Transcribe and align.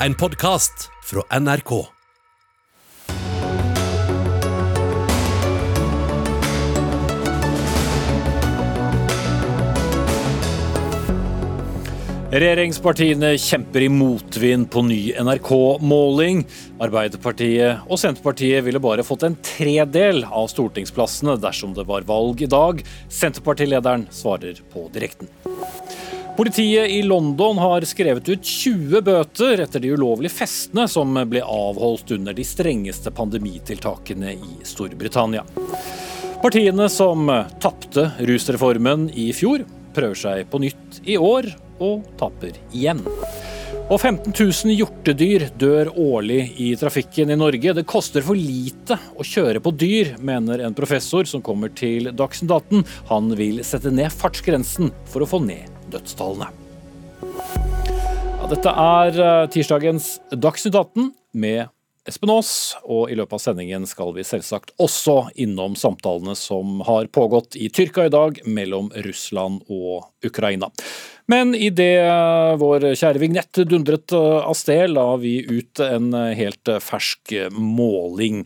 en 0.00 0.14
podkast 0.14 0.90
fra 1.04 1.40
NRK. 1.40 1.86
Regjeringspartiene 12.36 13.30
kjemper 13.40 13.86
i 13.86 13.88
motvind 13.88 14.66
på 14.68 14.82
ny 14.84 14.98
NRK-måling. 15.16 16.42
Arbeiderpartiet 16.82 17.86
og 17.86 18.02
Senterpartiet 18.02 18.66
ville 18.66 18.82
bare 18.82 19.06
fått 19.06 19.24
en 19.24 19.38
tredel 19.40 20.26
av 20.26 20.50
stortingsplassene 20.52 21.38
dersom 21.40 21.72
det 21.78 21.86
var 21.88 22.04
valg 22.04 22.44
i 22.44 22.50
dag. 22.52 22.84
Senterpartilederen 23.08 24.08
svarer 24.12 24.60
på 24.74 24.90
direkten. 24.92 25.30
Politiet 26.36 26.90
i 26.90 27.02
London 27.02 27.58
har 27.58 27.80
skrevet 27.80 28.28
ut 28.28 28.44
20 28.44 29.00
bøter 29.00 29.62
etter 29.64 29.80
de 29.80 29.94
ulovlige 29.96 30.34
festene 30.36 30.84
som 30.84 31.14
ble 31.30 31.40
avholdt 31.40 32.10
under 32.12 32.36
de 32.36 32.44
strengeste 32.44 33.08
pandemitiltakene 33.16 34.34
i 34.34 34.58
Storbritannia. 34.68 35.46
Partiene 36.42 36.90
som 36.92 37.30
tapte 37.62 38.10
rusreformen 38.28 39.08
i 39.16 39.30
fjor, 39.32 39.64
prøver 39.96 40.20
seg 40.20 40.50
på 40.52 40.60
nytt 40.60 40.98
i 41.08 41.16
år 41.16 41.48
og 41.80 42.04
taper 42.20 42.58
igjen. 42.68 43.00
Og 43.86 43.96
15 43.96 44.34
000 44.34 44.74
hjortedyr 44.76 45.46
dør 45.56 45.88
årlig 45.94 46.42
i 46.60 46.68
trafikken 46.76 47.32
i 47.32 47.38
Norge. 47.40 47.72
Det 47.78 47.86
koster 47.88 48.24
for 48.26 48.36
lite 48.36 48.98
å 49.16 49.24
kjøre 49.24 49.62
på 49.64 49.72
dyr, 49.72 50.12
mener 50.20 50.66
en 50.66 50.76
professor 50.76 51.24
som 51.24 51.40
kommer 51.40 51.72
til 51.72 52.10
Dagsnytt 52.12 52.52
18. 52.52 52.84
Han 53.08 53.32
vil 53.40 53.64
sette 53.64 53.94
ned 53.94 54.12
fartsgrensen 54.12 54.92
for 55.08 55.24
å 55.24 55.30
få 55.32 55.40
ned 55.46 55.75
dødstallene. 55.92 56.50
Ja, 58.36 58.50
dette 58.50 58.72
er 58.72 59.22
eh, 59.22 59.46
tirsdagens 59.52 60.10
Dagsnytt 60.34 60.76
18 60.76 61.10
med 61.36 61.66
Espen 62.06 62.30
Aas, 62.30 62.76
og 62.86 63.10
i 63.10 63.16
løpet 63.18 63.34
av 63.34 63.42
sendingen 63.42 63.86
skal 63.90 64.12
vi 64.14 64.22
selvsagt 64.26 64.70
også 64.82 65.32
innom 65.42 65.74
samtalene 65.78 66.36
som 66.38 66.78
har 66.86 67.08
pågått 67.10 67.58
i 67.58 67.66
Tyrkia 67.74 68.06
i 68.06 68.12
dag 68.14 68.38
mellom 68.46 68.92
Russland 69.06 69.64
og 69.66 70.06
Ukraina. 70.26 70.70
Men 71.26 71.56
idet 71.58 71.98
vår 72.62 72.92
kjære 72.94 73.18
vignett 73.18 73.64
dundret 73.66 74.14
av 74.14 74.54
sted, 74.54 74.92
la 74.94 75.08
vi 75.18 75.40
ut 75.50 75.82
en 75.82 76.12
helt 76.14 76.70
fersk 76.86 77.34
måling. 77.50 78.44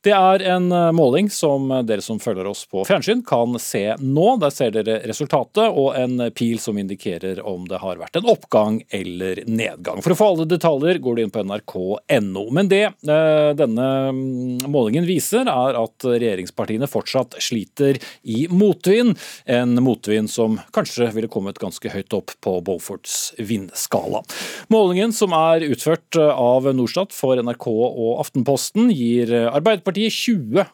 Det 0.00 0.12
er 0.16 0.40
en 0.48 0.70
eh, 0.72 0.92
måling 0.96 1.26
som 1.28 1.66
dere 1.84 2.00
som 2.00 2.16
følger 2.22 2.46
oss 2.48 2.62
på 2.64 2.86
fjernsyn 2.88 3.20
kan 3.26 3.52
se 3.60 3.82
nå. 4.00 4.28
Der 4.40 4.52
ser 4.54 4.72
dere 4.72 5.02
resultatet 5.04 5.66
og 5.68 5.92
en 5.98 6.22
pil 6.32 6.56
som 6.62 6.78
indikerer 6.80 7.42
om 7.44 7.66
det 7.68 7.82
har 7.82 8.00
vært 8.00 8.16
en 8.16 8.30
oppgang 8.32 8.78
eller 8.96 9.42
nedgang. 9.44 10.00
For 10.00 10.14
å 10.14 10.16
få 10.16 10.28
alle 10.32 10.46
detaljer 10.48 11.02
går 11.04 11.18
du 11.18 11.22
inn 11.26 11.34
på 11.34 11.42
nrk.no. 11.44 12.44
Men 12.56 12.70
det 12.72 12.86
eh, 12.86 13.50
denne 13.58 13.88
mm, 14.16 14.70
målingen 14.72 15.04
viser, 15.04 15.44
er 15.44 15.76
at 15.82 16.08
regjeringspartiene 16.08 16.88
fortsatt 16.88 17.36
sliter 17.44 18.00
i 18.24 18.46
motvind. 18.48 19.20
En 19.44 19.76
motvind 19.84 20.32
som 20.32 20.56
kanskje 20.72 21.10
ville 21.12 21.28
kommet 21.28 21.60
ganske 21.60 21.92
høyt 21.92 22.16
opp 22.16 22.32
på 22.40 22.56
Beauforts 22.64 23.34
vindskala. 23.36 24.24
Målingen, 24.72 25.12
som 25.12 25.36
er 25.36 25.68
utført 25.68 26.16
av 26.16 26.72
Norstat 26.72 27.12
for 27.12 27.36
NRK 27.36 27.68
og 27.68 28.24
Aftenposten, 28.24 28.88
gir 28.96 29.36
Arbeiderpartiet 29.44 29.89
Arbeiderpartiet 29.90 30.12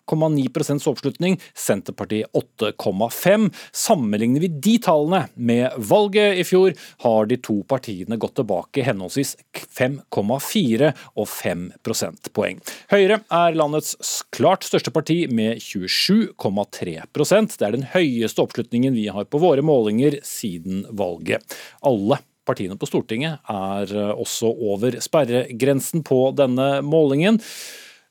20,9% 0.06 0.88
oppslutning, 0.88 1.40
Senterpartiet 1.54 2.26
8,5. 2.32 3.54
Sammenligner 3.72 4.40
vi 4.40 4.48
de 4.48 4.78
tallene 4.78 5.28
med 5.34 5.70
valget 5.78 6.38
i 6.38 6.44
fjor, 6.44 6.74
har 6.98 7.26
de 7.26 7.36
to 7.36 7.62
partiene 7.68 8.16
gått 8.20 8.36
tilbake 8.36 8.84
henholdsvis 8.84 9.36
5,4 9.78 10.92
og 11.16 11.28
5 11.28 11.64
prosentpoeng. 11.84 12.60
Høyre 12.92 13.22
er 13.32 13.56
landets 13.56 13.96
klart 14.36 14.66
største 14.66 14.92
parti 14.92 15.22
med 15.32 15.62
27,3% 15.62 17.56
Det 17.56 17.66
er 17.66 17.72
den 17.76 17.88
høyeste 17.94 18.42
oppslutningen 18.42 18.94
vi 18.94 19.08
har 19.08 19.24
på 19.24 19.40
våre 19.40 19.64
målinger 19.64 20.20
siden 20.24 20.84
valget. 20.90 21.56
Alle 21.80 22.20
partiene 22.46 22.76
på 22.78 22.86
Stortinget 22.86 23.40
er 23.50 23.96
også 24.12 24.52
over 24.52 25.00
sperregrensen 25.02 26.04
på 26.06 26.30
denne 26.36 26.80
målingen. 26.86 27.40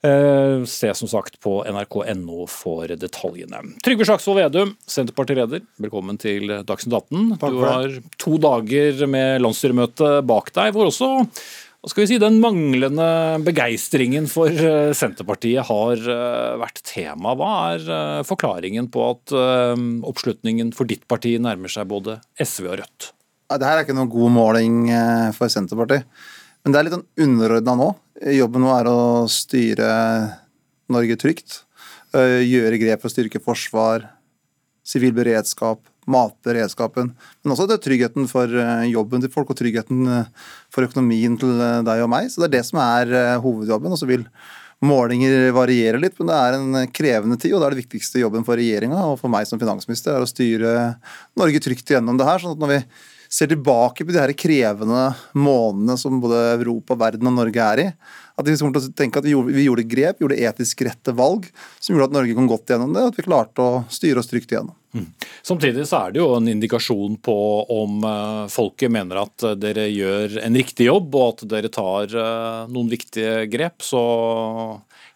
Eh, 0.06 0.64
se 0.66 0.94
som 0.94 1.10
sagt 1.10 1.40
på 1.42 1.60
nrk.no 1.66 2.46
for 2.52 2.92
detaljene. 3.00 3.62
Trygve 3.86 4.06
Slagsvold 4.06 4.42
Vedum, 4.44 4.74
Senterpartileder, 4.90 5.64
velkommen 5.82 6.20
til 6.22 6.52
Dagsnytt 6.68 6.98
18. 7.00 7.32
Du 7.42 7.62
har 7.64 7.96
to 8.22 8.36
dager 8.42 9.06
med 9.10 9.42
landsstyremøte 9.42 10.20
bak 10.28 10.52
deg, 10.56 10.76
hvor 10.76 10.92
også 10.92 11.10
hva 11.26 11.92
skal 11.92 12.02
vi 12.02 12.08
si, 12.10 12.18
den 12.18 12.40
manglende 12.42 13.08
begeistringen 13.46 14.26
for 14.30 14.50
eh, 14.50 14.94
Senterpartiet 14.98 15.68
har 15.68 16.00
eh, 16.02 16.54
vært 16.62 16.82
tema. 16.86 17.36
Hva 17.38 17.52
er 17.76 18.24
forklaringen 18.26 18.90
på 18.94 19.10
at 19.12 19.36
oppslutningen 19.36 20.74
for 20.74 20.90
ditt 20.90 21.06
parti 21.10 21.36
nærmer 21.42 21.72
seg 21.72 21.90
både 21.90 22.20
SV 22.42 22.72
og 22.72 22.80
Rødt? 22.82 23.12
Det 23.54 23.70
her 23.70 23.78
er 23.78 23.86
ikke 23.86 23.94
noen 23.98 24.10
god 24.10 24.34
måling 24.34 24.80
for 25.38 25.54
Senterpartiet. 25.54 26.10
Men 26.66 26.74
det 26.74 26.80
er 26.80 26.88
litt 26.88 26.96
sånn 26.96 27.28
underordna 27.28 27.76
nå. 27.78 27.92
Jobben 28.34 28.64
nå 28.66 28.72
er 28.74 28.88
å 28.90 29.00
styre 29.30 29.90
Norge 30.90 31.18
trygt. 31.22 31.60
Gjøre 32.16 32.80
grep 32.82 33.04
for 33.04 33.12
å 33.12 33.14
styrke 33.14 33.42
forsvar, 33.44 34.08
sivil 34.82 35.14
beredskap, 35.14 35.84
matberedskapen. 36.10 37.14
Men 37.46 37.54
også 37.54 37.68
det 37.70 37.78
tryggheten 37.86 38.26
for 38.32 38.50
jobben 38.90 39.22
til 39.22 39.34
folk 39.34 39.54
og 39.54 39.62
tryggheten 39.62 40.10
for 40.74 40.90
økonomien 40.90 41.38
til 41.38 41.54
deg 41.86 42.02
og 42.02 42.10
meg. 42.18 42.34
Så 42.34 42.42
det 42.42 42.50
er 42.50 42.58
det 42.58 42.66
som 42.72 42.82
er 42.82 43.14
hovedjobben. 43.46 43.94
Og 43.94 44.02
så 44.02 44.10
vil 44.10 44.26
målinger 44.86 45.52
variere 45.56 46.02
litt, 46.02 46.18
men 46.18 46.34
det 46.34 46.38
er 46.42 46.58
en 46.58 46.94
krevende 46.94 47.38
tid. 47.42 47.54
Og 47.54 47.62
da 47.62 47.70
er 47.70 47.78
det 47.78 47.86
viktigste 47.86 48.26
jobben 48.26 48.46
for 48.48 48.58
regjeringa 48.58 49.06
og 49.12 49.20
for 49.22 49.30
meg 49.34 49.46
som 49.50 49.62
finansminister 49.62 50.18
er 50.18 50.26
å 50.26 50.30
styre 50.30 50.72
Norge 51.38 51.62
trygt 51.62 51.94
gjennom 51.94 52.18
det 52.18 52.26
her. 52.26 52.42
sånn 52.42 52.58
at 52.58 52.66
når 52.66 52.74
vi 52.74 52.86
ser 53.32 53.50
tilbake 53.52 54.06
på 54.06 54.14
de 54.14 54.22
her 54.22 54.34
krevende 54.38 55.08
månedene 55.34 55.98
som 56.00 56.22
både 56.24 56.42
Europa, 56.56 56.98
verden 57.00 57.32
og 57.32 57.38
Norge 57.40 57.68
er 57.74 57.84
i. 57.86 57.90
At 58.36 58.48
vi 58.48 58.56
kommer 58.60 58.76
til 58.76 58.90
å 58.90 58.96
tenke 59.00 59.22
at 59.22 59.28
vi 59.28 59.32
gjorde, 59.32 59.54
vi 59.56 59.64
gjorde 59.64 59.86
grep, 59.88 60.20
gjorde 60.20 60.40
etisk 60.44 60.82
rette 60.88 61.14
valg 61.16 61.48
som 61.80 61.94
gjorde 61.94 62.10
at 62.10 62.16
Norge 62.18 62.36
kom 62.36 62.50
godt 62.52 62.74
gjennom 62.74 62.92
det, 62.96 63.06
og 63.06 63.14
at 63.14 63.20
vi 63.20 63.28
klarte 63.28 63.64
å 63.64 63.84
styre 63.92 64.20
oss 64.20 64.28
trygt 64.32 64.52
igjennom. 64.52 64.76
Mm. 64.96 65.08
Samtidig 65.44 65.86
så 65.88 66.02
er 66.06 66.14
det 66.16 66.22
jo 66.22 66.28
en 66.38 66.48
indikasjon 66.52 67.18
på 67.24 67.38
om 67.78 68.04
uh, 68.08 68.46
folket 68.52 68.92
mener 68.92 69.24
at 69.24 69.48
dere 69.60 69.88
gjør 69.92 70.38
en 70.44 70.60
riktig 70.60 70.88
jobb, 70.88 71.16
og 71.16 71.34
at 71.34 71.48
dere 71.52 71.72
tar 71.72 72.16
uh, 72.16 72.68
noen 72.72 72.92
viktige 72.92 73.46
grep. 73.52 73.84
Så 73.84 74.04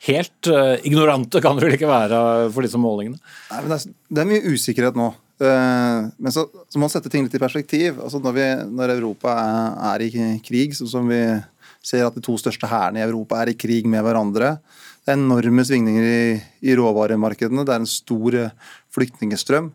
helt 0.08 0.52
uh, 0.52 0.76
ignorante 0.88 1.44
kan 1.44 1.60
dere 1.60 1.70
vel 1.70 1.80
ikke 1.80 1.92
være 1.92 2.22
for 2.56 2.68
disse 2.68 2.80
målingene? 2.80 3.20
Nei, 3.52 3.64
men 3.64 3.74
det 3.74 3.82
er, 3.82 3.98
det 4.12 4.24
er 4.24 4.32
mye 4.32 4.56
usikkerhet 4.56 5.00
nå. 5.00 5.14
Eh, 5.40 6.10
men 6.18 6.36
så, 6.36 6.44
så 6.68 6.80
må 6.80 6.88
man 6.88 6.92
sette 6.92 7.12
ting 7.12 7.26
litt 7.26 7.36
i 7.38 7.42
perspektiv. 7.42 8.02
Altså 8.04 8.20
når, 8.24 8.36
vi, 8.36 8.48
når 8.76 8.96
Europa 8.98 9.36
er, 9.40 9.80
er, 9.94 10.06
i 10.06 10.44
krig, 10.46 10.76
sånn 10.78 10.92
som 10.92 11.10
vi 11.10 11.24
ser 11.86 12.06
at 12.06 12.16
de 12.18 12.24
to 12.24 12.36
største 12.40 12.68
hærene 12.68 13.00
i 13.00 13.06
Europa 13.08 13.40
er 13.40 13.54
i 13.54 13.58
krig 13.60 13.88
med 13.90 14.04
hverandre. 14.04 14.58
Det 15.00 15.14
er 15.14 15.20
enorme 15.20 15.64
svingninger 15.66 16.06
i, 16.06 16.24
i 16.68 16.76
råvaremarkedene. 16.78 17.64
Det 17.66 17.76
er 17.76 17.84
en 17.84 17.90
stor 17.90 18.40
flyktningstrøm. 18.94 19.72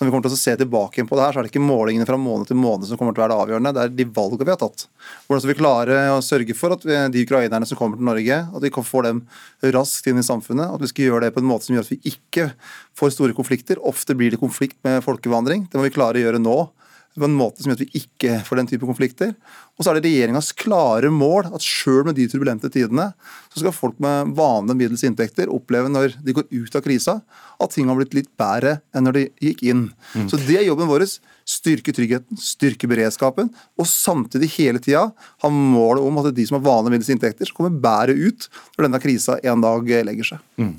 Så 0.00 0.06
når 0.06 0.08
vi 0.08 0.12
kommer 0.14 0.24
til 0.30 0.32
å 0.32 0.40
se 0.40 0.52
tilbake 0.56 1.02
på 1.04 1.16
det 1.18 1.24
her, 1.26 1.34
så 1.36 1.40
er 1.42 1.44
det 1.44 1.50
ikke 1.50 1.60
målingene 1.60 2.06
fra 2.08 2.16
måned 2.16 2.48
til 2.48 2.56
måned 2.56 2.88
som 2.88 2.96
kommer 2.96 3.12
til 3.12 3.20
å 3.20 3.26
være 3.26 3.34
det 3.34 3.42
avgjørende, 3.44 3.72
det 3.76 3.82
er 3.82 3.90
de 3.98 4.06
valgene 4.16 4.46
vi 4.48 4.54
har 4.54 4.60
tatt. 4.62 4.86
Hvordan 5.26 5.42
skal 5.44 5.50
vi 5.50 5.56
klare 5.58 5.98
å 6.14 6.22
sørge 6.24 6.56
for 6.56 6.72
at 6.72 6.86
vi, 6.88 6.96
de 7.12 7.24
ukrainerne 7.26 7.68
som 7.68 7.76
kommer 7.76 8.00
til 8.00 8.08
Norge, 8.08 8.38
at 8.48 8.64
vi 8.64 8.70
får 8.88 9.04
dem 9.10 9.20
raskt 9.76 10.08
inn 10.08 10.22
i 10.22 10.24
samfunnet. 10.24 10.72
At 10.72 10.80
vi 10.80 10.88
skal 10.88 11.10
gjøre 11.10 11.26
det 11.26 11.34
på 11.36 11.44
en 11.44 11.50
måte 11.50 11.68
som 11.68 11.76
gjør 11.76 11.84
at 11.84 11.92
vi 11.92 12.14
ikke 12.14 12.48
får 12.96 13.12
store 13.12 13.36
konflikter. 13.36 13.84
Ofte 13.92 14.16
blir 14.16 14.32
det 14.32 14.40
konflikt 14.40 14.80
med 14.88 15.04
folkevandring. 15.04 15.68
Det 15.68 15.76
må 15.76 15.84
vi 15.84 15.92
klare 15.92 16.16
å 16.16 16.24
gjøre 16.24 16.40
nå 16.40 16.56
på 17.18 17.26
en 17.26 17.34
måte 17.34 17.62
som 17.62 17.70
gjør 17.70 17.80
at 17.80 17.82
vi 17.88 18.02
ikke 18.02 18.36
får 18.46 18.60
den 18.60 18.68
type 18.70 18.86
konflikter. 18.86 19.32
Og 19.76 19.82
så 19.82 19.90
er 19.90 19.98
det 19.98 20.10
regjeringas 20.10 20.52
klare 20.58 21.10
mål 21.12 21.48
at 21.50 21.64
sjøl 21.64 22.04
med 22.06 22.18
de 22.18 22.28
turbulente 22.30 22.70
tidene, 22.72 23.10
så 23.50 23.62
skal 23.62 23.74
folk 23.74 23.98
med 24.02 24.34
vanlige 24.38 24.78
middels 24.78 25.04
inntekter 25.06 25.50
oppleve 25.50 25.90
når 25.90 26.14
de 26.22 26.34
går 26.36 26.46
ut 26.52 26.76
av 26.78 26.84
krisa, 26.84 27.16
at 27.60 27.74
ting 27.74 27.90
har 27.90 27.98
blitt 27.98 28.14
litt 28.16 28.30
bedre 28.40 28.78
enn 28.94 29.06
når 29.08 29.18
de 29.18 29.24
gikk 29.48 29.64
inn. 29.66 29.88
Mm. 30.14 30.28
Så 30.30 30.38
det 30.46 30.60
er 30.60 30.68
jobben 30.68 30.90
vår. 30.90 31.06
Styrke 31.50 31.90
tryggheten, 31.96 32.38
styrke 32.38 32.86
beredskapen, 32.86 33.48
og 33.74 33.88
samtidig 33.88 34.52
hele 34.54 34.78
tida 34.82 35.08
ha 35.10 35.50
målet 35.50 36.04
om 36.04 36.20
at 36.20 36.28
de 36.36 36.44
som 36.46 36.60
har 36.60 36.66
vanlige 36.68 36.94
middels 36.94 37.10
inntekter, 37.10 37.48
skal 37.48 37.64
komme 37.64 37.82
bedre 37.82 38.14
ut 38.14 38.46
når 38.76 38.86
denne 38.86 39.02
krisa 39.02 39.40
en 39.42 39.64
dag 39.64 39.90
legger 40.06 40.30
seg. 40.30 40.44
Mm. 40.60 40.76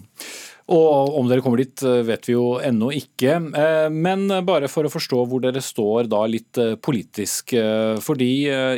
Og 0.72 1.18
om 1.20 1.28
dere 1.28 1.44
kommer 1.44 1.60
dit 1.60 1.84
eh, 1.84 2.00
vet 2.08 2.28
vi 2.30 2.36
jo 2.36 2.46
ennå 2.64 2.92
ikke. 2.96 3.34
Eh, 3.60 3.88
men 3.92 4.24
bare 4.48 4.70
for 4.72 4.88
å 4.88 4.92
forstå 4.94 5.24
hvor 5.28 5.44
dere 5.44 5.64
står 5.64 6.08
da 6.12 6.22
litt 6.30 6.60
eh, 6.62 6.78
politisk. 6.80 7.56
Fordi 8.02 8.30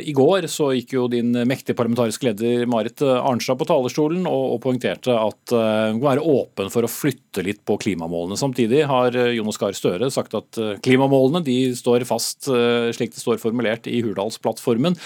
i 0.04 0.12
går 0.16 0.48
så 0.50 0.70
gikk 0.74 0.94
jo 0.96 1.04
din 1.10 1.30
mektige 1.46 1.76
parlamentariske 1.78 2.26
leder 2.26 2.64
Marit 2.70 3.02
Arnstad 3.04 3.58
på 3.60 3.66
talerstolen 3.68 4.26
og, 4.28 4.56
poengterte 4.64 5.12
at 5.12 5.52
hun 5.52 5.98
må 5.98 6.06
være 6.06 6.24
åpen 6.24 6.70
for 6.72 6.86
å 6.86 6.90
flytte 6.90 7.44
litt 7.44 7.60
på 7.68 7.76
klimamålene. 7.82 8.38
Samtidig 8.40 8.84
har 8.88 9.16
Jonas 9.34 9.60
Gahr 9.60 9.76
Støre 9.76 10.10
sagt 10.14 10.36
at 10.38 10.58
klimamålene 10.84 11.44
de 11.46 11.58
står 11.76 12.06
fast 12.08 12.48
slik 12.48 13.14
det 13.14 13.22
står 13.22 13.42
formulert 13.42 13.88
i 13.90 14.00
Hurdalsplattformen. 14.04 14.98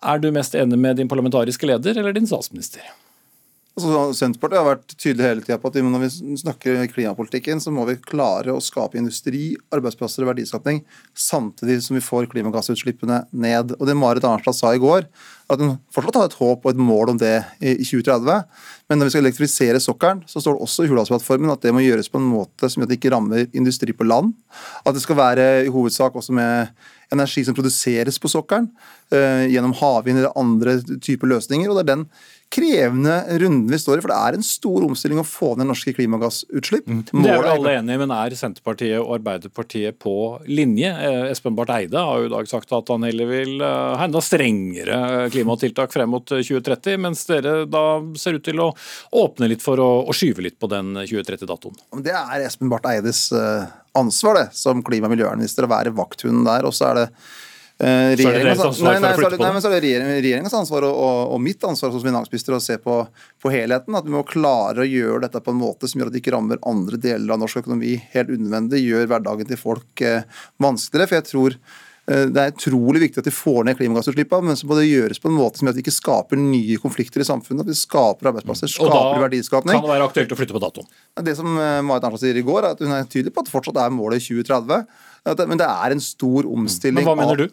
Er 0.00 0.22
du 0.22 0.30
mest 0.34 0.56
enig 0.58 0.80
med 0.80 1.00
din 1.00 1.10
parlamentariske 1.10 1.70
leder 1.70 1.98
eller 2.00 2.16
din 2.16 2.28
statsminister? 2.28 2.84
Altså, 3.80 4.18
Senterpartiet 4.18 4.60
har 4.60 4.66
vært 4.66 4.92
tydelig 4.96 5.24
hele 5.24 5.44
tida 5.44 5.56
på 5.60 5.70
at 5.70 5.78
når 5.80 6.02
vi 6.02 6.36
snakker 6.42 6.80
klimapolitikken, 6.92 7.60
så 7.62 7.72
må 7.72 7.86
vi 7.88 7.96
klare 8.04 8.52
å 8.52 8.60
skape 8.62 8.98
industri, 9.00 9.54
arbeidsplasser 9.72 10.24
og 10.24 10.34
verdiskapning 10.34 10.82
samtidig 11.16 11.78
som 11.86 11.96
vi 11.96 12.04
får 12.04 12.28
klimagassutslippene 12.32 13.22
ned. 13.32 13.74
Og 13.78 13.88
Det 13.88 13.96
Marit 13.96 14.26
Arnstad 14.28 14.58
sa 14.58 14.74
i 14.74 14.82
går, 14.82 15.08
at 15.50 15.62
hun 15.62 15.78
fortsatt 15.94 16.20
har 16.20 16.28
et 16.28 16.38
håp 16.38 16.66
og 16.66 16.70
et 16.70 16.82
mål 16.90 17.14
om 17.14 17.18
det 17.18 17.34
i 17.58 17.74
2030. 17.80 18.44
Men 18.90 19.00
når 19.00 19.08
vi 19.08 19.14
skal 19.14 19.24
elektrifisere 19.24 19.82
sokkelen, 19.82 20.22
så 20.30 20.42
står 20.42 20.56
det 20.56 20.66
også 20.66 20.86
i 20.86 20.92
Hurdalsplattformen 20.92 21.52
at 21.54 21.64
det 21.64 21.74
må 21.74 21.82
gjøres 21.82 22.10
på 22.12 22.20
en 22.20 22.28
måte 22.30 22.70
som 22.70 22.82
gjør 22.82 22.90
at 22.90 22.92
det 22.92 23.00
ikke 23.00 23.14
rammer 23.16 23.46
industri 23.56 23.96
på 23.96 24.06
land. 24.06 24.34
At 24.84 24.94
det 24.94 25.02
skal 25.02 25.18
være 25.18 25.48
i 25.64 25.72
hovedsak 25.72 26.14
også 26.20 26.36
med 26.36 26.70
energi 27.10 27.42
som 27.46 27.56
produseres 27.56 28.20
på 28.22 28.30
sokkelen, 28.30 28.68
eh, 29.10 29.48
gjennom 29.50 29.74
havvind 29.74 30.20
eller 30.20 30.36
andre 30.38 30.78
typer 31.02 31.26
løsninger. 31.26 31.70
og 31.70 31.78
det 31.78 31.82
er 31.90 31.96
den 31.96 32.06
krevende 32.50 33.38
runden 33.38 33.70
vi 33.70 33.78
står 33.78 33.98
i, 33.98 34.02
for 34.02 34.10
det 34.10 34.18
er 34.18 34.36
en 34.36 34.44
stor 34.44 34.82
omstilling 34.82 35.20
å 35.22 35.26
få 35.26 35.52
ned 35.58 35.68
norske 35.70 35.92
klimagassutslipp. 35.94 36.88
Mm. 36.90 37.02
Det 37.10 37.30
er 37.30 37.42
vel 37.44 37.50
alle 37.52 37.74
enige 37.78 38.00
men 38.02 38.14
er 38.14 38.34
Senterpartiet 38.38 38.98
og 38.98 39.12
Arbeiderpartiet 39.20 39.98
på 40.02 40.14
linje? 40.50 40.90
Eh, 40.90 41.28
Espen 41.30 41.54
Barth 41.58 41.76
Eide 41.76 42.02
har 42.02 42.22
jo 42.22 42.26
i 42.26 42.32
dag 42.32 42.48
sagt 42.50 42.74
at 42.74 42.90
han 42.90 43.06
heller 43.06 43.30
vil 43.30 43.62
eh, 43.62 43.92
ha 44.00 44.06
enda 44.06 44.22
strengere 44.24 45.28
klimatiltak 45.30 45.94
frem 45.94 46.10
mot 46.10 46.26
2030, 46.26 46.96
eh, 46.96 47.02
mens 47.06 47.22
dere 47.28 47.54
da 47.70 47.84
ser 48.18 48.40
ut 48.40 48.46
til 48.46 48.64
å 48.64 48.72
åpne 49.22 49.50
litt 49.52 49.62
for 49.62 49.78
å, 49.78 49.90
å 50.10 50.16
skyve 50.16 50.48
litt 50.48 50.58
på 50.58 50.70
den 50.72 50.96
2030-datoen. 51.04 51.78
Det 52.02 52.16
er 52.16 52.48
Espen 52.48 52.72
Barth 52.72 52.90
Eides 52.90 53.28
ansvar 53.94 54.40
det, 54.40 54.48
som 54.58 54.82
klima- 54.86 55.06
og 55.06 55.14
miljøvernminister, 55.14 55.66
å 55.66 55.70
være 55.70 55.94
vakthunden 55.94 56.46
der. 56.46 56.66
og 56.66 56.74
så 56.74 56.90
er 56.90 57.00
det 57.02 57.06
Eh, 57.10 57.49
regjeringens 57.80 58.60
ansvar, 58.60 58.98
det 59.00 59.80
regjeringens 59.80 60.54
ansvar 60.54 60.84
og, 60.84 60.96
og, 61.00 61.20
og 61.34 61.40
mitt 61.40 61.62
ansvar 61.64 61.92
som 61.94 62.02
finansminister 62.04 62.56
å 62.56 62.60
se 62.60 62.76
på, 62.82 62.96
på, 63.40 63.52
helheten. 63.54 63.96
At 63.96 64.08
vi 64.08 64.12
må 64.12 64.24
klare 64.28 64.84
å 64.84 64.88
gjøre 64.88 65.22
dette 65.24 65.40
på 65.44 65.54
en 65.54 65.60
måte 65.62 65.88
som 65.88 66.00
gjør 66.00 66.10
at 66.10 66.16
det 66.16 66.20
ikke 66.20 66.34
rammer 66.34 66.60
andre 66.68 67.00
deler 67.00 67.32
av 67.32 67.40
norsk 67.40 67.62
økonomi 67.62 67.94
helt 68.12 68.32
unødvendig. 68.34 68.82
Gjør 68.84 69.06
hverdagen 69.14 69.48
til 69.48 69.60
folk 69.60 70.02
eh, 70.04 70.26
vanskeligere. 70.60 71.08
For 71.08 71.18
jeg 71.20 71.28
tror 71.30 71.56
eh, 71.56 72.26
det 72.28 72.42
er 72.42 72.52
utrolig 72.52 73.04
viktig 73.06 73.22
at 73.22 73.30
vi 73.30 73.36
får 73.38 73.70
ned 73.70 73.78
klimagassutslippene, 73.80 74.50
men 74.50 74.60
så 74.60 74.68
må 74.68 74.76
det 74.76 74.88
gjøres 74.90 75.22
på 75.22 75.30
en 75.32 75.38
måte 75.38 75.62
som 75.62 75.70
gjør 75.70 75.78
at 75.78 75.80
vi 75.80 75.84
ikke 75.86 75.96
skaper 75.96 76.42
nye 76.42 76.76
konflikter 76.82 77.24
i 77.24 77.28
samfunnet. 77.30 77.64
At 77.64 77.72
vi 77.72 77.78
skaper 77.80 78.28
arbeidsplasser, 78.34 78.74
skaper 78.74 79.24
verdiskapning. 79.24 79.72
Og 79.72 79.80
da 79.80 79.86
kan 79.86 79.88
det 79.88 79.94
være 79.94 80.10
aktuelt 80.10 80.36
å 80.36 80.40
flytte 80.42 80.58
på 80.58 80.62
datoen. 80.66 80.92
Det 81.30 81.36
som 81.40 81.56
eh, 81.56 81.80
Marit 81.80 82.10
Arnstad 82.10 82.26
sier 82.26 82.42
i 82.42 82.44
går, 82.44 82.60
er 82.60 82.76
at 82.76 82.84
hun 82.84 82.92
er 82.98 83.08
tydelig 83.08 83.32
på 83.32 83.46
at 83.46 83.54
fortsatt 83.56 83.80
er 83.80 83.96
målet 83.96 84.28
2030. 84.28 84.84
Men 85.48 85.60
det 85.60 85.66
er 85.68 85.96
en 85.96 86.00
stor 86.04 86.46
omstilling. 86.48 87.00
Men 87.00 87.08
hva 87.08 87.16
mener 87.16 87.44
du? 87.46 87.48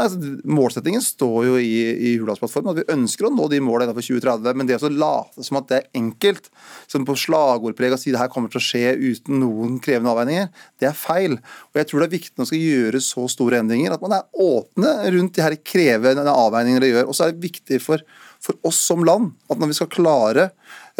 Altså, 0.00 0.32
målsettingen 0.48 1.02
står 1.04 1.46
jo 1.46 1.56
i, 1.60 1.74
i 2.10 2.12
Hurdalsplattformen 2.20 2.72
at 2.72 2.80
vi 2.80 2.94
ønsker 2.94 3.28
å 3.28 3.32
nå 3.34 3.48
de 3.52 3.60
målene 3.64 3.90
innenfor 3.90 4.06
2030. 4.06 4.56
Men 4.56 4.68
det 4.68 4.78
å 4.80 4.92
late 4.92 5.44
som 5.46 5.58
at 5.60 5.68
det 5.70 5.80
er 5.80 6.00
enkelt, 6.00 6.48
som 6.90 7.04
på 7.08 7.16
slagordpreg 7.18 7.96
å 7.96 8.00
si 8.00 8.14
det 8.14 8.20
her 8.22 8.30
kommer 8.32 8.52
til 8.52 8.60
å 8.60 8.64
skje 8.64 8.94
uten 8.96 9.42
noen 9.42 9.78
krevende 9.82 10.14
avveininger, 10.14 10.48
det 10.80 10.90
er 10.90 10.96
feil. 10.96 11.36
Og 11.70 11.80
jeg 11.82 11.90
tror 11.90 12.02
det 12.02 12.08
er 12.08 12.16
viktig 12.16 12.34
når 12.34 12.44
man 12.44 12.50
skal 12.52 12.64
gjøre 12.64 13.04
så 13.04 13.26
store 13.34 13.60
endringer, 13.60 13.94
at 13.94 14.04
man 14.04 14.16
er 14.16 14.44
åpne 14.46 14.96
rundt 15.16 15.36
de 15.36 15.46
her 15.46 15.58
krevende 15.60 16.34
avveiningene 16.34 16.84
det 16.84 16.92
gjør. 16.94 17.10
Og 17.10 17.16
så 17.16 17.26
er 17.26 17.34
det 17.34 17.44
viktig 17.44 17.80
for, 17.84 18.04
for 18.40 18.58
oss 18.66 18.80
som 18.90 19.04
land 19.06 19.34
at 19.52 19.60
når 19.60 19.72
vi 19.72 19.78
skal 19.80 19.92
klare 19.92 20.50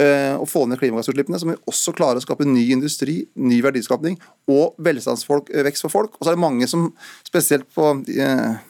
eh, 0.01 0.35
å 0.37 0.49
få 0.49 0.67
ned 0.69 0.81
klimagassutslippene, 0.81 1.41
så 1.41 1.49
må 1.49 1.57
vi 1.57 1.73
også 1.73 1.95
klare 1.97 2.21
å 2.21 2.25
skape 2.25 2.49
ny 2.49 2.67
industri, 2.75 3.23
ny 3.41 3.61
verdiskapning 3.65 4.19
og 4.51 4.77
velstandsvekst 4.83 5.87
for 5.87 5.95
folk. 5.95 6.19
Og 6.19 6.25
så 6.25 6.33
er 6.33 6.39
det 6.39 6.45
mange 6.45 6.69
som, 6.71 6.91
spesielt 7.27 7.69
på 7.75 7.93
eh, 8.15 8.61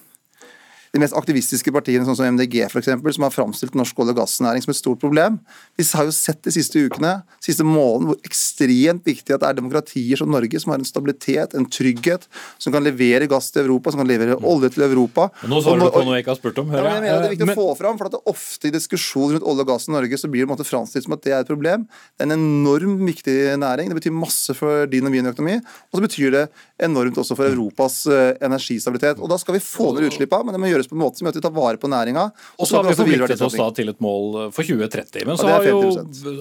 de 0.90 1.00
mest 1.02 1.14
aktivistiske 1.14 1.70
partiene, 1.75 2.04
sånn 2.06 2.19
som 2.19 2.26
MDG 2.34 2.64
eksempel, 2.66 3.12
som 3.14 3.26
har 3.26 3.34
framstilt 3.34 3.76
norsk 3.78 3.98
olje- 4.02 4.14
og 4.14 4.20
gassnæring 4.22 4.64
som 4.64 4.72
et 4.72 4.78
stort 4.78 5.00
problem. 5.02 5.38
Vi 5.78 5.87
har 5.94 6.08
jo 6.08 6.14
sett 6.14 6.42
de 6.42 6.50
siste 6.54 6.82
ukene, 6.82 7.20
de 7.38 7.46
siste 7.46 7.66
månedene, 7.66 8.10
hvor 8.10 8.26
ekstremt 8.26 9.06
viktig 9.06 9.37
at 9.37 9.44
det 9.44 9.48
er 9.50 9.58
demokratier 9.60 10.19
som 10.19 10.31
Norge, 10.32 10.60
som 10.60 10.75
har 10.75 10.81
en 10.81 10.88
stabilitet, 10.88 11.54
en 11.54 11.69
trygghet, 11.70 12.26
som 12.58 12.75
kan 12.75 12.82
levere 12.82 13.28
gass 13.31 13.52
til 13.54 13.64
Europa, 13.66 13.92
som 13.94 14.02
kan 14.02 14.10
levere 14.10 14.38
olje 14.42 14.72
til 14.75 14.87
Europa. 14.88 15.28
Nå 15.46 15.62
svarer 15.62 15.84
du 15.84 15.94
på 15.94 16.02
noe 16.06 16.19
jeg 16.19 16.25
ikke 16.25 16.34
har 16.34 16.40
spurt 16.40 16.58
om. 16.62 16.75
Ja, 16.75 16.82
jeg 16.82 17.04
mener 17.04 17.06
Det 17.20 17.28
er 17.31 17.34
viktig 17.36 17.50
men... 17.52 17.58
å 17.58 17.62
få 17.62 17.78
fram, 17.78 18.00
for 18.00 18.10
at 18.10 18.16
det 18.16 18.22
ofte 18.34 18.70
i 18.70 18.75
diskusjoner 18.75 19.38
rundt 19.38 19.48
olje 19.52 19.66
og 19.66 19.70
gass 19.70 19.86
i 19.86 19.94
Norge 19.94 20.20
så 20.20 20.31
blir 20.32 20.50
det 20.50 20.69
framstilt 20.69 21.06
som 21.06 21.14
at 21.14 21.22
det 21.22 21.36
er 21.36 21.44
et 21.44 21.50
problem. 21.50 21.86
Det 22.19 22.26
er 22.26 22.31
en 22.32 22.36
enorm 22.38 22.98
viktig 23.06 23.36
næring. 23.62 23.90
Det 23.90 24.00
betyr 24.00 24.14
masse 24.16 24.54
for 24.58 24.90
din 24.90 25.06
og 25.06 25.14
min 25.14 25.31
økonomi. 25.31 25.58
Og 25.90 26.00
så 26.00 26.04
betyr 26.04 26.34
det 26.34 26.44
enormt 26.82 27.19
også 27.20 27.36
for 27.38 27.50
Europas 27.50 28.02
uh, 28.10 28.34
energistabilitet. 28.43 29.20
Og 29.20 29.31
Da 29.31 29.38
skal 29.40 29.56
vi 29.56 29.62
få 29.64 29.93
ned 29.94 30.08
utslippene, 30.08 30.48
men 30.48 30.56
det 30.56 30.62
må 30.62 30.70
gjøres 30.70 30.80
på 30.88 30.97
en 30.97 31.03
måte 31.03 31.21
som 31.21 31.27
gjør 31.27 31.35
at 31.35 31.38
vi 31.38 31.43
tar 31.44 31.55
vare 31.55 31.81
på 31.81 31.91
næringa. 31.91 32.25
Og 32.56 32.69
så 32.69 32.79
har 32.79 32.88
vi 32.88 32.97
forpliktet 32.99 33.43
oss 33.44 33.56
da 33.59 33.67
til 33.77 33.93
et 33.93 34.00
mål 34.05 34.38
eh, 34.47 34.49
for 34.55 34.67
2030. 34.67 35.27
Men 35.29 35.41
så 35.41 35.49
har, 35.50 35.67
jo, 35.69 35.81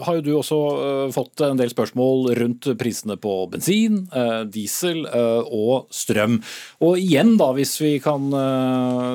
har, 0.05 0.19
jo, 0.19 0.23
du 0.25 0.31
også 0.37 0.59
uh, 0.59 1.05
fått 1.15 1.43
en 1.45 1.59
del 1.59 1.71
spørsmål 1.73 2.31
rundt 2.39 2.69
prisene 2.79 3.17
på 3.21 3.35
bensin, 3.51 4.03
uh, 4.13 4.43
diesel 4.49 5.01
og 5.09 5.89
strøm. 5.93 6.39
Og 6.85 6.99
igjen, 7.01 7.35
da, 7.39 7.49
hvis 7.55 7.75
vi 7.81 7.93
kan 8.03 8.29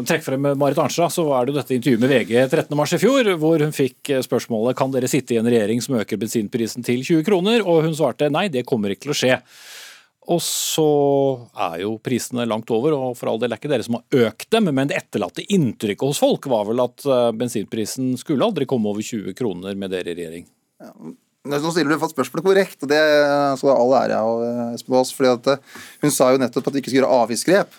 trekke 0.06 0.24
frem 0.26 0.48
Marit 0.58 0.80
Arnstad, 0.80 1.12
så 1.14 1.26
er 1.36 1.46
det 1.46 1.54
jo 1.54 1.58
dette 1.60 1.76
intervjuet 1.76 2.02
med 2.02 2.12
VG 2.12 2.34
13.3 2.48 2.98
i 2.98 3.02
fjor, 3.02 3.30
hvor 3.40 3.62
hun 3.64 3.74
fikk 3.74 4.12
spørsmålet 4.24 4.78
kan 4.78 4.92
dere 4.94 5.10
sitte 5.10 5.36
i 5.36 5.40
en 5.40 5.48
regjering 5.48 5.82
som 5.84 5.98
øker 6.00 6.20
bensinprisen 6.20 6.86
til 6.86 7.04
20 7.04 7.26
kroner, 7.28 7.64
og 7.64 7.84
hun 7.86 7.96
svarte 7.96 8.30
nei, 8.32 8.48
det 8.52 8.66
kommer 8.68 8.94
ikke 8.94 9.08
til 9.08 9.14
å 9.14 9.18
skje. 9.18 9.38
Og 10.32 10.40
så 10.40 10.86
er 11.66 11.82
jo 11.82 11.96
prisene 12.04 12.46
langt 12.48 12.70
over, 12.72 12.94
og 12.96 13.18
for 13.18 13.28
all 13.28 13.40
del 13.42 13.52
er 13.52 13.60
ikke 13.60 13.70
dere 13.72 13.84
som 13.84 13.98
har 13.98 14.30
økt 14.30 14.48
dem, 14.54 14.70
men 14.72 14.88
det 14.88 14.96
etterlatte 14.96 15.44
inntrykket 15.52 16.06
hos 16.08 16.22
folk 16.22 16.48
var 16.48 16.64
vel 16.70 16.80
at 16.84 17.04
eh, 17.04 17.28
bensinprisen 17.36 18.14
skulle 18.20 18.46
aldri 18.46 18.68
komme 18.68 18.88
over 18.88 19.04
20 19.04 19.36
kroner 19.36 19.76
med 19.76 19.92
dere 19.92 20.14
i 20.14 20.16
regjering? 20.16 20.48
Ja. 20.80 20.94
Nå 21.44 21.58
stiller 21.60 21.92
du 21.92 22.00
spørsmålet 22.00 22.46
korrekt, 22.46 22.78
og 22.86 22.88
det 22.88 22.98
skal 23.60 23.74
all 23.74 23.90
ære 23.98 24.16
av 24.16 24.44
eh, 24.46 24.62
Espen 24.78 24.96
Aas. 24.96 25.12
fordi 25.12 25.34
at 25.34 25.50
eh, 25.52 25.82
Hun 26.06 26.14
sa 26.16 26.30
jo 26.32 26.40
nettopp 26.40 26.70
at 26.70 26.78
vi 26.78 26.80
ikke 26.80 26.94
skal 26.94 27.02
gjøre 27.02 27.20
avgiftsgrep. 27.20 27.78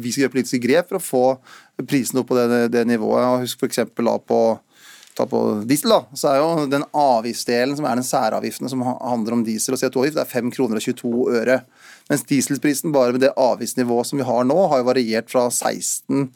Vi 0.00 0.14
skal 0.14 0.24
gjøre 0.24 0.36
politiske 0.38 0.64
grep 0.64 0.88
for 0.88 0.96
å 0.96 1.04
få 1.04 1.86
prisene 1.90 2.22
opp 2.22 2.32
på 2.32 2.40
det, 2.40 2.70
det 2.72 2.86
nivået. 2.88 3.26
og 3.26 3.44
Husk 3.44 3.60
f.eks. 3.60 3.84
på 3.92 4.42
ta 5.14 5.26
på 5.28 5.40
diesel, 5.68 5.92
da, 5.92 6.16
så 6.16 6.30
er 6.30 6.38
jo 6.40 6.66
den 6.72 6.84
avgiftsdelen 6.96 7.76
som 7.76 7.86
er 7.88 7.98
den 7.98 8.06
særavgiftene 8.06 8.70
som 8.72 8.84
handler 8.86 9.36
om 9.36 9.44
diesel 9.44 9.76
og 9.76 9.82
CO2-avgift, 9.82 10.16
det 10.16 10.24
er 10.24 10.30
5 10.30 10.52
kroner 10.54 10.80
og 10.80 10.86
22 10.86 11.12
øre. 11.40 11.58
Mens 12.10 12.26
dieselprisen 12.28 12.94
bare 12.94 13.14
med 13.14 13.22
det 13.24 13.34
avgiftsnivået 13.38 14.10
som 14.10 14.20
vi 14.20 14.26
har 14.28 14.48
nå, 14.48 14.58
har 14.72 14.82
jo 14.82 14.90
variert 14.90 15.30
fra 15.32 15.46
16 15.50 16.30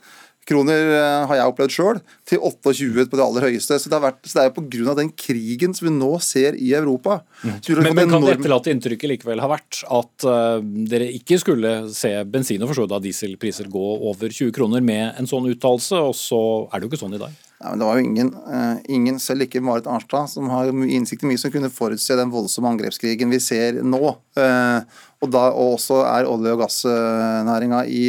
kroner 0.46 0.90
eh, 0.94 1.24
har 1.28 1.40
jeg 1.40 1.50
opplevd 1.52 1.74
sjøl, 1.74 2.00
til 2.28 2.42
28 2.42 3.06
på 3.10 3.18
det 3.18 3.24
aller 3.24 3.46
høyeste. 3.48 3.78
Så 3.82 3.90
det, 3.90 4.00
vært, 4.02 4.20
så 4.26 4.38
det 4.38 4.44
er 4.46 4.54
pga. 4.54 4.94
den 4.98 5.10
krigen 5.18 5.74
som 5.76 5.88
vi 5.88 5.94
nå 5.94 6.12
ser 6.24 6.58
i 6.58 6.72
Europa. 6.78 7.20
Mm. 7.42 7.56
Men, 7.82 7.98
men 7.98 8.14
kan 8.14 8.26
det 8.26 8.36
etterlatte 8.36 8.74
inntrykket 8.74 9.14
likevel 9.14 9.42
ha 9.42 9.50
vært 9.50 9.82
at 9.84 10.28
uh, 10.28 10.58
dere 10.62 11.10
ikke 11.16 11.40
skulle 11.42 11.74
se 11.94 12.12
bensin 12.30 12.62
og 12.62 12.76
av 12.86 13.02
dieselpriser 13.02 13.70
gå 13.72 13.88
over 14.10 14.30
20 14.30 14.54
kroner 14.54 14.84
med 14.84 15.18
en 15.18 15.28
sånn 15.28 15.48
uttalelse, 15.50 15.98
og 15.98 16.14
så 16.18 16.40
er 16.70 16.78
det 16.78 16.86
jo 16.86 16.92
ikke 16.92 17.02
sånn 17.02 17.18
i 17.18 17.22
dag? 17.22 17.34
Ja, 17.56 17.70
men 17.70 17.80
det 17.80 17.86
var 17.88 17.98
jo 17.98 18.04
ingen, 18.04 18.30
uh, 18.46 18.78
ingen, 18.92 19.18
selv 19.22 19.46
ikke 19.46 19.62
Marit 19.64 19.88
Arnstad, 19.88 20.28
som 20.28 20.50
har 20.52 20.68
innsikt 20.70 21.24
i 21.24 21.30
mye 21.30 21.40
som 21.40 21.52
kunne 21.54 21.72
forutse 21.72 22.18
den 22.18 22.32
voldsomme 22.34 22.74
angrepskrigen 22.74 23.32
vi 23.32 23.40
ser 23.42 23.80
nå. 23.82 24.12
Uh, 24.36 24.84
og, 25.22 25.30
da, 25.32 25.46
og 25.56 25.76
også 25.78 26.02
er 26.04 26.28
olje- 26.28 26.52
og 26.52 26.60
gassnæringa 26.60 27.84
i 27.88 28.02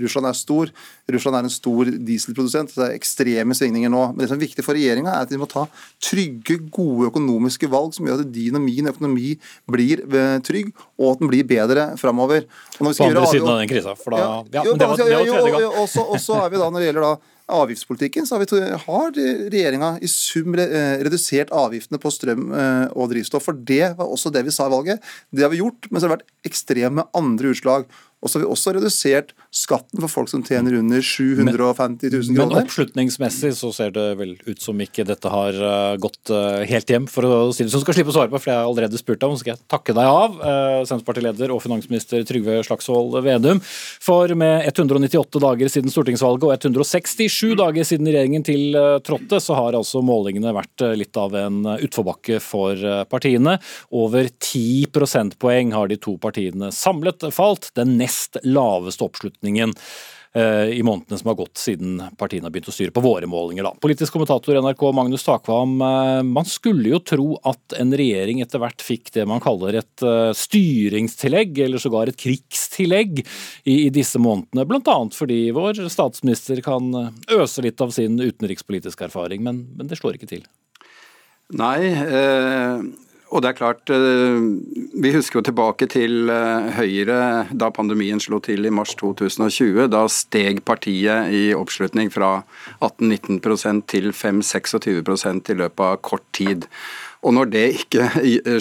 Russland 0.00 0.28
er 0.30 0.36
stor. 0.38 0.70
Russland 1.12 1.36
er 1.36 1.44
en 1.44 1.52
stor 1.52 1.90
dieselprodusent. 2.08 2.72
Det 2.72 2.86
er 2.86 2.94
ekstreme 2.96 3.56
svingninger 3.56 3.92
nå. 3.92 4.06
Men 4.14 4.22
det 4.22 4.30
som 4.30 4.38
er 4.38 4.46
viktig 4.46 4.64
for 4.64 4.76
regjeringa, 4.76 5.12
er 5.12 5.26
at 5.26 5.32
de 5.32 5.40
må 5.40 5.48
ta 5.50 5.66
trygge, 6.02 6.56
gode 6.72 7.10
økonomiske 7.10 7.68
valg 7.68 7.92
som 7.96 8.08
gjør 8.08 8.24
at 8.24 8.32
din 8.32 8.56
og 8.56 8.64
min 8.64 8.88
økonomi 8.88 9.34
blir 9.70 10.06
eh, 10.08 10.38
trygg, 10.46 10.72
og 10.96 11.12
at 11.12 11.20
den 11.20 11.32
blir 11.34 11.44
bedre 11.52 11.90
framover. 12.00 12.48
På 12.78 12.88
andre 12.88 13.28
siden 13.28 13.50
av 13.52 13.60
den 13.60 13.70
krisa, 13.70 13.92
for 14.00 14.16
da 14.16 14.24
ja, 14.24 14.32
ja, 14.56 14.66
men 14.70 14.80
det 14.80 14.88
var, 14.88 14.96
det 14.96 15.20
var 15.20 15.28
tredje 15.28 15.54
gang. 15.58 15.78
Og 15.84 16.20
så 16.24 16.40
er 16.40 16.48
vi 16.48 16.62
da, 16.64 16.70
når 16.70 16.80
det 16.80 16.90
gjelder 16.90 17.08
da 17.10 17.14
avgiftspolitikken, 17.52 18.26
så 18.26 18.38
har, 18.38 18.44
vi, 18.44 18.60
har 18.86 19.10
regjeringa 19.52 19.90
i 20.00 20.08
sum 20.08 20.54
eh, 20.56 21.02
redusert 21.04 21.52
avgiftene 21.54 22.00
på 22.00 22.12
strøm 22.12 22.48
eh, 22.56 22.86
og 22.96 23.10
drivstoff. 23.12 23.44
For 23.48 23.58
det 23.58 23.94
var 23.98 24.08
også 24.08 24.32
det 24.34 24.46
vi 24.46 24.54
sa 24.54 24.68
i 24.68 24.72
valget. 24.72 25.12
Det 25.30 25.44
har 25.44 25.52
vi 25.52 25.60
gjort, 25.60 25.90
men 25.90 26.00
så 26.00 26.06
har 26.06 26.14
det 26.14 26.22
vært 26.22 26.50
ekstreme 26.50 27.06
andre 27.16 27.52
utslag. 27.52 27.88
Og 28.24 28.30
så 28.30 28.38
har 28.38 28.46
vi 28.46 28.52
også 28.54 28.72
redusert 28.72 29.34
skatten 29.52 30.00
for 30.00 30.08
folk 30.08 30.30
som 30.32 30.42
tjener 30.46 30.78
under 30.78 31.02
750 31.04 32.08
000 32.08 32.30
kroner. 32.32 32.54
Men 32.54 32.64
oppslutningsmessig 32.64 33.50
så 33.58 33.68
ser 33.76 33.92
det 33.92 34.06
vel 34.16 34.32
ut 34.46 34.62
som 34.64 34.80
ikke 34.80 35.04
dette 35.04 35.28
har 35.28 35.58
uh, 35.60 35.96
gått 36.00 36.32
uh, 36.32 36.62
helt 36.64 36.88
hjem, 36.88 37.04
for 37.10 37.28
å 37.28 37.34
si 37.52 37.66
det 37.66 37.74
sånn. 37.74 37.82
Skal 37.84 37.98
slippe 37.98 38.14
å 38.14 38.16
svare 38.16 38.32
på, 38.32 38.40
for 38.40 38.50
jeg 38.50 38.56
har 38.56 38.68
allerede 38.70 39.00
spurt 39.00 39.20
deg 39.20 39.28
om, 39.28 39.36
så 39.36 39.44
skal 39.44 39.52
jeg 39.52 39.62
takke 39.74 39.96
deg 39.98 40.08
av, 40.08 40.38
uh, 40.40 40.80
Senterpartileder 40.88 41.52
og 41.52 41.60
finansminister 41.66 42.24
Trygve 42.24 42.62
Slagsvold 42.64 43.18
Vedum. 43.26 43.60
For 44.04 44.32
med 44.40 44.70
198 44.72 45.44
dager 45.44 45.74
siden 45.74 45.92
stortingsvalget 45.92 46.48
og 46.48 46.56
167 46.56 47.52
dager 47.60 47.84
siden 47.84 48.08
regjeringen 48.08 48.48
tiltrådte, 48.48 49.42
så 49.44 49.60
har 49.60 49.76
altså 49.76 50.00
målingene 50.04 50.56
vært 50.56 50.86
litt 50.96 51.20
av 51.20 51.36
en 51.36 51.60
utforbakke 51.76 52.40
for 52.40 52.80
partiene. 53.12 53.58
Over 53.92 54.32
10 54.32 54.88
prosentpoeng 54.96 55.76
har 55.76 55.92
de 55.92 56.00
to 56.00 56.16
partiene 56.22 56.72
samlet 56.74 57.28
falt. 57.34 57.68
Den 57.76 57.98
nest 58.00 58.13
nest 58.14 58.36
laveste 58.44 59.04
oppslutningen 59.04 59.74
i 60.74 60.82
månedene 60.82 61.18
som 61.18 61.28
har 61.30 61.36
gått 61.38 61.60
siden 61.62 62.00
partiene 62.18 62.48
har 62.48 62.50
begynt 62.50 62.66
å 62.66 62.72
styre, 62.74 62.90
på 62.90 63.02
våre 63.04 63.28
målinger. 63.30 63.62
da. 63.62 63.70
Politisk 63.78 64.16
kommentator 64.16 64.58
NRK 64.58 64.82
Magnus 64.90 65.22
Takvam, 65.22 65.76
man 66.26 66.48
skulle 66.50 66.90
jo 66.90 66.98
tro 67.06 67.26
at 67.46 67.76
en 67.78 67.94
regjering 67.94 68.40
etter 68.42 68.58
hvert 68.58 68.82
fikk 68.82 69.12
det 69.14 69.28
man 69.30 69.38
kaller 69.38 69.78
et 69.78 70.04
styringstillegg, 70.34 71.60
eller 71.68 71.78
sågar 71.78 72.10
et 72.10 72.18
krigstillegg, 72.18 73.22
i, 73.62 73.76
disse 73.94 74.18
månedene. 74.18 74.66
Bl.a. 74.66 74.98
fordi 75.14 75.38
vår 75.54 75.84
statsminister 75.86 76.58
kan 76.66 76.90
øse 77.30 77.62
litt 77.62 77.86
av 77.86 77.94
sin 77.94 78.18
utenrikspolitiske 78.18 79.06
erfaring, 79.06 79.46
men, 79.46 79.68
men 79.78 79.86
det 79.86 80.02
slår 80.02 80.18
ikke 80.18 80.32
til. 80.34 80.42
Nei, 81.54 81.92
eh, 81.92 82.82
og 83.34 83.42
det 83.42 83.50
er 83.50 83.56
klart 83.58 83.90
eh, 83.90 84.44
Vi 85.02 85.10
husker 85.14 85.40
jo 85.40 85.46
tilbake 85.48 85.88
til 85.90 86.30
eh, 86.30 86.68
Høyre 86.76 87.18
da 87.50 87.70
pandemien 87.74 88.22
slo 88.22 88.38
til 88.44 88.68
i 88.68 88.72
mars 88.74 88.94
2020. 89.00 89.88
Da 89.90 90.04
steg 90.12 90.62
partiet 90.66 91.34
i 91.34 91.48
oppslutning 91.56 92.12
fra 92.14 92.44
18-19 92.78 93.82
til 93.90 94.12
5-26% 94.14 95.50
i 95.50 95.58
løpet 95.64 95.84
av 95.88 95.98
kort 96.06 96.26
tid. 96.36 96.68
Og 97.24 97.34
når 97.34 97.50
det 97.50 97.64
ikke 97.80 98.06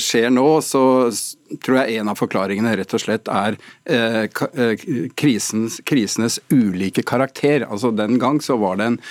skjer 0.02 0.30
nå, 0.34 0.48
så 0.64 0.84
tror 1.62 1.82
jeg 1.82 2.00
en 2.00 2.10
av 2.10 2.18
forklaringene 2.18 2.74
rett 2.80 2.96
og 2.96 3.04
slett 3.04 3.28
er 3.28 3.58
krisens, 5.20 5.82
krisenes 5.84 6.40
ulike 6.48 7.04
karakter. 7.04 7.68
Altså 7.68 7.92
Den 7.92 8.16
gang 8.24 8.40
så 8.42 8.56
var 8.58 8.80
det 8.80 8.94
en 8.94 9.02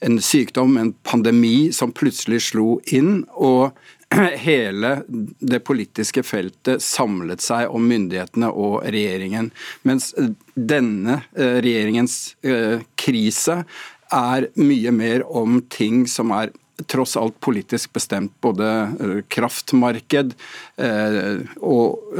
en 0.00 0.20
sykdom, 0.20 0.76
en 0.80 0.92
pandemi, 1.04 1.72
som 1.72 1.92
plutselig 1.92 2.40
slo 2.50 2.78
inn. 2.88 3.24
og 3.36 3.76
hele 4.36 5.02
det 5.38 5.60
politiske 5.66 6.22
feltet 6.26 6.82
samlet 6.82 7.42
seg 7.44 7.70
om 7.70 7.86
myndighetene 7.88 8.50
og 8.50 8.80
regjeringen. 8.86 9.50
Mens 9.86 10.10
denne 10.54 11.20
eh, 11.34 11.60
regjeringens 11.62 12.16
eh, 12.42 12.82
krise 12.98 13.62
er 14.10 14.48
mye 14.58 14.94
mer 14.94 15.26
om 15.26 15.60
ting 15.70 16.06
som 16.10 16.34
er 16.34 16.50
tross 16.90 17.14
alt 17.20 17.36
politisk 17.44 17.92
bestemt. 17.94 18.34
Både 18.42 18.70
eh, 18.98 19.20
kraftmarked 19.30 20.34
og 21.60 22.18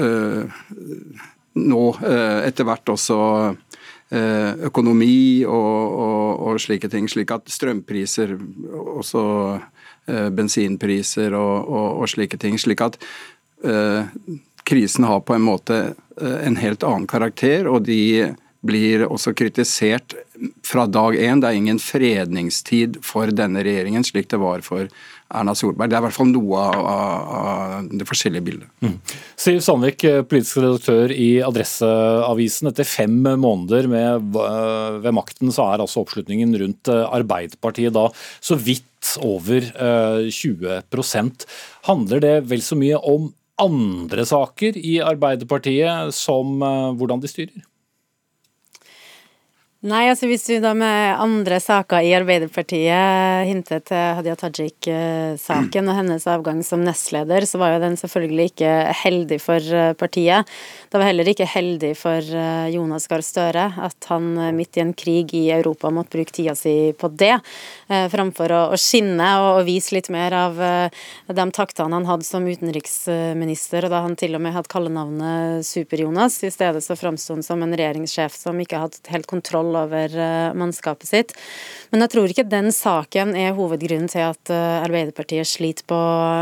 nå 1.61 1.85
etter 2.00 2.66
hvert 2.68 2.92
også 2.92 3.16
Eh, 4.11 4.54
økonomi 4.66 5.44
og, 5.47 5.92
og, 6.02 6.40
og, 6.42 6.56
slike 6.59 6.88
ting. 6.90 7.06
Slik 7.06 7.30
at 7.30 7.47
strømpriser, 7.47 8.32
også 8.99 9.20
eh, 9.52 9.68
bensinpriser 10.07 11.35
og, 11.37 11.69
og, 11.71 12.07
slike 12.11 12.38
ting. 12.40 12.57
Slik 12.59 12.80
at 12.83 12.97
uh, 13.66 14.09
krisen 14.66 15.04
har 15.07 15.21
på 15.26 15.37
en 15.37 15.45
måte 15.45 15.80
en 16.21 16.57
helt 16.61 16.85
annen 16.85 17.07
karakter, 17.09 17.69
og 17.71 17.87
de 17.87 18.35
blir 18.67 19.07
også 19.07 19.33
kritisert 19.37 20.14
fra 20.67 20.87
dag 20.90 21.17
én. 21.17 21.40
Det 21.40 21.49
er 21.49 21.59
ingen 21.59 21.81
fredningstid 21.81 23.00
for 23.05 23.33
denne 23.33 23.64
regjeringen, 23.64 24.05
slik 24.07 24.29
det 24.33 24.40
var 24.43 24.64
for 24.67 24.90
Erna 25.31 25.55
Solberg. 25.57 25.90
Det 25.90 25.97
er 25.97 26.02
i 26.02 26.07
hvert 26.09 26.17
fall 26.17 26.31
noe 26.33 26.61
av, 26.67 26.79
av 26.90 27.88
det 27.88 28.07
forskjellige 28.09 28.47
bildet. 28.49 28.69
Mm. 28.85 28.99
Siv 29.40 29.61
Sandvik, 29.64 30.05
politisk 30.31 30.61
redaktør 30.61 31.14
i 31.14 31.31
Adresseavisen. 31.47 32.71
Etter 32.73 32.88
fem 32.88 33.17
måneder 33.23 33.88
med, 33.90 34.31
ved 35.05 35.17
makten, 35.17 35.52
så 35.55 35.71
er 35.71 35.85
altså 35.85 36.05
oppslutningen 36.05 36.57
rundt 36.61 36.93
eh, 36.93 37.05
Arbeiderpartiet 37.21 37.95
da 37.97 38.09
så 38.43 38.59
vidt 38.59 38.87
over 39.25 39.64
20 40.29 40.67
eh, 40.69 41.47
Handler 41.88 42.21
det 42.21 42.35
vel 42.50 42.64
så 42.64 42.76
mye 42.76 42.99
om 43.00 43.31
andre 43.61 44.25
saker 44.29 44.79
i 44.79 44.99
Arbeiderpartiet 45.05 46.14
som 46.17 46.61
eh, 46.64 46.93
hvordan 46.97 47.23
de 47.23 47.31
styrer? 47.31 47.67
Nei, 49.80 50.10
altså 50.10 50.26
hvis 50.28 50.42
vi 50.44 50.58
da 50.60 50.75
med 50.76 51.22
andre 51.25 51.56
saker 51.56 52.04
i 52.04 52.10
Arbeiderpartiet 52.12 53.46
hintet 53.49 53.87
til 53.88 54.16
Hadia 54.18 54.34
Tajik-saken 54.37 55.87
og 55.88 55.96
hennes 55.96 56.26
avgang 56.28 56.58
som 56.60 56.82
nestleder, 56.84 57.46
så 57.49 57.56
var 57.62 57.72
jo 57.72 57.78
den 57.87 57.96
selvfølgelig 57.96 58.50
ikke 58.50 58.75
heldig 59.00 59.38
for 59.40 59.70
eh, 59.72 59.94
partiet. 59.96 60.50
Det 60.92 61.00
var 61.00 61.08
heller 61.08 61.30
ikke 61.32 61.46
heldig 61.49 61.94
for 61.96 62.20
eh, 62.20 62.66
Jonas 62.75 63.08
Gahr 63.08 63.25
Støre 63.25 63.70
at 63.80 64.10
han 64.12 64.26
eh, 64.37 64.50
midt 64.58 64.76
i 64.76 64.82
en 64.84 64.92
krig 64.92 65.32
i 65.38 65.46
Europa 65.56 65.88
måtte 65.88 66.12
bruke 66.18 66.37
tida 66.37 66.52
si 66.52 66.92
på 66.92 67.08
det, 67.16 67.38
framfor 67.88 68.52
å 68.52 68.60
skinne 68.78 69.30
og 69.46 69.62
vise 69.66 69.94
litt 69.96 70.10
mer 70.12 70.34
av 70.37 70.58
de 70.60 71.46
taktene 71.56 71.96
han 71.96 72.06
hadde 72.06 72.26
som 72.28 72.44
utenriksminister, 72.44 73.88
og 73.88 73.94
da 73.94 74.04
han 74.04 74.18
til 74.20 74.37
og 74.37 74.44
med 74.44 74.54
hadde 74.54 74.70
kallenavnet 74.70 75.66
Super-Jonas. 75.66 76.37
I 76.44 76.52
stedet 76.52 76.84
så 76.84 76.99
framsto 77.00 77.34
han 77.34 77.44
som 77.46 77.64
en 77.64 77.75
regjeringssjef 77.75 78.37
som 78.37 78.60
ikke 78.60 78.84
hadde 78.84 79.00
helt 79.14 79.28
kontroll 79.30 79.70
kontroll 79.71 79.85
over 79.85 80.19
eh, 80.19 80.55
mannskapet 80.55 81.09
sitt. 81.09 81.35
Men 81.91 82.03
jeg 82.05 82.12
tror 82.12 82.31
ikke 82.31 82.49
den 82.49 82.71
saken 82.73 83.35
er 83.37 83.55
hovedgrunnen 83.55 84.09
til 84.11 84.31
at 84.31 84.50
eh, 84.50 84.85
Arbeiderpartiet 84.85 85.47
sliter 85.47 85.85
på 85.87 85.99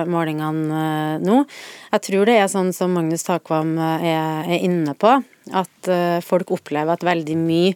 målingene 0.08 0.82
eh, 0.82 1.24
nå. 1.24 1.44
Jeg 1.92 2.04
tror 2.08 2.26
det 2.26 2.38
er 2.38 2.48
sånn 2.48 2.72
som 2.72 2.92
Magnus 2.92 3.24
Takvam 3.24 3.76
er, 3.78 4.44
er 4.44 4.60
inne 4.60 4.94
på, 4.94 5.20
at 5.56 5.88
folk 6.20 6.50
opplever 6.52 6.92
at 6.92 7.04
veldig 7.06 7.36
mye 7.40 7.70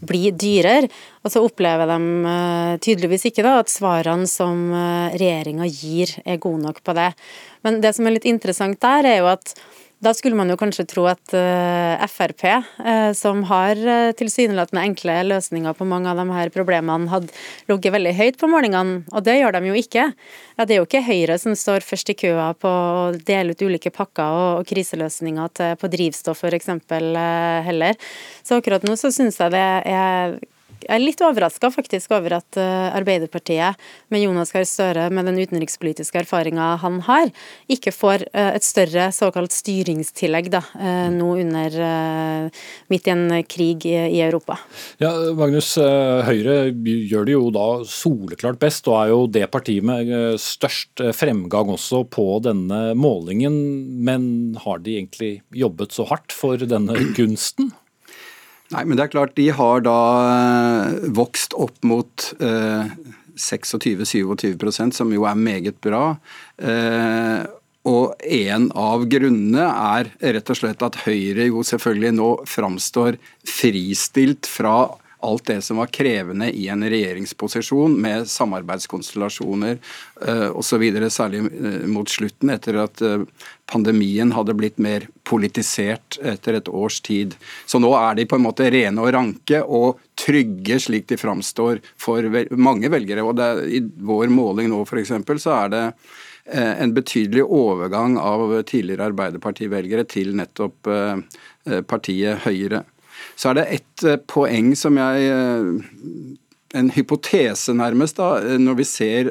blir 0.00 0.32
dyrere. 0.32 0.88
Og 1.20 1.32
så 1.34 1.42
opplever 1.44 1.90
de 1.90 2.78
tydeligvis 2.80 3.26
ikke 3.28 3.44
da, 3.44 3.58
at 3.60 3.68
svarene 3.68 4.24
som 4.24 4.70
regjeringa 5.12 5.68
gir, 5.68 6.14
er 6.24 6.40
gode 6.40 6.64
nok 6.64 6.80
på 6.80 6.96
det. 6.96 7.10
Men 7.66 7.82
det 7.84 7.92
som 7.98 8.08
er 8.08 8.16
litt 8.16 8.30
interessant 8.30 8.80
der, 8.80 9.04
er 9.04 9.20
jo 9.20 9.28
at 9.34 9.52
da 10.04 10.12
skulle 10.14 10.38
man 10.38 10.50
jo 10.50 10.56
kanskje 10.58 10.86
tro 10.86 11.04
at 11.10 11.32
uh, 11.34 12.06
Frp, 12.06 12.44
uh, 12.46 13.10
som 13.18 13.42
har 13.50 13.78
uh, 13.82 14.10
tilsynelatende 14.18 14.84
enkle 14.86 15.16
løsninger 15.26 15.74
på 15.74 15.86
mange 15.90 16.10
av 16.10 16.20
de 16.20 16.26
her 16.36 16.52
problemene, 16.54 17.10
hadde 17.10 17.34
ligget 17.70 17.94
veldig 17.96 18.14
høyt 18.18 18.38
på 18.38 18.50
målingene, 18.50 19.02
og 19.10 19.26
det 19.26 19.38
gjør 19.40 19.58
de 19.58 19.72
jo 19.72 19.78
ikke. 19.78 20.04
Det 20.62 20.76
er 20.76 20.80
jo 20.80 20.86
ikke 20.86 21.06
Høyre 21.08 21.38
som 21.42 21.56
står 21.58 21.86
først 21.86 22.12
i 22.14 22.18
køa 22.18 22.52
på 22.58 22.70
å 22.70 23.08
dele 23.26 23.54
ut 23.54 23.64
ulike 23.64 23.92
pakker 23.94 24.38
og, 24.58 24.68
kriseløsninger 24.68 25.78
på 25.78 25.90
drivstoff 25.90 26.44
f.eks. 26.44 26.70
Heller. 27.66 27.98
Så 28.46 28.58
akkurat 28.58 28.86
nå 28.86 28.94
så 28.98 29.10
syns 29.14 29.38
jeg 29.40 29.54
det 29.54 29.66
er 29.88 30.38
jeg 30.84 30.94
er 30.94 31.02
litt 31.02 31.22
overraska 31.24 31.70
faktisk 31.72 32.12
over 32.16 32.38
at 32.38 32.58
eh, 32.60 32.96
Arbeiderpartiet, 32.96 33.78
med 34.12 34.22
Jonas 34.22 34.52
Gahr 34.54 34.66
Støre, 34.68 35.08
med 35.14 35.26
den 35.28 35.38
utenrikspolitiske 35.40 36.22
erfaringa 36.22 36.70
han 36.82 37.00
har, 37.06 37.32
ikke 37.70 37.92
får 37.94 38.24
eh, 38.32 38.52
et 38.56 38.66
større 38.66 39.08
såkalt 39.14 39.54
styringstillegg 39.54 40.50
da, 40.54 40.62
eh, 40.78 41.08
nå 41.14 41.32
under 41.42 41.78
midt 42.92 43.08
i 43.08 43.12
en 43.12 43.24
krig 43.48 43.84
i 43.88 44.20
Europa. 44.22 44.58
Ja, 45.02 45.10
Magnus, 45.36 45.74
Høyre 45.78 46.70
gjør 46.72 47.26
det 47.28 47.34
jo 47.34 47.50
da 47.54 47.66
soleklart 47.88 48.60
best, 48.62 48.88
og 48.90 48.98
er 49.00 49.12
jo 49.12 49.20
det 49.38 49.44
partiet 49.52 49.86
med 49.86 50.38
størst 50.42 51.02
fremgang 51.16 51.72
også 51.74 52.04
på 52.10 52.26
denne 52.44 52.94
målingen. 52.98 53.58
Men 54.04 54.22
har 54.64 54.80
de 54.84 54.96
egentlig 54.98 55.32
jobbet 55.54 55.96
så 55.96 56.08
hardt 56.08 56.34
for 56.34 56.60
denne 56.68 56.96
gunsten? 57.18 57.72
Nei, 58.74 58.84
men 58.84 58.98
det 58.98 59.06
er 59.06 59.12
klart, 59.14 59.36
de 59.38 59.48
har 59.56 59.84
da 59.86 60.00
eh, 60.28 60.98
vokst 61.16 61.56
opp 61.56 61.78
mot 61.88 62.26
eh, 62.44 62.90
26-27 63.38 64.92
som 64.92 65.14
jo 65.14 65.24
er 65.24 65.40
meget 65.40 65.80
bra. 65.84 66.18
Eh, 66.60 67.46
og 67.88 68.20
en 68.28 68.68
av 68.76 69.06
grunnene 69.08 69.64
er 69.64 70.10
rett 70.36 70.52
og 70.52 70.58
slett 70.58 70.82
at 70.84 70.98
Høyre 71.06 71.48
jo 71.48 71.64
selvfølgelig 71.64 72.16
nå 72.18 72.30
framstår 72.50 73.16
fristilt 73.48 74.50
fra 74.50 74.82
alt 75.24 75.48
det 75.48 75.62
som 75.66 75.80
var 75.80 75.90
krevende 75.90 76.50
i 76.54 76.68
en 76.70 76.84
regjeringsposisjon, 76.84 77.96
med 77.98 78.28
samarbeidskonstellasjoner 78.30 79.80
uh, 80.22 80.50
osv., 80.54 80.84
særlig 81.10 81.40
uh, 81.48 81.86
mot 81.90 82.06
slutten, 82.12 82.52
etter 82.54 82.78
at 82.84 83.02
pandemien 83.68 84.32
hadde 84.32 84.56
blitt 84.56 84.78
mer 84.82 85.06
politisert 85.28 86.18
etter 86.24 86.58
et 86.58 86.68
års 86.68 87.00
tid. 87.04 87.36
Så 87.66 87.80
nå 87.82 87.92
er 87.98 88.18
de 88.18 88.26
på 88.28 88.38
en 88.38 88.46
måte 88.46 88.70
rene 88.72 89.04
og 89.04 89.12
ranke 89.14 89.60
og 89.62 90.00
trygge, 90.18 90.80
slik 90.80 91.08
de 91.12 91.20
framstår 91.20 91.82
for 92.00 92.24
mange 92.56 92.90
velgere. 92.92 93.26
Og 93.26 93.36
det, 93.38 93.50
I 93.78 93.82
vår 93.84 94.32
måling 94.32 94.72
nå 94.72 94.82
f.eks. 94.86 95.12
så 95.44 95.56
er 95.60 95.74
det 95.74 95.84
en 96.48 96.94
betydelig 96.96 97.44
overgang 97.44 98.16
av 98.16 98.54
tidligere 98.64 99.10
Arbeiderparti-velgere 99.10 100.06
til 100.08 100.32
nettopp 100.38 100.88
partiet 101.90 102.46
Høyre. 102.46 102.86
Så 103.38 103.50
er 103.50 103.58
det 103.58 103.66
ett 103.78 104.04
eh, 104.04 104.20
poeng 104.30 104.74
som 104.78 104.98
jeg 104.98 105.30
eh, 105.32 106.36
en 106.76 106.90
hypotese, 106.92 107.72
nærmest, 107.76 108.18
da, 108.18 108.38
eh, 108.42 108.58
når 108.60 108.80
vi 108.80 108.84
ser 108.84 109.30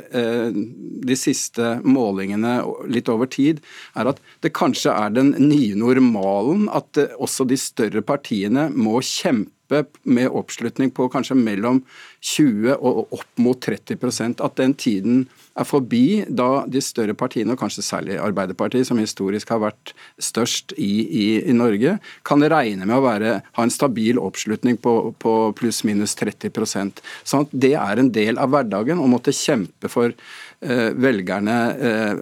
de 1.08 1.18
siste 1.20 1.78
målingene 1.86 2.60
litt 2.90 3.10
over 3.14 3.30
tid, 3.30 3.62
er 3.96 4.10
at 4.14 4.22
det 4.42 4.56
kanskje 4.58 4.94
er 4.94 5.14
den 5.14 5.36
nye 5.42 5.76
normalen 5.78 6.66
at 6.74 6.98
også 7.18 7.46
de 7.48 7.60
større 7.62 8.02
partiene 8.02 8.70
må 8.74 9.00
kjempe 9.06 9.57
oppe 9.68 10.00
med 10.04 10.30
oppslutning 10.32 10.92
på 10.92 11.10
kanskje 11.12 11.36
mellom 11.36 11.82
20 12.24 12.78
og 12.78 13.14
opp 13.14 13.42
mot 13.42 13.60
30% 13.62 14.42
At 14.44 14.56
den 14.58 14.74
tiden 14.74 15.28
er 15.58 15.66
forbi 15.66 16.24
da 16.30 16.66
de 16.70 16.82
større 16.82 17.16
partiene, 17.18 17.54
og 17.54 17.60
kanskje 17.60 17.84
særlig 17.86 18.18
Arbeiderpartiet, 18.22 18.88
som 18.88 19.00
historisk 19.02 19.50
har 19.50 19.62
vært 19.64 19.94
størst 20.22 20.74
i, 20.78 20.92
i, 21.06 21.28
i 21.50 21.56
Norge, 21.56 21.98
kan 22.28 22.44
regne 22.44 22.86
med 22.86 22.98
å 22.98 23.06
være, 23.06 23.40
ha 23.58 23.66
en 23.66 23.74
stabil 23.74 24.20
oppslutning 24.22 24.78
på, 24.82 25.14
på 25.20 25.36
pluss-minus 25.58 26.16
30% 26.20 27.02
Sånn 27.28 27.48
Det 27.52 27.74
er 27.78 28.00
en 28.00 28.12
del 28.14 28.38
av 28.42 28.52
hverdagen 28.54 29.02
å 29.02 29.08
måtte 29.10 29.34
kjempe 29.36 29.90
for 29.92 30.14
eh, 30.14 30.90
velgerne 30.94 31.58
eh, 31.90 32.22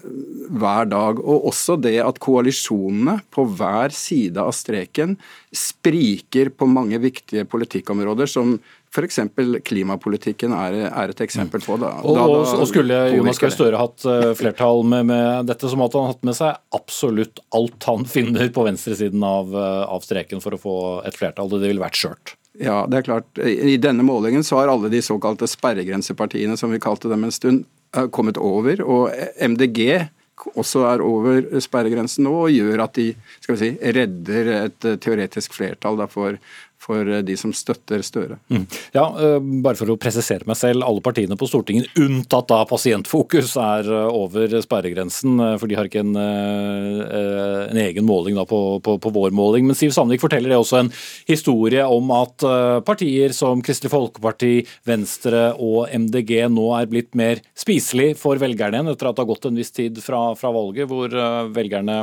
hver 0.55 0.89
dag. 0.91 1.19
Og 1.19 1.49
også 1.51 1.77
det 1.81 1.97
at 2.03 2.21
koalisjonene 2.23 3.19
på 3.33 3.47
hver 3.57 3.95
side 3.95 4.41
av 4.41 4.55
streken 4.55 5.17
spriker 5.55 6.49
på 6.51 6.67
mange 6.69 6.99
viktige 7.01 7.45
politikkområder 7.49 8.29
som 8.29 8.55
F.eks. 8.95 9.19
klimapolitikken 9.67 10.53
er, 10.55 10.77
er, 10.87 11.11
et 11.11 11.21
eksempel 11.25 11.63
på. 11.63 11.75
Da, 11.81 11.91
og, 11.99 12.15
da, 12.15 12.25
da, 12.31 12.59
og 12.61 12.69
Skulle 12.69 12.99
Jonas 13.11 13.41
Gahr 13.41 13.51
Støre 13.51 13.79
hatt 13.81 14.05
eh, 14.07 14.29
flertall 14.39 14.85
med, 14.87 15.09
med, 15.09 15.49
dette, 15.49 15.67
så 15.67 15.79
måtte 15.79 15.99
han 15.99 16.13
hatt 16.13 16.23
med 16.27 16.37
seg 16.37 16.55
absolutt 16.75 17.41
alt 17.55 17.89
han 17.89 18.07
finner 18.15 18.51
på 18.55 18.65
venstresiden 18.67 19.23
av, 19.27 19.51
eh, 19.51 19.83
av 19.91 20.05
streken 20.05 20.43
for 20.43 20.55
å 20.55 20.61
få 20.61 20.77
et 21.07 21.17
flertall. 21.17 21.51
Det 21.51 21.67
ville 21.67 21.83
vært 21.83 21.99
skjørt. 21.99 22.35
Ja, 22.61 22.85
det 22.87 23.01
er 23.01 23.07
klart. 23.09 23.41
I 23.43 23.75
denne 23.83 24.05
målingen 24.07 24.45
så 24.47 24.61
har 24.61 24.71
alle 24.71 24.87
de 24.93 25.01
såkalte 25.03 25.47
sperregrensepartiene, 25.51 26.55
som 26.55 26.71
vi 26.71 26.79
kalte 26.83 27.11
dem 27.11 27.27
en 27.27 27.35
stund, 27.35 27.65
eh, 27.97 28.07
kommet 28.15 28.39
over. 28.39 28.79
Og 28.85 29.11
MDG 29.43 30.07
også 30.55 30.83
er 30.89 31.03
over 31.05 31.59
sperregrensen 31.63 32.25
nå, 32.27 32.33
og 32.45 32.53
gjør 32.53 32.85
at 32.85 32.95
de 32.97 33.07
skal 33.39 33.55
vi 33.55 33.61
si, 33.61 33.71
redder 33.95 34.51
et 34.65 34.87
teoretisk 35.03 35.55
flertall 35.55 36.01
for 36.11 36.39
for 36.85 37.09
eh, 37.09 37.23
de 37.25 37.35
som 37.39 37.53
støtter 37.55 38.03
Støre. 38.05 38.37
Mm. 38.51 38.65
Ja, 38.95 39.05
eh, 39.21 39.39
Bare 39.65 39.77
for 39.79 39.91
å 39.91 39.97
presisere 40.01 40.45
meg 40.47 40.59
selv, 40.59 40.85
alle 40.85 41.03
partiene 41.03 41.37
på 41.39 41.47
Stortinget, 41.49 41.89
unntatt 41.99 42.49
da 42.51 42.61
Pasientfokus, 42.69 43.55
er 43.61 43.89
eh, 43.89 44.09
over 44.13 44.53
sperregrensen. 44.63 45.41
For 45.59 45.69
de 45.69 45.77
har 45.77 45.89
ikke 45.89 46.03
en, 46.03 46.15
en 46.15 47.79
egen 47.79 48.05
måling 48.07 48.37
da 48.37 48.45
på, 48.47 48.59
på, 48.83 48.97
på, 49.01 49.11
vår 49.15 49.33
måling. 49.35 49.65
Men 49.67 49.77
Siv 49.77 49.93
Sandvik 49.95 50.23
forteller 50.23 50.51
det 50.51 50.59
også 50.59 50.81
en 50.83 50.91
historie 51.29 51.83
om 51.85 52.11
at 52.15 52.45
partier 52.87 53.33
som 53.35 53.61
Kristelig 53.65 53.91
Folkeparti, 53.93 54.53
Venstre 54.87 55.47
og 55.61 55.91
MDG 55.93 56.33
nå 56.51 56.67
er 56.77 56.89
blitt 56.91 57.15
mer 57.17 57.41
spiselig 57.57 58.13
for 58.19 58.39
velgerne 58.41 58.79
igjen, 58.79 58.91
etter 58.91 59.09
at 59.09 59.17
det 59.17 59.23
har 59.23 59.31
gått 59.31 59.47
en 59.49 59.59
viss 59.59 59.73
tid 59.75 59.99
fra, 60.03 60.21
fra 60.39 60.51
valget, 60.55 60.89
hvor 60.91 61.13
velgerne 61.55 61.99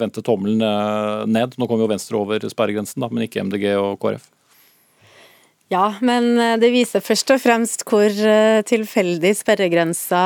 vendte 0.00 0.24
tommelen 0.26 1.30
ned. 1.30 1.56
Nå 1.56 1.68
kommer 1.70 1.86
jo 1.86 1.92
Venstre 1.94 2.20
over 2.20 2.48
sperregrensen, 2.50 3.00
da, 3.02 3.10
men 3.12 3.26
ikke 3.26 3.46
MDG 3.48 3.70
og 3.80 3.96
KrF. 4.02 4.19
Ja, 5.70 5.92
men 6.02 6.32
eh, 6.34 6.56
det 6.58 6.72
viser 6.74 6.98
først 6.98 7.30
og 7.30 7.38
fremst 7.38 7.84
hvor 7.86 8.10
eh, 8.10 8.58
tilfeldig 8.66 9.30
sperregrensa 9.38 10.22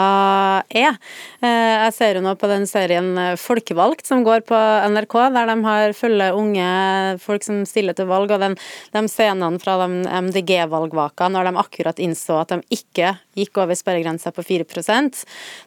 er. 0.73 0.97
Eh, 1.45 1.73
jeg 1.85 1.93
ser 1.99 2.17
jo 2.17 2.23
nå 2.25 2.33
på 2.41 2.49
den 2.49 2.65
serien 2.65 3.11
Folkevalgt 3.37 4.09
som 4.09 4.23
går 4.25 4.47
på 4.49 4.57
NRK, 4.95 5.17
der 5.35 5.51
de 5.51 5.57
har 5.67 5.93
følger 5.99 6.39
unge 6.41 6.69
folk 7.21 7.45
som 7.45 7.61
stiller 7.69 7.93
til 7.93 8.09
valg. 8.09 8.33
Og 8.33 8.41
den, 8.41 8.57
de 8.97 9.03
scenene 9.13 9.61
fra 9.61 9.77
MDG-valgvaka 9.85 11.29
når 11.29 11.51
de 11.51 11.61
akkurat 11.61 12.01
innså 12.01 12.41
at 12.41 12.55
de 12.55 12.79
ikke 12.79 13.13
gikk 13.37 13.61
over 13.61 13.77
sperregrensa 13.77 14.31
på 14.31 14.45
4% 14.47 15.17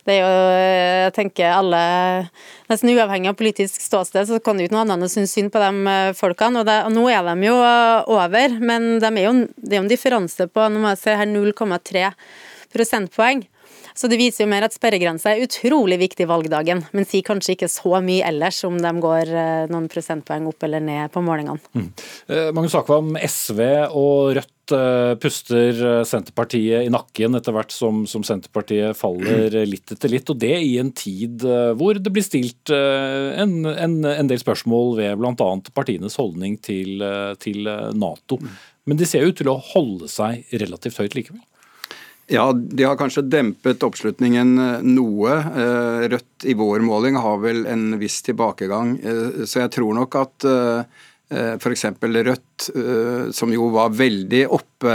Det 0.07 0.13
er 0.13 0.21
jo, 0.21 0.27
jeg 0.57 1.13
tenker 1.17 1.51
alle 1.51 1.81
Nesten 2.67 2.91
uavhengig 2.95 3.29
av 3.29 3.37
politisk 3.39 3.83
ståsted, 3.83 4.25
så 4.27 4.41
kan 4.43 4.57
det 4.57 4.65
jo 4.65 4.67
ikke 4.67 4.75
noe 4.75 4.81
annet 4.83 4.97
enn 4.97 5.07
å 5.07 5.11
synes 5.11 5.31
synd 5.31 5.53
på 5.53 5.61
de 5.61 5.93
folkene. 6.19 6.59
Og, 6.59 6.67
det, 6.67 6.75
og 6.83 6.91
nå 6.91 7.05
er 7.07 7.23
de 7.23 7.47
jo 7.47 7.53
over, 8.11 8.57
men 8.59 8.97
de 8.99 9.07
er 9.07 9.23
jo 9.23 9.35
det 9.67 9.77
er 9.77 9.81
jo 9.81 9.85
en 9.85 9.91
differanse 9.91 10.49
på 10.49 10.65
nå 10.71 10.81
må 10.81 10.95
jeg 10.95 11.03
se 11.03 11.19
her 11.19 11.29
0,3 11.29 12.09
prosentpoeng. 12.73 13.45
Så 13.97 14.09
det 14.11 14.19
viser 14.19 14.45
jo 14.45 14.51
mer 14.51 14.67
at 14.67 14.75
sperregrensa 14.75 15.31
er 15.33 15.47
utrolig 15.47 15.97
viktig 16.03 16.27
valgdagen, 16.29 16.83
men 16.93 17.07
sier 17.07 17.25
kanskje 17.25 17.55
ikke 17.55 17.69
så 17.71 17.97
mye 18.03 18.25
ellers 18.27 18.59
om 18.67 18.77
de 18.81 18.91
går 19.01 19.31
eh, 19.31 19.63
noen 19.71 19.87
prosentpoeng 19.89 20.45
opp 20.51 20.67
eller 20.67 20.83
ned 20.85 21.09
på 21.13 21.23
målingene. 21.25 21.57
Mm. 21.73 21.87
Eh, 22.29 22.51
Magnus 22.53 22.77
Akvam, 22.77 23.15
SV 23.17 23.63
og 23.87 24.37
Rødt 24.37 24.75
eh, 24.77 25.15
puster 25.17 25.81
Senterpartiet 26.05 26.85
i 26.85 26.93
nakken 26.93 27.39
etter 27.39 27.57
hvert 27.57 27.73
som, 27.73 28.05
som, 28.09 28.25
Senterpartiet 28.27 28.97
faller 28.99 29.57
litt 29.73 29.97
etter 29.97 30.13
litt, 30.13 30.29
og 30.29 30.45
det 30.45 30.53
i 30.61 30.77
en 30.77 30.93
tid 30.93 31.47
hvor 31.81 31.97
det 31.97 32.13
blir 32.13 32.25
stilt 32.25 32.69
en, 32.69 33.59
en, 33.65 33.99
en 34.05 34.29
del 34.29 34.41
spørsmål 34.41 34.97
ved 35.01 35.17
bl.a. 35.17 35.51
partienes 35.73 36.21
holdning 36.21 36.61
til, 36.61 37.01
til 37.41 37.65
Nato. 37.97 38.37
Men 38.87 38.99
de 38.99 39.07
ser 39.07 39.27
ut 39.27 39.37
til 39.37 39.51
å 39.51 39.59
holde 39.73 40.07
seg 40.11 40.47
relativt 40.55 41.01
høyt 41.01 41.17
likevel? 41.17 41.43
Ja, 42.27 42.51
de 42.51 42.83
har 42.83 42.97
kanskje 42.99 43.23
dempet 43.23 43.83
oppslutningen 43.87 44.57
eh, 44.59 44.79
noe. 44.83 45.35
Eh, 45.37 46.07
Rødt 46.11 46.47
i 46.47 46.55
vår 46.59 46.83
måling 46.83 47.15
har 47.23 47.39
vel 47.39 47.63
en 47.71 47.93
viss 48.01 48.19
tilbakegang. 48.27 48.97
Eh, 48.99 49.45
så 49.47 49.63
jeg 49.63 49.77
tror 49.77 49.95
nok 49.95 50.19
at 50.19 50.49
f.eks. 51.27 51.81
Rødt, 51.99 52.67
som 53.35 53.51
jo 53.51 53.65
var 53.73 53.89
veldig 53.99 54.45
oppe 54.55 54.93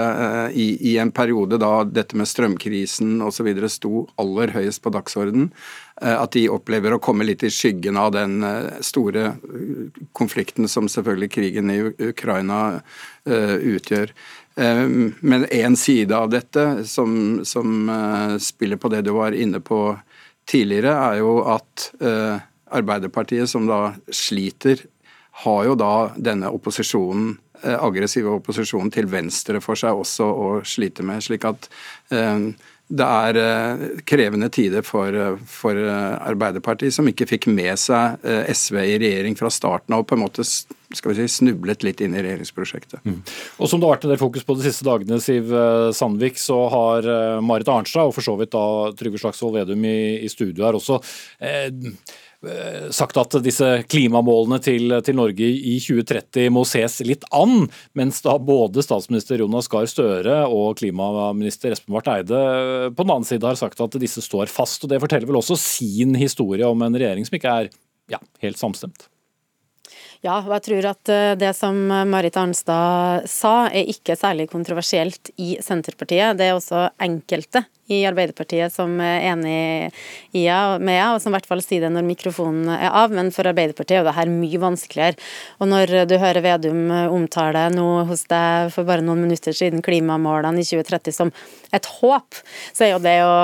i, 0.56 0.94
en 0.96 1.10
periode 1.12 1.58
da 1.60 1.82
dette 1.84 2.16
med 2.16 2.30
strømkrisen 2.30 3.18
osv. 3.20 3.50
sto 3.68 4.06
aller 4.16 4.54
høyest 4.54 4.80
på 4.80 4.94
dagsorden, 4.96 5.50
at 6.02 6.34
de 6.34 6.48
opplever 6.50 6.96
å 6.96 6.98
komme 6.98 7.22
litt 7.22 7.44
i 7.46 7.50
skyggen 7.52 7.94
av 8.00 8.08
den 8.16 8.42
store 8.82 9.36
konflikten 10.18 10.66
som 10.66 10.88
selvfølgelig 10.90 11.28
krigen 11.30 11.70
i 11.70 11.78
Ukraina 12.10 12.58
utgjør. 13.24 14.10
Eh, 14.54 14.86
men 15.20 15.46
én 15.46 15.76
side 15.76 16.16
av 16.16 16.30
dette 16.30 16.84
som, 16.84 17.40
som, 17.44 17.88
eh, 17.88 18.38
spiller 18.38 18.76
på 18.76 18.88
det 18.88 19.02
du 19.02 19.10
var 19.10 19.32
inne 19.32 19.60
på 19.60 19.98
tidligere, 20.46 20.92
er 20.92 21.20
jo 21.22 21.38
at 21.48 21.92
eh, 22.00 22.40
Arbeiderpartiet, 22.72 23.48
som 23.48 23.66
da 23.68 23.94
sliter, 24.08 24.80
har 25.44 25.64
jo 25.64 25.74
da 25.76 26.12
denne 26.16 26.52
opposisjonen 26.52 27.38
aggressive 27.62 28.26
opposisjonen 28.26 28.88
til 28.90 29.06
venstre 29.06 29.60
for 29.62 29.78
seg 29.78 29.94
også 29.94 30.26
å 30.26 30.46
slite 30.66 31.04
med. 31.06 31.22
slik 31.22 31.44
at 31.46 31.68
det 32.88 33.06
er 33.06 34.00
krevende 34.08 34.50
tider 34.52 34.84
for, 34.84 35.14
for, 35.48 35.78
Arbeiderpartiet, 35.82 36.92
som 36.92 37.08
ikke 37.08 37.28
fikk 37.30 37.46
med 37.52 37.78
seg 37.80 38.20
SV 38.52 38.78
i 38.82 38.98
regjering 39.00 39.38
fra 39.38 39.50
starten 39.52 39.96
av, 39.96 40.02
og 40.02 40.10
på 40.10 40.18
en 40.18 40.24
måte 40.26 40.44
skal 40.96 41.12
vi 41.12 41.22
si, 41.22 41.28
snublet 41.38 41.84
litt 41.86 42.00
inn 42.04 42.16
i 42.16 42.22
regjeringsprosjektet. 42.22 43.02
Mm. 43.04 43.20
Og 43.58 43.70
Som 43.70 43.80
det 43.80 43.88
har 43.88 43.96
vært 43.96 44.06
en 44.06 44.12
del 44.12 44.20
fokus 44.20 44.46
på 44.46 44.56
de 44.58 44.66
siste 44.66 44.86
dagene, 44.86 45.20
Siv 45.22 45.52
eh, 45.56 45.90
Sandvik, 45.96 46.40
så 46.40 46.58
har 46.72 47.08
eh, 47.08 47.38
Marit 47.44 47.70
Arnstad 47.72 48.10
og 48.10 48.16
for 48.16 48.26
så 48.26 48.36
vidt 48.40 48.52
da 48.54 48.64
Trygve 48.98 49.20
Slagsvold 49.22 49.56
Vedum 49.60 49.86
i, 49.88 49.96
i 50.22 50.30
studio 50.32 50.66
her 50.66 50.78
også 50.78 51.00
eh, 51.40 51.68
eh, 51.68 51.92
sagt 52.90 53.18
at 53.20 53.36
disse 53.44 53.66
klimamålene 53.86 54.58
til, 54.62 54.90
til, 55.06 55.14
Norge 55.14 55.46
i 55.46 55.76
2030 55.78 56.48
må 56.50 56.64
ses 56.66 56.98
litt 57.06 57.22
an, 57.30 57.68
mens 57.98 58.18
da 58.24 58.34
både 58.42 58.82
statsminister 58.82 59.38
Jonas 59.44 59.70
Gahr 59.70 59.86
Støre 59.90 60.40
og 60.50 60.80
klimaminister 60.80 61.76
Espen 61.76 61.94
Barth 61.94 62.10
Eide 62.10 62.42
på 62.96 63.06
den 63.06 63.14
annen 63.14 63.28
side 63.28 63.46
har 63.46 63.60
sagt 63.60 63.80
at 63.84 63.98
disse 64.02 64.24
står 64.24 64.50
fast. 64.50 64.82
og 64.82 64.90
Det 64.90 65.00
forteller 65.02 65.30
vel 65.30 65.38
også 65.38 65.58
sin 65.60 66.18
historie 66.18 66.66
om 66.66 66.82
en 66.82 66.98
regjering 66.98 67.28
som 67.28 67.38
ikke 67.38 67.56
er 67.62 67.72
ja, 68.10 68.18
helt 68.42 68.58
samstemt? 68.58 69.06
Ja, 70.22 70.36
og 70.38 70.52
jeg 70.54 70.62
tror 70.68 70.86
at 70.92 71.10
eh, 71.10 71.32
det 71.34 71.50
som 71.58 71.78
Marit 72.06 72.36
Arnstad 72.38 73.24
sa 73.26 73.66
er 73.66 73.88
ikke 73.90 74.14
særlig 74.14 74.46
kontroversielt 74.52 75.32
i 75.34 75.56
Senterpartiet. 75.58 76.38
Det 76.38 76.46
er 76.46 76.54
også 76.54 76.84
enkelte 77.02 77.64
i 77.90 78.02
Arbeiderpartiet 78.06 78.72
som 78.72 78.94
er 79.02 79.24
enig 79.32 79.56
i 80.36 80.44
med 80.46 80.94
henne, 80.94 81.14
og 81.14 81.20
som 81.22 81.32
i 81.32 81.36
hvert 81.36 81.48
fall 81.48 81.62
sier 81.64 81.82
det 81.84 81.90
når 81.92 82.06
mikrofonen 82.06 82.70
er 82.72 82.92
av. 82.94 83.12
Men 83.14 83.32
for 83.34 83.48
Arbeiderpartiet 83.50 84.00
er 84.00 84.06
det 84.06 84.16
her 84.16 84.30
mye 84.30 84.60
vanskeligere. 84.62 85.18
Og 85.58 85.70
når 85.72 85.94
du 86.10 86.16
hører 86.22 86.44
Vedum 86.44 86.90
omtale 86.92 87.66
nå 87.74 87.88
hos 88.08 88.24
deg 88.30 88.70
for 88.74 88.88
bare 88.88 89.04
noen 89.04 89.24
minutter 89.26 89.56
siden 89.56 89.82
klimamålene 89.84 90.62
i 90.62 90.68
2030 90.68 91.16
som 91.16 91.34
et 91.72 91.88
håp, 91.98 92.38
så 92.76 92.86
er 92.86 92.92
jo 92.92 93.02
det 93.02 93.16
å 93.24 93.34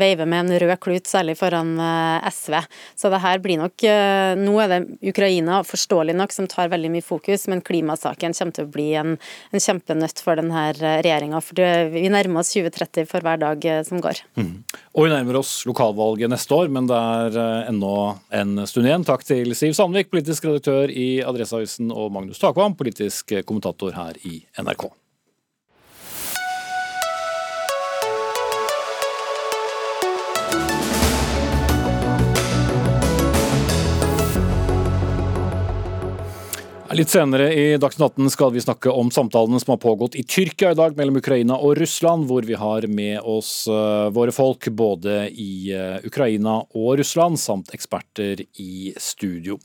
veive 0.00 0.26
med 0.28 0.44
en 0.44 0.60
rød 0.62 0.76
klut, 0.84 1.08
særlig 1.08 1.36
foran 1.40 1.74
eh, 1.80 2.30
SV. 2.30 2.58
Så 2.98 3.12
det 3.12 3.22
her 3.24 3.40
blir 3.42 3.60
nok 3.60 3.86
eh, 3.88 4.36
Nå 4.40 4.56
er 4.62 4.70
det 4.70 4.80
Ukraina, 5.10 5.62
forståelig 5.66 6.14
nok, 6.20 6.34
som 6.34 6.48
tar 6.50 6.70
veldig 6.72 6.92
mye 6.94 7.04
fokus, 7.04 7.46
men 7.50 7.64
klimasaken 7.64 8.36
kommer 8.36 8.56
til 8.56 8.68
å 8.68 8.72
bli 8.76 8.86
en, 9.00 9.16
en 9.50 9.64
kjempenøtt 9.64 10.22
for 10.24 10.40
denne 10.40 10.66
regjeringa. 10.78 11.42
Vi 11.94 12.06
nærmer 12.12 12.44
oss 12.44 12.54
2030 12.54 13.08
for 13.10 13.26
hver 13.26 13.40
dag 13.42 13.66
eh, 13.66 13.82
som 13.86 14.02
går. 14.04 14.22
Mm. 14.38 14.52
Og 14.94 15.06
vi 15.06 15.12
nærmer 15.12 15.40
oss 15.40 15.52
lokalvalget 15.68 16.32
neste 16.32 16.56
år, 16.56 16.70
men 16.72 16.88
det 16.90 17.00
er 17.00 17.40
eh, 17.42 17.72
ennå 17.72 17.96
en 18.40 18.64
stund 18.70 18.88
igjen. 18.88 19.06
Takk 19.08 19.26
til 19.26 19.54
Siv 19.58 19.76
Sandvik, 19.78 20.12
politisk 20.12 20.48
redaktør 20.48 20.92
i 20.92 21.10
Adresseavisen, 21.26 21.92
og 21.92 22.12
Magnus 22.14 22.42
Takvam, 22.42 22.78
politisk 22.78 23.34
kommentator 23.48 23.96
her 23.96 24.18
i 24.26 24.42
NRK. 24.60 24.90
Litt 36.90 37.12
senere 37.12 37.52
i 37.54 37.76
Dagsnytt 37.78 38.16
18 38.18 38.30
skal 38.34 38.50
vi 38.50 38.60
snakke 38.64 38.90
om 38.90 39.12
samtalene 39.14 39.60
som 39.62 39.76
har 39.76 39.78
pågått 39.78 40.16
i 40.18 40.24
Tyrkia 40.26 40.72
i 40.72 40.78
dag 40.78 40.96
mellom 40.98 41.20
Ukraina 41.20 41.54
og 41.62 41.76
Russland, 41.78 42.26
hvor 42.26 42.42
vi 42.42 42.56
har 42.58 42.82
med 42.90 43.20
oss 43.22 43.68
eh, 43.70 44.08
våre 44.10 44.34
folk 44.34 44.66
både 44.74 45.28
i 45.30 45.70
eh, 45.70 46.02
Ukraina 46.02 46.56
og 46.66 46.96
Russland, 46.98 47.38
samt 47.38 47.70
eksperter 47.76 48.42
i 48.58 48.90
studio. 48.98 49.60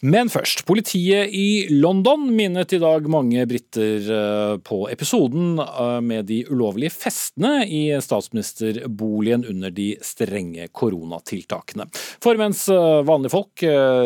Men 0.00 0.30
først. 0.32 0.62
Politiet 0.64 1.28
i 1.36 1.66
London 1.68 2.22
minnet 2.32 2.72
i 2.72 2.78
dag 2.80 3.04
mange 3.12 3.42
briter 3.44 4.06
eh, 4.08 4.52
på 4.64 4.78
episoden 4.88 5.58
eh, 5.60 5.98
med 6.00 6.24
de 6.30 6.38
ulovlige 6.48 6.94
festene 6.94 7.66
i 7.68 7.82
statsministerboligen 8.00 9.44
under 9.44 9.74
de 9.76 9.90
strenge 10.00 10.70
koronatiltakene. 10.72 11.84
For 12.24 12.40
mens 12.40 12.62
eh, 12.72 13.02
vanlige 13.04 13.34
folk 13.34 13.64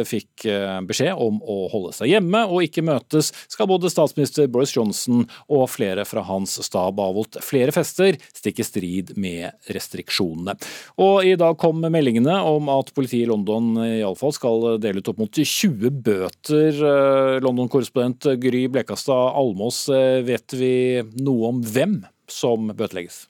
fikk 0.09 0.49
beskjed 0.89 1.21
om 1.21 1.37
å 1.47 1.57
holde 1.71 1.93
seg 1.95 2.11
hjemme 2.11 2.41
og 2.49 2.65
ikke 2.67 2.83
møtes, 2.83 3.31
skal 3.53 3.69
både 3.71 3.91
statsminister 3.93 4.49
Boris 4.51 4.75
Johnson 4.75 5.23
og 5.47 5.69
flere 5.71 6.03
fra 6.09 6.25
hans 6.27 6.57
stab 6.67 6.99
avholdt 6.99 7.39
flere 7.45 7.71
fester, 7.75 8.19
stikke 8.35 8.67
strid 8.67 9.15
med 9.21 9.55
restriksjonene. 9.71 10.57
Og 10.99 11.31
i 11.31 11.37
dag 11.39 11.55
kom 11.61 11.85
meldingene 11.87 12.41
om 12.51 12.73
at 12.75 12.91
politiet 12.97 13.29
i 13.29 13.31
London 13.31 13.79
iallfall 13.85 14.35
skal 14.35 14.69
dele 14.83 14.99
ut 14.99 15.13
opp 15.13 15.23
mot 15.23 15.43
20 15.45 15.84
20 15.85 16.03
bøter. 16.05 16.81
Eh, 16.81 17.41
London-korrespondent 17.45 18.29
Gry 18.41 18.67
Blekastad 18.69 19.35
Almås, 19.37 19.89
eh, 19.89 20.23
vet 20.25 20.53
vi 20.53 21.03
noe 21.21 21.49
om 21.49 21.63
hvem 21.63 22.05
som 22.29 22.69
bøtelegges? 22.69 23.27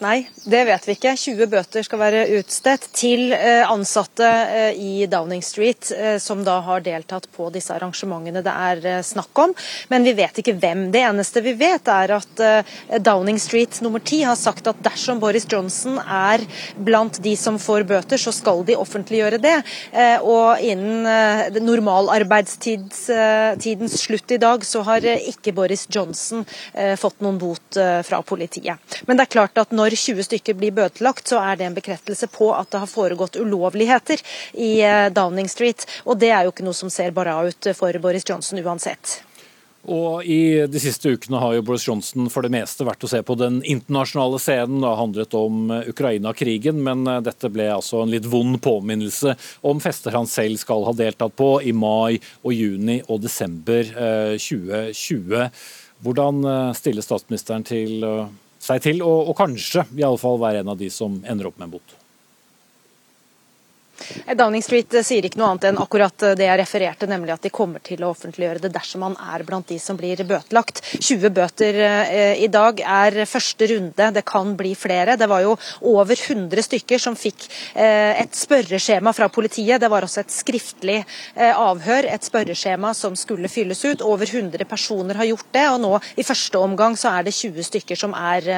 Nei, 0.00 0.22
det 0.48 0.62
vet 0.64 0.86
vi 0.88 0.94
ikke. 0.96 1.10
20 1.12 1.44
bøter 1.52 1.84
skal 1.84 2.00
være 2.00 2.22
utstedt 2.38 2.86
til 2.96 3.34
eh, 3.36 3.68
ansatte 3.68 4.24
eh, 4.24 4.72
i 4.80 5.04
Downing 5.12 5.44
Street 5.44 5.90
eh, 5.92 6.16
som 6.16 6.40
da 6.46 6.54
har 6.64 6.80
deltatt 6.86 7.26
på 7.36 7.50
disse 7.52 7.74
arrangementene 7.74 8.40
det 8.40 8.48
er 8.48 9.04
snakk 9.04 9.36
om. 9.42 9.52
Men 9.92 10.00
vi 10.08 10.14
vet 10.16 10.38
ikke 10.40 10.56
hvem. 10.56 10.88
Det 10.94 11.02
eneste 11.04 11.42
vi 11.44 11.52
vet 11.60 11.84
er 11.92 12.16
at 12.16 12.40
Downing 13.04 13.36
Street 13.42 13.82
nummer 13.84 14.00
10 14.00 14.22
har 14.30 14.38
sagt 14.40 14.64
at 14.72 14.80
dersom 14.80 15.20
Boris 15.20 15.44
Johnson 15.50 15.98
er 16.00 16.40
blant 16.80 17.20
de 17.20 17.36
som 17.36 17.58
får 17.60 17.84
bøter, 17.90 18.16
så 18.16 18.32
skal 18.32 18.64
de 18.64 18.78
offentliggjøre 18.80 19.36
det. 19.42 19.62
Og 20.24 20.56
innen 20.64 21.04
normalarbeidstidens 21.60 24.00
slutt 24.00 24.32
i 24.32 24.40
dag, 24.40 24.64
så 24.64 24.80
har 24.88 25.04
ikke 25.04 25.52
Boris 25.56 25.86
Johnson 25.92 26.44
fått 27.00 27.20
noen 27.20 27.38
bot 27.40 27.78
fra 28.06 28.22
politiet. 28.26 28.76
Men 29.06 29.16
det 29.18 29.22
er 29.26 29.34
klart 29.36 29.58
at 29.60 29.70
når 29.76 29.89
når 29.90 29.98
20 29.98 30.26
stykker 30.28 30.58
blir 30.58 30.74
bøtelagt, 30.74 31.26
så 31.30 31.40
er 31.42 31.58
det 31.58 31.66
en 31.66 31.74
bekreftelse 31.74 32.28
på 32.30 32.52
at 32.54 32.70
det 32.70 32.82
har 32.82 32.90
foregått 32.90 33.38
ulovligheter 33.40 34.20
i 34.54 34.78
eh, 34.86 35.08
Downing 35.10 35.48
Street. 35.50 35.86
Og 36.06 36.20
det 36.20 36.30
er 36.30 36.46
jo 36.46 36.52
ikke 36.54 36.66
noe 36.66 36.76
som 36.76 36.92
ser 36.92 37.10
bra 37.16 37.40
ut 37.42 37.70
for 37.74 37.98
Boris 38.02 38.26
Johnson 38.28 38.60
uansett. 38.62 39.20
Og 39.90 40.26
I 40.28 40.68
de 40.68 40.80
siste 40.82 41.08
ukene 41.08 41.40
har 41.40 41.54
jo 41.56 41.62
Boris 41.64 41.86
Johnson 41.88 42.28
for 42.30 42.44
det 42.44 42.52
meste 42.52 42.84
vært 42.84 43.02
å 43.02 43.08
se 43.08 43.22
på 43.24 43.34
den 43.40 43.62
internasjonale 43.64 44.38
scenen. 44.38 44.82
Det 44.82 44.90
har 44.92 45.00
handlet 45.00 45.36
om 45.38 45.72
eh, 45.74 45.88
Ukraina-krigen, 45.90 46.82
men 46.86 47.02
eh, 47.10 47.22
dette 47.26 47.50
ble 47.50 47.66
altså 47.74 48.04
en 48.04 48.12
litt 48.12 48.28
vond 48.30 48.60
påminnelse 48.62 49.34
om 49.66 49.82
fester 49.82 50.14
han 50.14 50.30
selv 50.30 50.60
skal 50.62 50.86
ha 50.86 50.94
deltatt 50.94 51.34
på 51.34 51.56
i 51.66 51.74
mai 51.74 52.20
og 52.44 52.54
juni 52.54 53.00
og 53.08 53.24
desember 53.24 53.90
2020. 54.38 55.50
Hvordan 56.00 56.46
stiller 56.78 57.04
statsministeren 57.04 57.66
til 57.68 58.06
seg 58.70 58.84
til, 58.86 59.02
og, 59.06 59.32
og 59.32 59.36
kanskje 59.38 59.86
i 59.98 60.06
alle 60.06 60.20
fall 60.20 60.40
være 60.40 60.64
en 60.64 60.72
av 60.72 60.78
de 60.80 60.90
som 60.92 61.20
ender 61.26 61.50
opp 61.50 61.58
med 61.58 61.68
en 61.68 61.76
bot. 61.78 61.99
Eh, 64.26 64.36
Downing 64.36 64.62
Street 64.62 64.94
eh, 64.94 65.04
sier 65.06 65.26
ikke 65.26 65.40
noe 65.40 65.52
annet 65.52 65.68
enn 65.70 65.80
akkurat 65.82 66.24
eh, 66.26 66.36
det 66.38 66.46
jeg 66.46 66.60
refererte, 66.60 67.08
nemlig 67.10 67.34
at 67.34 67.46
de 67.46 67.52
kommer 67.54 67.82
til 67.84 68.04
å 68.04 68.12
offentliggjøre 68.14 68.64
det 68.64 68.72
dersom 68.74 69.04
man 69.04 69.16
er 69.32 69.44
blant 69.46 69.68
de 69.70 69.78
som 69.82 69.98
blir 69.98 70.22
bøtelagt. 70.26 70.82
20 71.00 71.32
bøter 71.34 71.78
i 72.40 72.48
dag 72.52 72.80
er 72.80 73.16
første 73.28 73.66
runde, 73.70 74.08
det 74.14 74.22
kan 74.28 74.52
bli 74.58 74.72
flere. 74.78 75.16
Det 75.20 75.28
var 75.30 75.44
jo 75.44 75.54
over 75.88 76.16
100 76.16 76.64
stykker 76.66 77.00
som 77.00 77.16
fikk 77.18 77.46
et 77.74 78.36
spørreskjema 78.36 79.12
fra 79.16 79.28
politiet. 79.32 79.80
Det 79.80 79.90
var 79.90 80.04
også 80.04 80.22
et 80.24 80.34
skriftlig 80.34 80.98
avhør, 81.36 82.08
et 82.10 82.26
spørreskjema 82.26 82.92
som 82.96 83.16
skulle 83.18 83.50
fylles 83.52 83.82
ut. 83.86 84.04
Over 84.04 84.28
100 84.28 84.66
personer 84.68 85.20
har 85.20 85.30
gjort 85.30 85.50
det, 85.56 85.66
og 85.72 85.80
nå 85.84 85.92
i 86.20 86.26
første 86.26 86.60
omgang 86.60 86.98
så 87.00 87.14
er 87.16 87.28
det 87.28 87.36
20 87.36 87.68
stykker 87.70 88.00
som 88.00 88.16
er, 88.16 88.50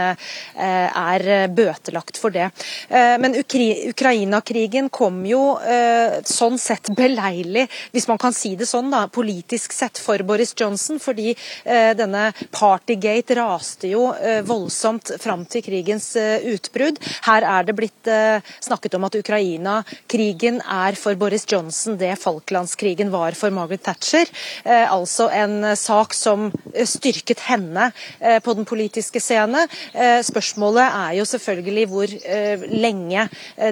er 0.57 1.29
bøtelagt 1.53 2.21
for 2.21 2.35
det. 2.35 2.51
Men 2.93 3.39
Ukraina-krigen 3.43 4.91
kom 4.93 5.23
jo 5.29 5.32
jo 5.33 5.43
eh, 5.59 6.21
sånn 6.29 6.59
sett 6.61 6.93
beleilig, 6.97 7.67
hvis 7.93 8.09
man 8.11 8.21
kan 8.21 8.35
si 8.37 8.55
det 8.59 8.69
sånn, 8.69 8.91
da, 8.93 9.07
politisk 9.13 9.73
sett 9.75 10.01
for 10.01 10.23
Boris 10.27 10.55
Johnson. 10.59 11.01
Fordi 11.03 11.33
eh, 11.33 11.93
denne 11.99 12.31
Partygate 12.53 13.37
raste 13.39 13.91
jo 13.91 14.11
eh, 14.15 14.43
voldsomt 14.47 15.15
fram 15.23 15.45
til 15.51 15.65
krigens 15.65 16.13
eh, 16.21 16.45
utbrudd. 16.53 17.01
Her 17.27 17.47
er 17.49 17.69
det 17.69 17.77
blitt 17.79 18.11
eh, 18.11 18.43
snakket 18.63 18.97
om 18.99 19.09
at 19.09 19.19
Ukraina-krigen 19.19 20.61
er 20.63 20.99
for 20.99 21.19
Boris 21.19 21.47
Johnson 21.49 21.99
det 22.01 22.15
Falklandskrigen 22.23 23.13
var 23.13 23.37
for 23.39 23.55
Margaret 23.55 23.85
Thatcher. 23.87 24.29
Eh, 24.65 24.87
altså 24.93 25.29
en 25.33 25.73
sak 25.79 26.15
som 26.17 26.51
styrket 26.73 27.43
henne 27.47 27.91
på 28.45 28.55
den 28.57 28.67
politiske 28.69 29.21
scene. 29.23 29.65
spørsmålet 30.25 30.85
er 30.85 31.15
jo 31.19 31.25
selvfølgelig 31.29 31.85
hvor 31.91 32.13
lenge 32.71 33.25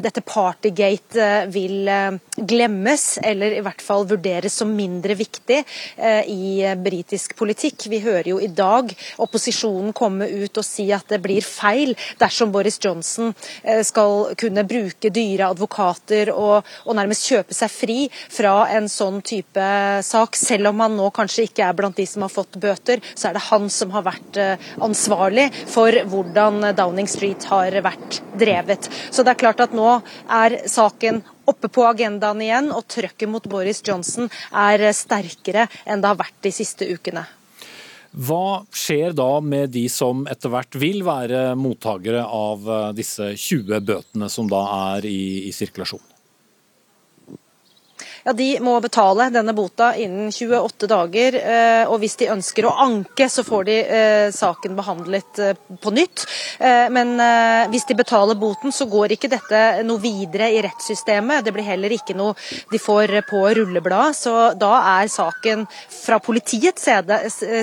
dette 0.04 0.22
Partygate 0.26 1.28
vil 1.52 1.88
eh, 1.88 2.16
glemmes, 2.36 3.04
eller 3.22 3.54
i 3.56 3.62
hvert 3.64 3.82
fall 3.84 4.06
vurderes 4.08 4.56
som 4.60 4.72
mindre 4.74 5.16
viktig 5.18 5.58
eh, 5.60 6.28
i 6.30 6.74
britisk 6.80 7.36
politikk. 7.38 7.88
Vi 7.90 8.00
hører 8.04 8.30
jo 8.32 8.40
i 8.40 8.50
dag 8.50 8.92
opposisjonen 9.22 9.94
komme 9.96 10.28
ut 10.28 10.60
og 10.60 10.66
si 10.66 10.88
at 10.94 11.08
det 11.10 11.20
blir 11.24 11.44
feil 11.44 11.94
dersom 12.20 12.52
Boris 12.54 12.80
Johnson 12.82 13.32
eh, 13.62 13.82
skal 13.86 14.32
kunne 14.40 14.66
bruke 14.68 15.12
dyre 15.14 15.50
advokater 15.50 16.32
og, 16.34 16.66
og 16.86 16.98
nærmest 16.98 17.28
kjøpe 17.30 17.56
seg 17.56 17.72
fri 17.72 17.98
fra 18.12 18.68
en 18.76 18.88
sånn 18.90 19.20
type 19.26 19.66
sak. 20.06 20.38
Selv 20.38 20.72
om 20.72 20.84
han 20.84 20.96
nå 20.98 21.10
kanskje 21.14 21.48
ikke 21.48 21.66
er 21.66 21.76
blant 21.76 21.98
de 21.98 22.06
som 22.08 22.26
har 22.26 22.32
fått 22.32 22.60
bøter, 22.60 23.02
så 23.14 23.30
er 23.30 23.38
det 23.38 23.46
han 23.50 23.68
som 23.72 23.92
har 23.94 24.06
vært 24.06 24.38
ansvarlig 24.80 25.48
for 25.70 25.94
hvordan 26.10 26.70
Downing 26.76 27.08
Street 27.10 27.44
har 27.50 27.74
vært 27.84 28.20
drevet. 28.40 28.88
Så 29.10 29.24
det 29.24 29.34
er 29.34 29.42
klart 29.42 29.62
at 29.64 29.76
nå 29.76 30.00
er 30.30 30.60
saken 30.70 31.22
oppe 31.50 31.70
på 31.72 31.84
agendaen 31.88 32.40
igjen, 32.44 32.70
og 32.74 32.86
trøkket 32.90 33.30
mot 33.30 33.50
Boris 33.50 33.82
Johnson 33.86 34.30
er 34.50 34.90
sterkere 34.96 35.68
enn 35.84 36.02
det 36.02 36.10
har 36.10 36.18
vært 36.20 36.40
de 36.46 36.54
siste 36.54 36.88
ukene. 36.88 37.26
Hva 38.10 38.64
skjer 38.74 39.14
da 39.14 39.38
med 39.38 39.70
de 39.70 39.84
som 39.92 40.24
etter 40.30 40.50
hvert 40.50 40.74
vil 40.82 41.04
være 41.06 41.52
mottakere 41.54 42.24
av 42.26 42.66
eh, 42.66 42.86
disse 42.98 43.32
20 43.36 43.84
bøtene 43.86 44.30
som 44.32 44.50
da 44.50 44.64
er 44.96 45.06
i, 45.06 45.46
i 45.46 45.52
sirkulasjon? 45.54 46.09
Ja, 48.24 48.32
de 48.32 48.48
må 48.60 48.74
betale 48.84 49.30
denne 49.32 49.54
bota 49.56 49.94
innen 49.96 50.28
28 50.32 50.88
dager. 50.90 51.36
Eh, 51.40 51.84
og 51.88 52.00
hvis 52.02 52.18
de 52.20 52.28
ønsker 52.32 52.66
å 52.68 52.74
anke, 52.84 53.28
så 53.32 53.44
får 53.46 53.66
de 53.68 53.76
eh, 53.80 54.26
saken 54.34 54.76
behandlet 54.76 55.40
eh, 55.40 55.56
på 55.80 55.92
nytt. 55.94 56.26
Men 56.60 57.14
hvis 57.72 57.86
de 57.88 57.94
betaler 57.96 58.36
boten, 58.38 58.72
så 58.74 58.84
går 58.90 59.14
ikke 59.14 59.30
dette 59.32 59.60
noe 59.86 60.00
videre 60.02 60.50
i 60.52 60.60
rettssystemet. 60.64 61.44
Det 61.46 61.54
blir 61.54 61.64
heller 61.64 61.94
ikke 61.94 62.16
noe 62.18 62.34
de 62.70 62.80
får 62.80 63.14
på 63.30 63.40
rullebladet. 63.56 64.18
Så 64.18 64.34
da 64.60 64.74
er 64.98 65.08
saken 65.10 65.64
fra 65.94 66.20
politiets 66.22 66.84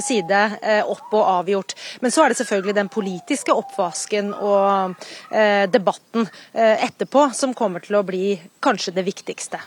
side 0.08 0.42
opp 0.90 1.14
og 1.14 1.24
avgjort. 1.38 1.78
Men 2.02 2.14
så 2.14 2.26
er 2.26 2.34
det 2.34 2.42
selvfølgelig 2.42 2.78
den 2.80 2.92
politiske 2.94 3.54
oppvasken 3.54 4.34
og 4.34 5.08
debatten 5.74 6.28
etterpå 6.54 7.30
som 7.38 7.56
kommer 7.58 7.86
til 7.86 8.00
å 8.00 8.06
bli 8.08 8.34
kanskje 8.64 8.98
det 8.98 9.06
viktigste. 9.08 9.62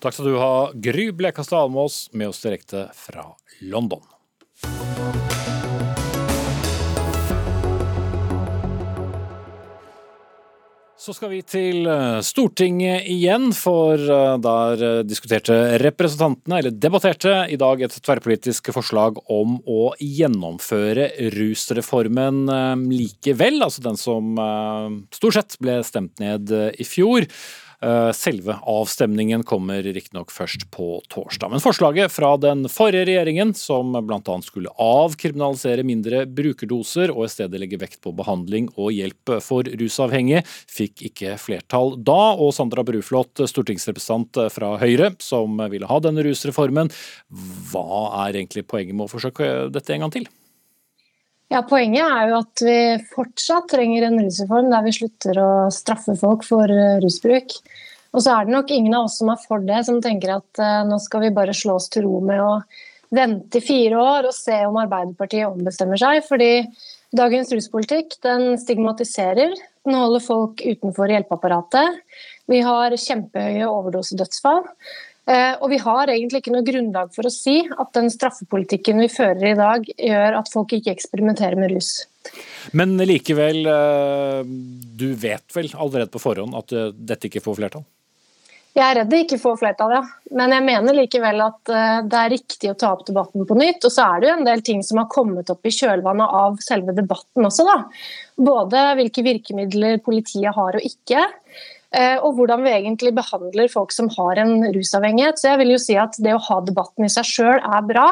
Takk 0.00 0.14
skal 0.14 0.28
du 0.28 0.36
ha, 0.36 0.70
Gry 0.74 1.08
Blekastad 1.12 1.64
Almås, 1.64 2.08
med 2.12 2.28
oss 2.28 2.42
direkte 2.44 2.88
fra 2.94 3.30
London. 3.60 4.04
Så 11.06 11.12
skal 11.14 11.30
vi 11.30 11.36
til 11.46 11.84
eh, 11.86 12.16
Stortinget 12.26 13.04
igjen, 13.12 13.52
for 13.54 13.94
eh, 13.94 14.32
der 14.42 14.80
eh, 14.82 15.02
diskuterte 15.06 15.54
representantene, 15.78 16.58
eller 16.58 16.74
debatterte, 16.74 17.34
i 17.52 17.58
dag 17.60 17.84
et 17.86 17.94
tverrpolitisk 17.94 18.72
forslag 18.74 19.20
om 19.30 19.60
å 19.70 19.92
gjennomføre 20.02 21.12
rusreformen 21.36 22.42
likevel, 22.90 23.60
altså 23.62 23.84
den 23.84 24.00
som 24.00 24.34
stort 25.14 25.36
sett 25.38 25.56
ble 25.62 25.78
stemt 25.86 26.18
ned 26.18 26.50
i 26.50 26.88
fjor. 26.88 27.28
Eh, 27.82 28.12
selve 28.12 28.56
avstemningen 28.62 29.42
kommer 29.42 29.82
riktignok 29.82 30.30
først 30.32 30.64
på 30.72 31.00
torsdag. 31.12 31.50
Men 31.52 31.60
forslaget 31.60 32.12
fra 32.12 32.32
den 32.40 32.64
forrige 32.72 33.04
regjeringen, 33.10 33.52
som 33.54 33.92
bl.a. 33.92 34.36
skulle 34.44 34.72
avkriminalisere 34.80 35.84
mindre 35.86 36.24
brukerdoser 36.26 37.12
og 37.12 37.26
i 37.26 37.32
stedet 37.34 37.60
legge 37.60 37.80
vekt 37.80 38.00
på 38.04 38.14
behandling 38.16 38.70
og 38.76 38.94
hjelp 38.96 39.36
for 39.44 39.68
rusavhengige, 39.68 40.44
fikk 40.46 41.04
ikke 41.10 41.36
flertall 41.40 41.94
da. 42.00 42.32
Og 42.40 42.54
Sandra 42.56 42.84
Bruflot, 42.86 43.44
stortingsrepresentant 43.44 44.40
fra 44.54 44.74
Høyre, 44.80 45.12
som 45.20 45.60
ville 45.70 45.88
ha 45.90 46.00
denne 46.00 46.24
rusreformen. 46.24 46.92
Hva 47.70 48.26
er 48.26 48.40
egentlig 48.40 48.66
poenget 48.70 48.96
med 48.96 49.08
å 49.08 49.12
forsøke 49.12 49.68
dette 49.72 49.94
en 49.94 50.06
gang 50.06 50.16
til? 50.16 50.28
Ja, 51.52 51.60
Poenget 51.62 52.02
er 52.02 52.30
jo 52.30 52.38
at 52.40 52.62
vi 52.66 52.78
fortsatt 53.12 53.68
trenger 53.70 54.08
en 54.08 54.18
rusreform 54.18 54.70
der 54.72 54.82
vi 54.82 54.94
slutter 54.96 55.38
å 55.38 55.50
straffe 55.74 56.16
folk 56.18 56.42
for 56.46 56.70
eh, 56.72 56.96
rusbruk. 57.04 57.54
Og 58.16 58.24
så 58.24 58.32
er 58.32 58.46
det 58.46 58.54
nok 58.56 58.72
ingen 58.74 58.96
av 58.96 59.06
oss 59.06 59.20
som 59.20 59.30
er 59.30 59.38
for 59.44 59.62
det, 59.62 59.84
som 59.86 60.00
tenker 60.02 60.32
at 60.38 60.60
uh, 60.62 60.82
nå 60.88 60.96
skal 61.04 61.26
vi 61.26 61.34
bare 61.36 61.54
slå 61.54 61.76
oss 61.76 61.90
til 61.92 62.06
ro 62.06 62.18
med 62.24 62.40
å 62.40 62.52
vente 63.14 63.60
i 63.60 63.64
fire 63.64 63.98
år 64.00 64.28
og 64.30 64.34
se 64.34 64.56
om 64.66 64.78
Arbeiderpartiet 64.80 65.46
ombestemmer 65.50 66.00
seg. 66.00 66.22
Fordi 66.26 66.64
dagens 67.16 67.52
ruspolitikk 67.52 68.16
den 68.24 68.56
stigmatiserer. 68.62 69.52
Den 69.86 69.98
holder 70.00 70.24
folk 70.24 70.64
utenfor 70.64 71.12
hjelpeapparatet. 71.12 72.00
Vi 72.50 72.62
har 72.64 72.96
kjempehøye 72.96 73.68
overdosedødsfall. 73.68 74.64
Eh, 75.26 75.56
og 75.58 75.72
vi 75.72 75.78
har 75.82 76.10
egentlig 76.12 76.38
ikke 76.42 76.52
noe 76.54 76.66
grunnlag 76.66 77.10
for 77.14 77.26
å 77.26 77.32
si 77.34 77.58
at 77.66 77.90
den 77.96 78.06
straffepolitikken 78.14 79.02
vi 79.02 79.08
fører 79.10 79.48
i 79.50 79.56
dag, 79.58 79.88
gjør 79.98 80.38
at 80.38 80.52
folk 80.52 80.76
ikke 80.76 80.94
eksperimenterer 80.94 81.58
med 81.58 81.74
rus. 81.74 82.06
Men 82.76 82.94
likevel, 82.98 83.66
eh, 83.66 84.46
du 84.46 85.08
vet 85.18 85.46
vel 85.54 85.72
allerede 85.74 86.12
på 86.14 86.22
forhånd 86.22 86.54
at 86.58 86.72
eh, 86.72 86.94
dette 86.94 87.26
ikke 87.26 87.42
får 87.42 87.58
flertall? 87.58 87.86
Jeg 88.76 88.84
er 88.84 88.98
redd 89.00 89.10
det 89.10 89.22
ikke 89.24 89.40
får 89.40 89.58
flertall, 89.58 89.96
ja. 89.96 90.02
Men 90.36 90.52
jeg 90.52 90.64
mener 90.66 90.94
likevel 90.98 91.40
at 91.40 91.70
det 92.12 92.18
er 92.20 92.28
riktig 92.28 92.68
å 92.68 92.74
ta 92.76 92.90
opp 92.92 93.06
debatten 93.08 93.46
på 93.48 93.56
nytt. 93.56 93.86
Og 93.88 93.94
så 93.94 94.04
er 94.04 94.20
det 94.20 94.28
jo 94.28 94.34
en 94.34 94.44
del 94.44 94.60
ting 94.60 94.82
som 94.84 95.00
har 95.00 95.08
kommet 95.08 95.48
opp 95.48 95.64
i 95.64 95.72
kjølvannet 95.72 96.34
av 96.42 96.58
selve 96.60 96.92
debatten 96.92 97.48
også, 97.48 97.64
da. 97.64 97.78
Både 98.36 98.82
hvilke 98.98 99.24
virkemidler 99.24 99.96
politiet 100.04 100.52
har 100.52 100.76
og 100.76 100.84
ikke. 100.84 101.24
Eh, 101.94 102.18
og 102.18 102.36
hvordan 102.38 102.64
vi 102.66 102.74
egentlig 102.74 103.14
behandler 103.16 103.70
folk 103.72 103.94
som 103.94 104.10
har 104.16 104.42
en 104.42 104.58
rusavhengighet. 104.74 105.38
Så 105.40 105.52
jeg 105.52 105.62
vil 105.62 105.74
jo 105.76 105.82
si 105.82 105.98
at 106.00 106.18
det 106.22 106.34
å 106.34 106.44
ha 106.48 106.60
debatten 106.66 107.06
i 107.06 107.12
seg 107.12 107.28
sjøl 107.28 107.60
er 107.60 107.86
bra. 107.86 108.08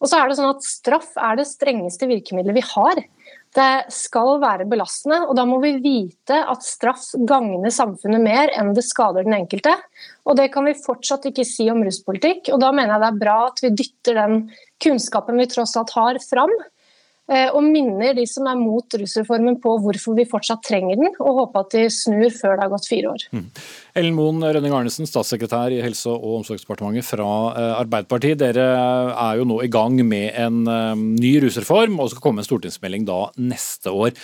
Og 0.00 0.08
så 0.08 0.20
er 0.20 0.30
det 0.30 0.38
sånn 0.38 0.54
at 0.54 0.64
straff 0.64 1.10
er 1.20 1.40
det 1.40 1.48
strengeste 1.48 2.08
virkemidlet 2.08 2.56
vi 2.56 2.64
har. 2.72 3.02
Det 3.50 3.90
skal 3.90 4.36
være 4.40 4.64
belastende, 4.70 5.24
og 5.26 5.34
da 5.34 5.42
må 5.48 5.58
vi 5.60 5.72
vite 5.82 6.38
at 6.38 6.62
straff 6.62 7.08
gagner 7.26 7.72
samfunnet 7.74 8.22
mer 8.22 8.52
enn 8.54 8.70
det 8.76 8.84
skader 8.86 9.26
den 9.26 9.34
enkelte. 9.40 9.74
Og 10.24 10.38
det 10.38 10.52
kan 10.54 10.68
vi 10.68 10.76
fortsatt 10.78 11.26
ikke 11.28 11.44
si 11.48 11.66
om 11.72 11.82
ruspolitikk, 11.84 12.52
og 12.54 12.62
da 12.62 12.70
mener 12.70 12.94
jeg 12.94 13.02
det 13.02 13.08
er 13.10 13.22
bra 13.24 13.38
at 13.48 13.64
vi 13.64 13.72
dytter 13.82 14.20
den 14.22 14.36
kunnskapen 14.80 15.42
vi 15.42 15.48
tross 15.50 15.74
alt 15.80 15.92
har, 15.98 16.20
fram. 16.30 16.54
Eh, 17.30 17.46
og 17.54 17.62
minner 17.62 18.16
de 18.18 18.24
som 18.26 18.48
er 18.50 18.58
mot 18.58 18.96
rusreformen 18.98 19.60
på 19.62 19.76
hvorfor 19.84 20.16
vi 20.18 20.26
fortsatt 20.26 20.64
trenger 20.66 20.98
den, 20.98 21.12
og 21.22 21.36
håper 21.44 21.62
at 21.62 21.76
de 21.76 21.84
snur 21.94 22.26
før 22.34 22.56
det 22.56 22.64
har 22.64 22.72
gått 22.72 22.88
fire 22.90 23.12
år. 23.12 23.26
Mm. 23.30 23.44
Ellen 24.00 24.16
Moen 24.16 24.42
Rønning 24.42 24.74
Arnesen, 24.74 25.06
statssekretær 25.06 25.70
i 25.76 25.78
Helse- 25.84 26.10
og 26.10 26.40
omsorgsdepartementet 26.40 27.06
fra 27.06 27.28
eh, 27.54 27.72
Arbeiderpartiet. 27.84 28.40
Dere 28.42 28.66
er 29.14 29.38
jo 29.38 29.46
nå 29.46 29.60
i 29.62 29.70
gang 29.70 30.00
med 30.02 30.34
en 30.42 30.64
eh, 30.66 31.04
ny 31.22 31.36
rusreform, 31.46 32.00
og 32.02 32.10
skal 32.10 32.26
komme 32.26 32.42
en 32.42 32.50
stortingsmelding 32.50 33.06
da 33.06 33.22
neste 33.38 33.94
år. 33.94 34.16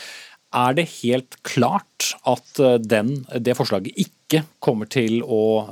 Er 0.56 0.74
det 0.74 0.88
helt 1.04 1.38
klart 1.46 2.10
at 2.26 2.58
den, 2.88 3.16
det 3.42 3.56
forslaget 3.58 3.98
ikke 4.00 4.40
kommer 4.62 4.88
til 4.88 5.18
å 5.22 5.66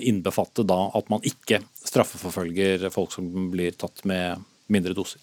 innbefatte 0.00 0.64
da 0.64 0.78
at 0.96 1.10
man 1.12 1.20
ikke 1.26 1.58
straffeforfølger 1.82 2.86
folk 2.94 3.12
som 3.12 3.50
blir 3.52 3.74
tatt 3.76 4.06
med 4.08 4.40
mindre 4.72 4.94
doser? 4.96 5.20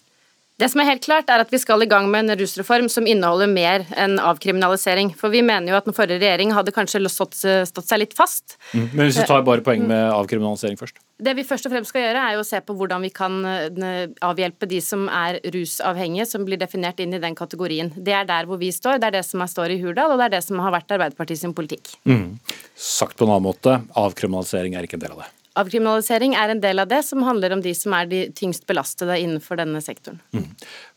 Det 0.57 0.71
som 0.73 0.81
er 0.81 0.87
helt 0.89 1.03
klart, 1.05 1.27
er 1.29 1.43
at 1.43 1.51
vi 1.53 1.59
skal 1.61 1.83
i 1.85 1.89
gang 1.89 2.07
med 2.09 2.25
en 2.25 2.39
rusreform 2.39 2.87
som 2.89 3.05
inneholder 3.05 3.49
mer 3.51 3.83
enn 3.93 4.15
avkriminalisering. 4.17 5.11
For 5.17 5.29
vi 5.29 5.43
mener 5.45 5.69
jo 5.69 5.77
at 5.77 5.85
den 5.85 5.93
forrige 5.93 6.17
regjering 6.23 6.49
hadde 6.57 6.73
kanskje 6.73 7.03
stått, 7.13 7.37
stått 7.37 7.85
seg 7.85 8.01
litt 8.01 8.15
fast. 8.17 8.57
Mm. 8.71 8.87
Men 8.87 9.03
hvis 9.05 9.19
du 9.19 9.27
tar 9.29 9.45
bare 9.45 9.61
poeng 9.61 9.85
med 9.85 10.07
avkriminalisering 10.15 10.79
først? 10.79 10.97
Det 11.21 11.35
vi 11.37 11.45
først 11.45 11.69
og 11.69 11.75
fremst 11.75 11.93
skal 11.93 12.07
gjøre, 12.07 12.25
er 12.25 12.37
jo 12.37 12.41
å 12.41 12.49
se 12.49 12.63
på 12.65 12.73
hvordan 12.77 13.05
vi 13.05 13.13
kan 13.13 13.37
eh, 13.45 14.09
avhjelpe 14.25 14.69
de 14.69 14.81
som 14.81 15.05
er 15.13 15.37
rusavhengige, 15.53 16.25
som 16.29 16.45
blir 16.45 16.61
definert 16.61 17.05
inn 17.05 17.13
i 17.13 17.21
den 17.21 17.37
kategorien. 17.37 17.93
Det 17.93 18.17
er 18.17 18.25
der 18.25 18.49
hvor 18.49 18.57
vi 18.61 18.73
står, 18.73 18.97
det 19.01 19.11
er 19.11 19.19
det 19.19 19.25
som 19.29 19.45
står 19.45 19.77
i 19.77 19.79
Hurdal, 19.81 20.13
og 20.13 20.21
det 20.21 20.31
er 20.31 20.39
det 20.39 20.45
som 20.45 20.61
har 20.65 20.73
vært 20.73 20.97
Arbeiderpartiet 20.97 21.45
sin 21.45 21.53
politikk. 21.57 21.93
Mm. 22.09 22.39
Sagt 22.73 23.17
på 23.17 23.29
en 23.29 23.35
annen 23.35 23.45
måte, 23.45 23.77
avkriminalisering 23.93 24.73
er 24.77 24.89
ikke 24.89 24.97
en 24.97 25.05
del 25.05 25.17
av 25.19 25.27
det? 25.27 25.33
Avkriminalisering 25.57 26.35
er 26.37 26.53
en 26.53 26.61
del 26.61 26.83
av 26.83 26.89
det, 26.91 27.01
som 27.07 27.25
handler 27.25 27.55
om 27.55 27.61
de 27.63 27.73
som 27.75 27.95
er 27.97 28.09
de 28.09 28.21
tyngst 28.35 28.67
belastede 28.69 29.17
innenfor 29.23 29.59
denne 29.59 29.81
sektoren. 29.83 30.19
Mm. 30.35 30.47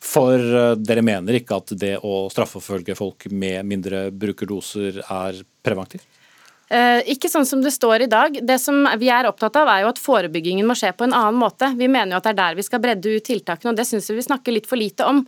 For 0.05 0.37
uh, 0.37 0.77
dere 0.79 1.05
mener 1.07 1.39
ikke 1.41 1.61
at 1.63 1.75
det 1.81 1.97
å 2.05 2.23
straffeforfølge 2.33 2.97
folk 2.99 3.29
med 3.33 3.69
mindre 3.69 4.09
brukerdoser 4.13 5.03
er 5.07 5.45
preventivt? 5.65 6.07
Uh, 6.71 7.01
ikke 7.11 7.27
sånn 7.27 7.49
som 7.49 7.65
det 7.65 7.73
står 7.75 8.05
i 8.05 8.11
dag. 8.11 8.37
Det 8.47 8.59
som 8.63 8.85
vi 9.01 9.09
er 9.11 9.27
opptatt 9.27 9.57
av, 9.59 9.71
er 9.73 9.85
jo 9.85 9.91
at 9.91 10.03
forebyggingen 10.03 10.69
må 10.69 10.77
skje 10.79 10.93
på 10.95 11.09
en 11.09 11.17
annen 11.17 11.41
måte. 11.41 11.73
Vi 11.79 11.89
mener 11.91 12.15
jo 12.15 12.21
at 12.21 12.29
det 12.29 12.37
er 12.37 12.43
der 12.45 12.61
vi 12.61 12.67
skal 12.67 12.83
bredde 12.85 13.17
ut 13.17 13.27
tiltakene, 13.27 13.73
og 13.73 13.81
det 13.81 13.89
syns 13.89 14.07
vi 14.13 14.21
vi 14.21 14.29
snakker 14.29 14.55
litt 14.55 14.71
for 14.71 14.79
lite 14.79 15.09
om. 15.09 15.25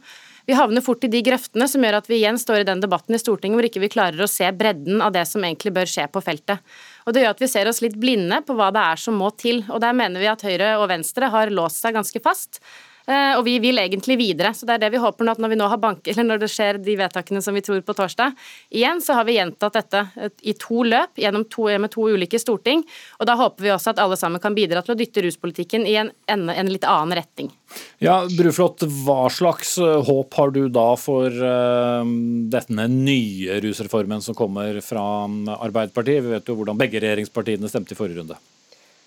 Vi 0.46 0.54
havner 0.58 0.82
fort 0.82 1.04
i 1.06 1.10
de 1.10 1.22
grøftene 1.22 1.68
som 1.70 1.84
gjør 1.84 2.00
at 2.00 2.08
vi 2.10 2.18
igjen 2.18 2.38
står 2.40 2.62
i 2.62 2.66
den 2.66 2.82
debatten 2.82 3.14
i 3.14 3.20
Stortinget 3.20 3.58
hvor 3.58 3.68
ikke 3.68 3.82
vi 3.84 3.90
klarer 3.92 4.22
å 4.22 4.30
se 4.30 4.48
bredden 4.54 5.02
av 5.04 5.14
det 5.14 5.22
som 5.30 5.44
egentlig 5.44 5.74
bør 5.74 5.90
skje 5.90 6.08
på 6.10 6.22
feltet. 6.24 6.62
Og 7.06 7.14
Det 7.14 7.24
gjør 7.24 7.34
at 7.34 7.42
vi 7.42 7.50
ser 7.50 7.70
oss 7.70 7.82
litt 7.82 7.98
blinde 8.00 8.38
på 8.46 8.54
hva 8.58 8.70
det 8.74 8.82
er 8.92 9.00
som 9.00 9.18
må 9.18 9.32
til. 9.38 9.64
Og 9.68 9.82
Der 9.82 9.96
mener 9.96 10.22
vi 10.22 10.30
at 10.30 10.44
Høyre 10.46 10.76
og 10.78 10.88
Venstre 10.92 11.30
har 11.32 11.52
låst 11.54 11.82
seg 11.82 11.96
ganske 11.98 12.22
fast. 12.22 12.62
Eh, 13.06 13.34
og 13.36 13.44
vi 13.46 13.56
vil 13.62 13.80
egentlig 13.82 14.16
videre. 14.20 14.52
Så 14.54 14.68
det 14.68 14.76
er 14.76 14.84
det 14.84 14.92
vi 14.94 15.02
håper 15.02 15.26
nå 15.26 15.34
at 15.34 15.42
når 15.42 15.52
vi 15.52 15.58
nå 15.60 15.68
har 15.72 15.80
bank, 15.82 16.06
eller 16.12 16.28
når 16.28 16.44
det 16.44 16.50
skjer 16.52 16.80
de 16.82 16.96
vedtakene 17.00 17.42
som 17.44 17.56
vi 17.56 17.64
tror 17.64 17.80
på 17.86 17.96
torsdag, 17.98 18.36
igjen 18.70 19.02
så 19.02 19.18
har 19.18 19.28
vi 19.28 19.38
gjentatt 19.38 19.78
dette 19.78 20.04
i 20.42 20.54
to 20.58 20.84
løp 20.86 21.18
gjennom 21.18 21.46
to, 21.50 21.68
med 21.82 21.92
to 21.92 22.06
ulike 22.12 22.40
storting. 22.40 22.84
Og 23.18 23.28
da 23.28 23.36
håper 23.38 23.66
vi 23.66 23.74
også 23.74 23.94
at 23.94 24.02
alle 24.02 24.18
sammen 24.20 24.42
kan 24.42 24.56
bidra 24.56 24.84
til 24.84 24.94
å 24.94 24.98
dytte 24.98 25.24
ruspolitikken 25.24 25.86
i 25.88 25.96
en, 26.00 26.12
en, 26.30 26.48
en 26.52 26.70
litt 26.70 26.86
annen 26.88 27.16
retning. 27.18 27.50
Ja, 28.02 28.22
Bruflot, 28.28 28.84
hva 29.04 29.26
slags 29.32 29.76
eh, 29.80 29.98
håp 30.06 30.34
har 30.36 30.52
du 30.54 30.64
da 30.72 30.88
for 31.00 31.30
uh, 31.32 32.02
denne 32.52 32.88
nye 32.92 33.60
rusreformen 33.64 34.22
som 34.24 34.36
kommer 34.36 34.80
fra 34.84 35.04
Arbeiderpartiet? 35.56 36.24
Vi 36.24 36.34
vet 36.34 36.50
jo 36.50 36.58
hvordan 36.58 36.80
begge 36.80 37.00
regjeringspartiene 37.02 37.70
stemte 37.70 37.96
i 37.96 37.98
forrige 37.98 38.20
runde. 38.20 38.38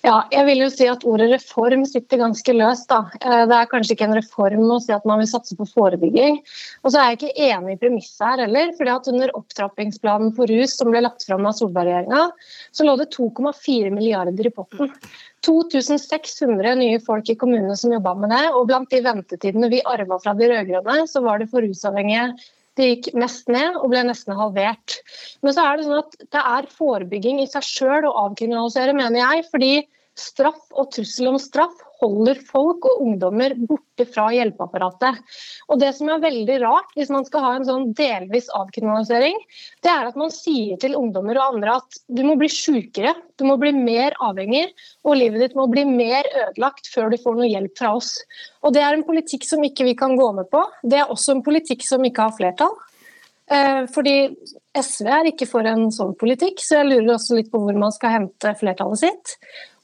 Ja, 0.05 0.19
jeg 0.29 0.45
vil 0.45 0.59
jo 0.61 0.67
si 0.69 0.85
at 0.85 1.03
ordet 1.09 1.31
reform 1.31 1.81
sitter 1.89 2.19
ganske 2.21 2.53
løst. 2.53 2.85
da. 2.91 3.07
Eh, 3.21 3.45
det 3.49 3.57
er 3.57 3.69
kanskje 3.71 3.95
ikke 3.95 4.05
en 4.05 4.17
reform 4.19 4.65
å 4.75 4.79
si 4.83 4.93
at 4.93 5.05
man 5.09 5.17
vil 5.17 5.29
satse 5.31 5.55
på 5.57 5.65
forebygging. 5.65 6.37
Og 6.83 6.93
så 6.93 6.99
er 7.01 7.07
jeg 7.07 7.17
ikke 7.17 7.47
enig 7.47 7.73
i 7.73 7.79
premisset 7.81 8.21
her 8.21 8.43
heller. 8.45 8.73
fordi 8.77 8.93
at 8.93 9.07
Under 9.09 9.33
opptrappingsplanen 9.39 10.35
på 10.37 10.45
rus 10.51 10.75
som 10.77 10.91
ble 10.93 11.01
lagt 11.01 11.25
fram 11.25 11.47
av 11.49 11.57
Solberg-regjeringa, 11.57 12.29
så 12.71 12.85
lå 12.85 12.97
det 13.01 13.09
2,4 13.15 13.89
milliarder 13.95 14.45
i 14.45 14.53
potten. 14.53 14.93
2600 15.41 16.75
nye 16.77 16.99
folk 16.99 17.29
i 17.29 17.35
kommunene 17.35 17.77
som 17.77 17.93
jobba 17.93 18.13
med 18.13 18.29
det. 18.29 18.43
Og 18.53 18.67
blant 18.69 18.89
de 18.93 19.01
ventetidene 19.01 19.71
vi 19.73 19.81
arva 19.89 20.19
fra 20.21 20.35
de 20.37 20.51
rød-grønne, 20.53 21.07
så 21.09 21.23
var 21.25 21.41
det 21.41 21.49
for 21.49 21.65
rusavhengige 21.65 22.35
det 22.75 22.89
gikk 22.89 23.13
mest 23.15 23.47
ned 23.47 23.77
og 23.79 23.89
ble 23.93 24.03
nesten 24.03 24.35
halvert. 24.35 24.99
Men 25.41 25.55
så 25.55 25.63
er 25.63 25.77
det 25.77 25.85
sånn 25.87 26.01
at 26.01 26.17
det 26.35 26.41
er 26.43 26.71
forebygging 26.77 27.39
i 27.39 27.49
seg 27.49 27.63
sjøl 27.63 28.09
å 28.09 28.15
avkriminalisere, 28.25 28.93
mener 28.93 29.21
jeg. 29.21 29.45
fordi 29.49 29.73
straff 30.19 30.61
og 30.73 30.91
trussel 30.95 31.29
om 31.33 31.37
straff 31.41 31.75
holder 32.01 32.39
folk 32.47 32.85
og 32.87 33.01
ungdommer 33.03 33.55
borte 33.67 34.05
fra 34.09 34.27
hjelpeapparatet. 34.33 35.19
Og 35.71 35.79
Det 35.79 35.91
som 35.95 36.09
er 36.11 36.23
veldig 36.23 36.57
rart, 36.63 36.91
hvis 36.95 37.11
man 37.13 37.25
skal 37.27 37.45
ha 37.45 37.51
en 37.55 37.67
sånn 37.67 37.85
delvis 37.97 38.49
avkriminalisering, 38.55 39.37
det 39.83 39.91
er 39.91 40.09
at 40.09 40.19
man 40.19 40.33
sier 40.33 40.79
til 40.81 40.97
ungdommer 40.99 41.39
og 41.39 41.55
andre 41.55 41.77
at 41.81 41.99
du 42.07 42.23
må 42.27 42.37
bli 42.39 42.49
sjukere, 42.51 43.15
du 43.39 43.45
må 43.47 43.57
bli 43.61 43.73
mer 43.75 44.15
avhengig, 44.23 44.67
og 45.03 45.19
livet 45.19 45.45
ditt 45.45 45.59
må 45.59 45.67
bli 45.71 45.85
mer 45.87 46.27
ødelagt 46.31 46.89
før 46.91 47.11
du 47.11 47.19
får 47.21 47.39
noe 47.39 47.51
hjelp 47.51 47.77
fra 47.79 47.95
oss. 47.99 48.17
Og 48.63 48.73
Det 48.75 48.83
er 48.83 48.95
en 48.95 49.07
politikk 49.07 49.47
som 49.47 49.63
ikke 49.63 49.87
vi 49.87 49.95
kan 49.95 50.15
gå 50.19 50.31
med 50.35 50.49
på. 50.51 50.63
Det 50.83 50.99
er 50.99 51.11
også 51.11 51.37
en 51.37 51.45
politikk 51.45 51.85
som 51.87 52.03
ikke 52.03 52.27
har 52.27 52.35
flertall. 52.35 52.75
Eh, 53.45 53.85
fordi 53.93 54.33
SV 54.73 55.05
er 55.05 55.29
ikke 55.29 55.47
for 55.47 55.67
en 55.69 55.91
sånn 55.93 56.15
politikk, 56.17 56.63
så 56.65 56.79
jeg 56.79 56.89
lurer 56.89 57.13
også 57.15 57.37
litt 57.37 57.51
på 57.53 57.61
hvor 57.61 57.77
man 57.77 57.93
skal 57.93 58.15
hente 58.15 58.55
flertallet 58.57 59.03
sitt. 59.03 59.35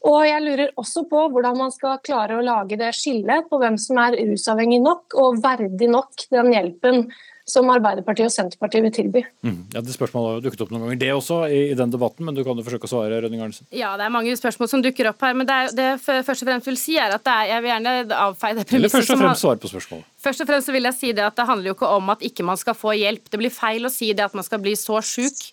Og 0.09 0.21
jeg 0.25 0.41
lurer 0.41 0.71
også 0.81 1.03
på 1.09 1.25
hvordan 1.33 1.59
man 1.59 1.73
skal 1.73 1.99
klare 2.05 2.39
å 2.39 2.45
lage 2.45 2.79
det 2.79 2.89
skillet 2.97 3.49
på 3.49 3.59
hvem 3.61 3.77
som 3.81 3.99
er 4.01 4.17
rusavhengig 4.17 4.79
nok 4.81 5.17
og 5.21 5.43
verdig 5.43 5.91
nok 5.91 6.25
den 6.33 6.49
hjelpen 6.55 7.05
som 7.51 7.69
Arbeiderpartiet 7.73 8.29
og 8.29 8.33
Senterpartiet 8.33 8.85
vil 8.85 8.93
tilby. 8.95 9.23
Mm. 9.45 9.57
Ja, 9.73 9.81
Det 9.81 9.93
spørsmålet 9.95 10.37
har 10.37 10.43
dukket 10.45 10.63
opp 10.65 10.71
noen 10.71 10.85
ganger, 10.85 10.99
det 11.01 11.09
også, 11.13 11.39
i, 11.51 11.61
i 11.71 11.77
den 11.77 11.93
debatten, 11.93 12.25
men 12.27 12.37
du 12.37 12.43
kan 12.45 12.57
jo 12.57 12.65
forsøke 12.65 12.87
å 12.87 12.91
svare, 12.91 13.19
Rønning 13.23 13.41
Arnesen. 13.43 13.67
Ja, 13.75 13.93
det 13.99 14.05
er 14.05 14.13
mange 14.13 14.35
spørsmål 14.37 14.69
som 14.71 14.83
dukker 14.85 15.09
opp 15.11 15.25
her, 15.25 15.35
men 15.37 15.49
det, 15.49 15.57
er, 15.57 15.75
det 15.77 15.87
jeg 15.89 16.25
først 16.27 16.45
og 16.45 16.51
fremst 16.51 16.69
vil 16.69 16.79
si 16.79 16.97
er 17.01 17.15
at 17.17 17.31
er, 17.33 17.49
jeg 17.51 17.65
vil 17.65 17.73
gjerne 17.73 17.95
avfeie 18.21 18.57
det 18.57 18.67
premisset 18.69 18.79
Eller 18.79 18.93
først 18.93 19.15
og 19.15 19.21
fremst 19.23 19.45
svare 19.45 19.61
på 19.61 19.73
spørsmålet. 19.73 20.09
Først 20.21 20.45
og 20.45 20.51
fremst 20.51 20.69
så 20.69 20.75
vil 20.77 20.89
jeg 20.89 20.99
si 20.99 21.13
det 21.17 21.25
at 21.25 21.37
det 21.37 21.47
handler 21.49 21.71
jo 21.71 21.77
ikke 21.79 21.91
om 21.97 22.13
at 22.13 22.25
ikke 22.29 22.45
man 22.45 22.61
skal 22.61 22.77
få 22.77 22.93
hjelp. 22.97 23.25
Det 23.33 23.41
blir 23.41 23.53
feil 23.53 23.89
å 23.89 23.93
si 23.93 24.11
det 24.13 24.27
at 24.27 24.37
man 24.37 24.45
skal 24.47 24.61
bli 24.63 24.77
så 24.79 25.01
sjuk 25.05 25.49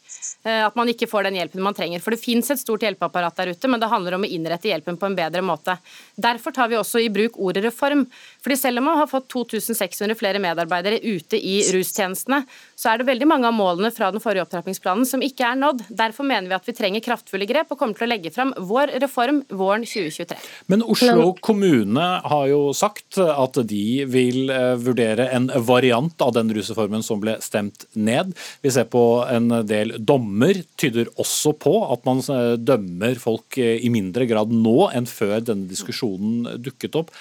at 0.48 0.76
man 0.78 0.88
ikke 0.90 1.09
får 1.11 1.28
den 1.28 1.38
hjelpen 1.38 1.62
man 1.64 1.76
trenger. 1.76 2.02
For 2.04 2.14
det 2.14 2.22
finnes 2.22 2.50
et 2.50 2.61
stort 2.61 2.85
hjelpeapparat 2.87 3.37
der 3.40 3.52
ute, 3.54 3.70
men 3.70 3.81
det 3.83 3.90
handler 3.90 4.16
om 4.16 4.26
å 4.26 4.31
innrette 4.31 4.70
hjelpen 4.70 4.98
på 5.00 5.09
en 5.09 5.16
bedre 5.18 5.42
måte. 5.44 5.76
Derfor 6.16 6.54
tar 6.57 6.70
vi 6.72 6.78
også 6.78 7.02
i 7.02 7.11
bruk 7.12 7.38
ordet 7.38 7.64
reform. 7.66 8.07
Fordi 8.48 8.58
selv 8.58 8.82
om 8.82 8.88
man 8.88 8.98
har 9.02 9.11
fått 9.11 9.28
2600 9.30 10.16
flere 10.18 10.42
medarbeidere 10.42 11.00
ute 11.04 11.37
i 11.37 11.61
rustjenestene, 11.74 12.42
så 12.78 12.92
er 12.92 13.00
det 13.02 13.08
veldig 13.11 13.28
mange 13.28 13.48
av 13.50 13.56
målene 13.56 13.92
fra 13.94 14.11
den 14.14 14.24
forrige 14.24 14.46
opptrappingsplanen 14.46 15.06
som 15.08 15.22
ikke 15.24 15.46
er 15.52 15.61
nådd. 15.61 15.84
Derfor 15.92 16.26
mener 16.26 16.50
vi 16.50 16.58
at 16.58 16.68
vi 16.68 16.76
trenger 16.76 17.04
kraftfulle 17.04 17.48
grep 17.48 17.70
og 17.74 17.80
kommer 17.80 17.98
til 17.98 18.08
å 18.08 18.12
legge 18.12 18.32
fram 18.34 18.54
vår 18.58 18.96
reform 19.04 19.44
våren 19.48 19.87
2023. 19.87 20.38
Men 20.72 20.82
Oslo 20.82 21.30
kommune 21.44 22.08
har 22.24 22.48
jo 22.50 22.62
sagt 22.76 23.20
at 23.22 23.62
de 23.68 23.84
vil 24.08 24.48
Eh, 24.58 24.74
vurdere 24.76 25.28
en 25.28 25.50
variant 25.66 26.22
av 26.22 26.32
den 26.32 26.52
rusreformen 26.54 27.02
som 27.02 27.20
ble 27.22 27.37
stemt 27.44 27.87
ned. 27.92 28.34
Vi 28.62 28.72
ser 28.74 28.88
på 28.90 29.02
en 29.30 29.50
del 29.68 29.94
dommer, 29.98 30.62
tyder 30.80 31.11
også 31.20 31.54
på 31.61 31.74
at 31.92 32.06
man 32.08 32.22
eh, 32.34 32.54
dømmer 32.56 33.18
folk 33.22 33.58
eh, 33.61 33.78
i 33.84 33.92
mindre 33.92 34.28
grad 34.30 34.52
nå 34.54 34.90
enn 34.96 35.08
før 35.11 35.38
denne 35.44 35.68
diskusjonen 35.70 36.62
dukket 36.64 36.98
opp. 37.02 37.12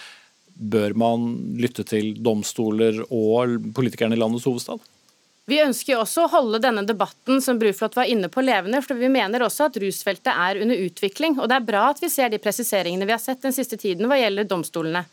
Bør 0.58 0.96
man 0.98 1.28
lytte 1.62 1.86
til 1.86 2.16
domstoler 2.24 3.04
og 3.14 3.60
politikerne 3.78 4.18
i 4.18 4.20
landets 4.20 4.48
hovedstad? 4.50 4.82
Vi 5.48 5.62
ønsker 5.64 5.96
også 5.96 6.26
å 6.26 6.32
holde 6.32 6.60
denne 6.60 6.82
debatten 6.84 7.40
som 7.44 7.60
Bruflot 7.62 7.96
var 7.96 8.10
inne 8.12 8.28
på 8.28 8.44
levende, 8.44 8.82
for 8.84 9.00
vi 9.00 9.08
mener 9.08 9.46
også 9.46 9.70
at 9.70 9.78
rusfeltet 9.80 10.34
er 10.34 10.60
under 10.60 10.82
utvikling. 10.90 11.38
og 11.40 11.48
Det 11.48 11.56
er 11.56 11.68
bra 11.70 11.86
at 11.94 12.02
vi 12.04 12.10
ser 12.12 12.34
de 12.34 12.42
presiseringene 12.44 13.08
vi 13.08 13.16
har 13.16 13.22
sett 13.24 13.46
den 13.46 13.56
siste 13.56 13.80
tiden 13.80 14.10
hva 14.12 14.18
gjelder 14.20 14.50
domstolene. 14.50 15.06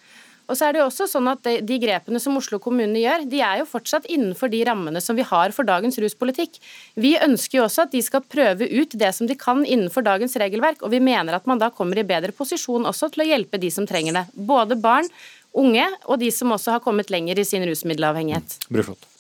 Og 0.45 0.59
så 0.59 0.67
er 0.67 0.75
det 0.75 0.83
jo 0.83 0.89
også 0.89 1.07
sånn 1.09 1.29
at 1.31 1.41
de, 1.47 1.55
de, 1.65 1.79
grepene 1.81 2.21
som 2.21 2.37
Oslo 2.37 2.59
kommune 2.63 3.01
gjør, 3.01 3.25
de 3.31 3.41
er 3.45 3.63
jo 3.63 3.69
fortsatt 3.69 4.09
innenfor 4.13 4.51
de 4.53 4.61
rammene 4.69 5.01
som 5.05 5.17
vi 5.17 5.25
har 5.25 5.55
for 5.57 5.69
dagens 5.69 5.97
ruspolitikk. 6.03 6.59
Vi 7.01 7.15
ønsker 7.17 7.61
jo 7.61 7.65
også 7.69 7.87
at 7.87 7.95
de 7.95 8.03
skal 8.05 8.25
prøve 8.29 8.69
ut 8.69 8.99
det 9.01 9.13
som 9.17 9.31
de 9.31 9.39
kan 9.41 9.65
innenfor 9.65 10.05
dagens 10.05 10.37
regelverk, 10.41 10.85
og 10.85 10.93
vi 10.93 11.01
mener 11.05 11.39
at 11.39 11.49
man 11.49 11.63
da 11.63 11.71
kommer 11.73 12.01
i 12.01 12.07
bedre 12.07 12.35
posisjon 12.37 12.89
også 12.91 13.13
til 13.15 13.25
å 13.25 13.31
hjelpe 13.33 13.61
de 13.63 13.73
som 13.73 13.89
trenger 13.89 14.21
det. 14.21 14.27
Både 14.37 14.77
barn, 14.77 15.09
unge 15.57 15.89
og 16.05 16.21
de 16.21 16.31
som 16.35 16.53
også 16.53 16.77
har 16.77 16.85
kommet 16.85 17.13
lenger 17.15 17.41
i 17.41 17.49
sin 17.49 17.65
rusmiddelavhengighet. 17.65 18.59
Bruflot. 18.69 19.14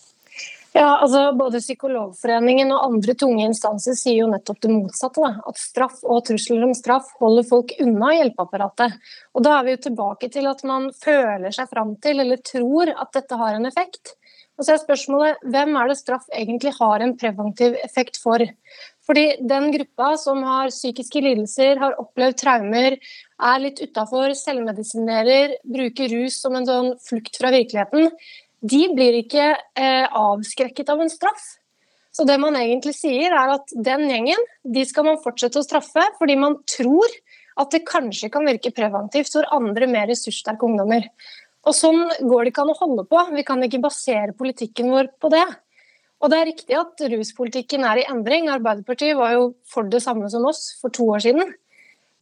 Ja, 0.74 0.96
altså 0.98 1.28
Både 1.38 1.60
Psykologforeningen 1.62 2.72
og 2.74 2.88
andre 2.88 3.14
tunge 3.14 3.44
instanser 3.46 3.94
sier 3.94 4.24
jo 4.24 4.30
nettopp 4.32 4.58
det 4.64 4.72
motsatte. 4.72 5.22
Da. 5.22 5.44
At 5.46 5.60
straff 5.60 6.00
og 6.02 6.24
trusler 6.26 6.64
om 6.66 6.74
straff 6.74 7.12
holder 7.20 7.46
folk 7.46 7.76
unna 7.84 8.10
hjelpeapparatet. 8.16 8.96
Og 9.38 9.46
Da 9.46 9.54
er 9.54 9.68
vi 9.68 9.76
jo 9.76 9.84
tilbake 9.86 10.32
til 10.34 10.50
at 10.50 10.64
man 10.66 10.90
føler 10.98 11.54
seg 11.54 11.70
fram 11.70 11.94
til 12.02 12.24
eller 12.24 12.42
tror 12.42 12.90
at 12.90 13.14
dette 13.14 13.38
har 13.38 13.54
en 13.54 13.70
effekt. 13.70 14.16
Og 14.58 14.66
så 14.66 14.74
er 14.74 14.82
spørsmålet 14.82 15.46
hvem 15.50 15.78
er 15.78 15.88
det 15.90 15.98
straff 15.98 16.26
egentlig 16.34 16.74
har 16.76 17.02
en 17.02 17.14
preventiv 17.18 17.78
effekt 17.86 18.18
for? 18.22 18.42
Fordi 19.06 19.24
den 19.44 19.66
gruppa 19.74 20.14
som 20.18 20.42
har 20.46 20.72
psykiske 20.72 21.20
lidelser, 21.20 21.76
har 21.82 21.98
opplevd 22.00 22.38
traumer, 22.40 22.96
er 23.44 23.58
litt 23.60 23.82
utafor, 23.82 24.32
selvmedisinerer, 24.38 25.58
bruker 25.66 26.14
rus 26.14 26.38
som 26.40 26.56
en 26.56 26.68
sånn 26.68 26.94
flukt 27.04 27.36
fra 27.40 27.50
virkeligheten, 27.52 28.14
de 28.64 28.80
blir 28.96 29.20
ikke 29.20 29.50
eh, 29.52 30.06
avskrekket 30.08 30.88
av 30.92 31.02
en 31.04 31.12
straff. 31.12 31.44
Så 32.14 32.24
det 32.28 32.36
man 32.40 32.56
egentlig 32.56 32.94
sier 32.96 33.34
er 33.34 33.56
at 33.56 33.72
den 33.74 34.06
gjengen 34.08 34.44
de 34.76 34.84
skal 34.86 35.08
man 35.08 35.20
fortsette 35.22 35.58
å 35.60 35.66
straffe 35.66 36.04
fordi 36.20 36.36
man 36.38 36.60
tror 36.70 37.10
at 37.60 37.74
det 37.74 37.84
kanskje 37.86 38.30
kan 38.34 38.46
virke 38.46 38.72
preventivt 38.74 39.32
for 39.34 39.48
andre 39.54 39.88
mer 39.90 40.08
ressurssterke 40.10 40.66
ungdommer. 40.66 41.06
Og 41.64 41.76
Sånn 41.76 42.02
går 42.20 42.44
det 42.44 42.52
ikke 42.52 42.64
an 42.64 42.72
å 42.74 42.78
holde 42.78 43.04
på. 43.08 43.20
Vi 43.34 43.44
kan 43.46 43.62
ikke 43.64 43.82
basere 43.84 44.34
politikken 44.36 44.90
vår 44.92 45.12
på 45.22 45.30
det. 45.32 45.44
Og 46.22 46.30
Det 46.30 46.38
er 46.38 46.48
riktig 46.48 46.76
at 46.78 47.04
ruspolitikken 47.12 47.84
er 47.84 48.00
i 48.00 48.06
endring. 48.10 48.48
Arbeiderpartiet 48.52 49.16
var 49.18 49.34
jo 49.34 49.46
for 49.68 49.88
det 49.90 50.02
samme 50.04 50.30
som 50.32 50.46
oss 50.48 50.70
for 50.80 50.94
to 50.94 51.08
år 51.16 51.24
siden. 51.24 51.52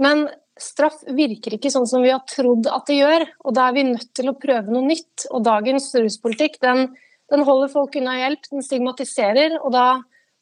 Men 0.03 0.27
straff 0.61 1.01
virker 1.09 1.57
ikke 1.57 1.73
sånn 1.73 1.89
som 1.89 2.05
vi 2.05 2.13
har 2.13 2.23
trodd 2.29 2.69
at 2.71 2.87
det 2.91 3.01
gjør. 3.01 3.27
og 3.45 3.57
Da 3.57 3.69
er 3.69 3.77
vi 3.79 3.89
nødt 3.89 4.13
til 4.15 4.31
å 4.31 4.39
prøve 4.39 4.73
noe 4.73 4.87
nytt. 4.87 5.27
og 5.31 5.45
Dagens 5.47 5.93
ruspolitikk 5.97 6.61
den, 6.65 6.93
den 7.33 7.45
holder 7.49 7.73
folk 7.73 7.97
unna 7.97 8.19
hjelp, 8.21 8.49
den 8.51 8.65
stigmatiserer. 8.67 9.59
og 9.63 9.73
Da 9.73 9.87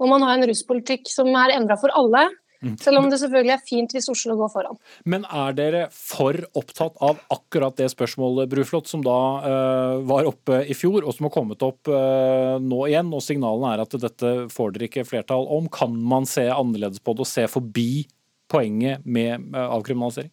må 0.00 0.10
man 0.10 0.24
ha 0.26 0.34
en 0.34 0.46
ruspolitikk 0.48 1.10
som 1.12 1.30
er 1.36 1.56
endra 1.56 1.78
for 1.80 1.92
alle. 1.94 2.28
Mm. 2.60 2.74
Selv 2.76 3.00
om 3.00 3.06
det 3.08 3.16
selvfølgelig 3.22 3.54
er 3.54 3.62
fint 3.64 3.92
hvis 3.96 4.10
Oslo 4.12 4.34
går 4.36 4.50
foran. 4.52 4.76
Men 5.08 5.22
er 5.24 5.54
dere 5.56 5.86
for 5.96 6.36
opptatt 6.60 6.98
av 7.00 7.22
akkurat 7.32 7.78
det 7.78 7.88
spørsmålet, 7.88 8.50
Bruflot, 8.52 8.90
som 8.90 9.00
da 9.04 9.16
uh, 9.40 9.94
var 10.04 10.28
oppe 10.28 10.60
i 10.68 10.76
fjor, 10.76 11.00
og 11.06 11.16
som 11.16 11.30
har 11.30 11.34
kommet 11.38 11.64
opp 11.64 11.88
uh, 11.88 12.60
nå 12.60 12.82
igjen? 12.90 13.14
Og 13.16 13.24
signalene 13.24 13.72
er 13.72 13.84
at 13.86 13.96
dette 14.04 14.34
får 14.52 14.76
dere 14.76 14.90
ikke 14.90 15.06
flertall 15.08 15.48
om. 15.56 15.70
Kan 15.72 15.96
man 16.04 16.28
se 16.28 16.50
annerledes 16.52 17.00
på 17.00 17.16
det 17.16 17.24
og 17.24 17.32
se 17.32 17.48
forbi 17.48 18.04
poenget 18.50 19.06
med 19.06 19.54
eh, 19.54 19.66
avkriminalisering? 19.78 20.30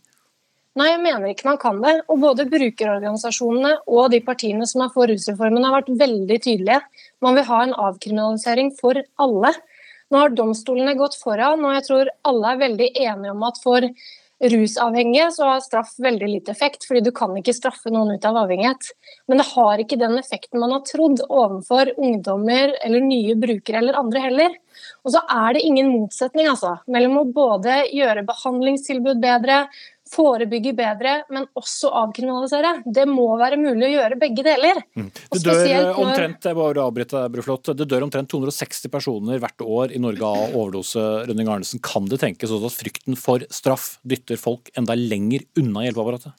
Nei, 0.77 0.91
jeg 0.91 1.01
mener 1.01 1.31
ikke 1.31 1.47
man 1.47 1.57
kan 1.61 1.79
det. 1.81 1.95
Og 2.11 2.19
både 2.21 2.45
brukerorganisasjonene 2.51 3.79
og 3.89 4.11
de 4.13 4.19
partiene 4.25 4.67
som 4.69 4.83
er 4.85 4.93
for 4.93 5.09
rusreformen 5.09 5.65
har 5.65 5.79
vært 5.79 5.95
veldig 6.03 6.37
tydelige. 6.43 6.83
Man 7.25 7.37
vil 7.37 7.47
ha 7.47 7.63
en 7.63 7.73
avkriminalisering 7.87 8.69
for 8.77 8.99
alle. 9.23 9.55
Nå 10.13 10.21
har 10.21 10.35
domstolene 10.37 10.93
gått 10.99 11.17
foran, 11.19 11.65
og 11.65 11.73
jeg 11.79 11.85
tror 11.87 12.13
alle 12.29 12.53
er 12.53 12.61
veldig 12.61 12.91
enige 12.93 13.33
om 13.33 13.43
at 13.47 13.57
for 13.63 13.89
rusavhengige 14.37 15.31
så 15.33 15.47
har 15.49 15.63
straff 15.65 15.95
veldig 15.97 16.27
lite 16.29 16.53
effekt, 16.53 16.85
fordi 16.85 17.01
du 17.07 17.11
kan 17.15 17.33
ikke 17.39 17.55
straffe 17.57 17.89
noen 17.89 18.13
ut 18.13 18.25
av 18.29 18.37
avhengighet. 18.43 18.91
Men 19.27 19.41
det 19.41 19.47
har 19.49 19.81
ikke 19.81 19.99
den 19.99 20.19
effekten 20.21 20.61
man 20.61 20.75
har 20.75 20.85
trodd 20.85 21.23
overfor 21.25 21.89
ungdommer 21.97 22.75
eller 22.85 23.03
nye 23.03 23.35
brukere 23.39 23.81
eller 23.81 23.97
andre 23.97 24.23
heller. 24.27 24.57
Og 25.05 25.13
så 25.15 25.21
er 25.31 25.57
det 25.57 25.65
ingen 25.67 25.91
motsetning 25.93 26.49
altså, 26.51 26.77
mellom 26.91 27.21
å 27.21 27.27
både 27.33 27.83
gjøre 27.95 28.25
behandlingstilbud 28.27 29.21
bedre, 29.23 29.65
forebygge 30.07 30.71
bedre, 30.77 31.13
men 31.33 31.47
også 31.57 31.91
avkriminalisere. 32.01 32.73
Det 32.85 33.03
må 33.09 33.27
være 33.39 33.59
mulig 33.59 33.89
å 33.89 33.93
gjøre 33.93 34.19
begge 34.21 34.45
deler. 34.47 34.81
Mm. 34.97 35.09
Det 35.33 35.41
dør 35.43 35.91
omtrent 35.99 36.47
jeg 36.47 36.57
bare 36.57 36.85
avbryte, 36.85 37.25
Bruflot, 37.33 37.73
det 37.77 37.89
dør 37.91 38.07
omtrent 38.07 38.31
260 38.31 38.93
personer 38.93 39.43
hvert 39.43 39.65
år 39.65 39.95
i 39.95 40.01
Norge 40.03 40.31
av 40.31 40.55
overdose. 40.55 41.03
Rønning 41.27 41.51
Arnesen. 41.51 41.83
Kan 41.83 42.07
det 42.11 42.21
tenkes 42.23 42.53
at 42.55 42.67
frykten 42.75 43.19
for 43.19 43.43
straff 43.53 43.95
dytter 44.07 44.39
folk 44.39 44.71
enda 44.79 44.95
lenger 44.97 45.47
unna 45.59 45.87
hjelpeapparatet? 45.87 46.35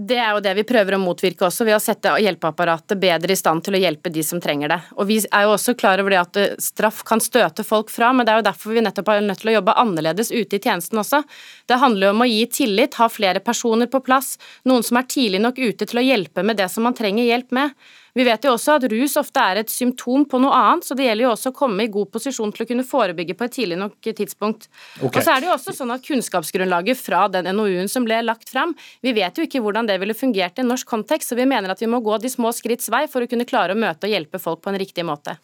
Det 0.00 0.16
er 0.16 0.30
jo 0.32 0.40
det 0.40 0.54
vi 0.56 0.62
prøver 0.64 0.96
å 0.96 0.98
motvirke 1.02 1.44
også, 1.44 1.66
ved 1.68 1.76
å 1.76 1.82
sette 1.82 2.14
hjelpeapparatet 2.24 2.96
bedre 2.96 3.34
i 3.34 3.36
stand 3.36 3.60
til 3.66 3.76
å 3.76 3.80
hjelpe 3.82 4.08
de 4.08 4.22
som 4.24 4.40
trenger 4.40 4.72
det. 4.72 4.78
Og 4.96 5.04
Vi 5.10 5.18
er 5.20 5.44
jo 5.44 5.52
også 5.52 5.74
klar 5.76 6.00
over 6.00 6.14
det 6.14 6.20
at 6.22 6.38
eh, 6.40 6.54
straff 6.56 7.02
kan 7.04 7.20
støte 7.20 7.60
folk 7.60 7.92
fra, 7.92 8.08
men 8.16 8.24
det 8.24 8.32
er 8.32 8.40
jo 8.40 8.46
derfor 8.46 8.72
vi 8.72 8.84
nettopp 8.86 9.10
er 9.12 9.20
nødt 9.26 9.42
til 9.44 9.52
å 9.52 9.56
jobbe 9.58 9.76
annerledes 9.84 10.32
ute 10.32 10.56
i 10.56 10.62
tjenesten 10.64 11.02
også. 11.02 11.20
Det 11.68 11.76
handler 11.82 12.08
jo 12.08 12.14
om 12.16 12.24
å 12.24 12.30
gi 12.30 12.46
tillit, 12.56 12.96
ha 12.96 13.10
flere 13.12 13.44
personer 13.44 13.90
på 13.92 14.00
plass, 14.00 14.38
noen 14.64 14.86
som 14.86 14.96
er 14.96 15.10
tidlig 15.12 15.42
nok 15.44 15.60
ute 15.60 15.84
til 15.84 16.00
å 16.00 16.06
hjelpe 16.06 16.46
med 16.46 16.56
det 16.62 16.70
som 16.72 16.88
man 16.88 16.96
trenger 16.96 17.28
hjelp 17.28 17.52
med. 17.52 17.76
Vi 18.12 18.24
vet 18.26 18.44
jo 18.44 18.52
også 18.52 18.76
at 18.76 18.84
rus 18.92 19.14
ofte 19.16 19.40
er 19.40 19.62
et 19.62 19.70
symptom 19.72 20.26
på 20.28 20.40
noe 20.42 20.52
annet, 20.52 20.84
så 20.84 20.96
det 20.96 21.06
gjelder 21.06 21.24
jo 21.24 21.30
også 21.32 21.52
å 21.52 21.56
komme 21.56 21.86
i 21.86 21.92
god 21.92 22.10
posisjon 22.12 22.52
til 22.52 22.64
å 22.64 22.68
kunne 22.68 22.84
forebygge 22.84 23.36
på 23.38 23.46
et 23.46 23.54
tidlig 23.56 23.78
nok 23.80 24.10
tidspunkt. 24.10 24.68
Okay. 24.98 25.08
Og 25.08 25.24
så 25.24 25.32
er 25.32 25.40
det 25.40 25.48
jo 25.48 25.54
også 25.54 25.72
sånn 25.76 25.94
at 25.94 26.04
Kunnskapsgrunnlaget 26.04 27.00
fra 27.00 27.24
den 27.32 27.48
NOU-en 27.56 27.88
som 27.88 28.04
ble 28.04 28.20
lagt 28.24 28.52
fram, 28.52 28.74
vi 29.00 29.14
vet 29.16 29.40
jo 29.40 29.46
ikke 29.48 29.62
hvordan 29.64 29.88
det 29.88 29.96
ville 30.02 30.16
fungert 30.16 30.60
i 30.60 30.64
en 30.64 30.68
norsk 30.74 30.88
kontekst, 30.92 31.32
så 31.32 31.38
vi 31.38 31.48
mener 31.48 31.72
at 31.72 31.80
vi 31.80 31.88
må 31.88 32.02
gå 32.04 32.20
de 32.20 32.30
små 32.32 32.52
skritts 32.52 32.92
vei 32.92 33.06
for 33.08 33.24
å 33.24 33.30
kunne 33.30 33.48
klare 33.48 33.72
å 33.72 33.80
møte 33.80 34.08
og 34.08 34.12
hjelpe 34.12 34.42
folk 34.42 34.60
på 34.60 34.72
en 34.74 34.80
riktig 34.82 35.08
måte. 35.08 35.38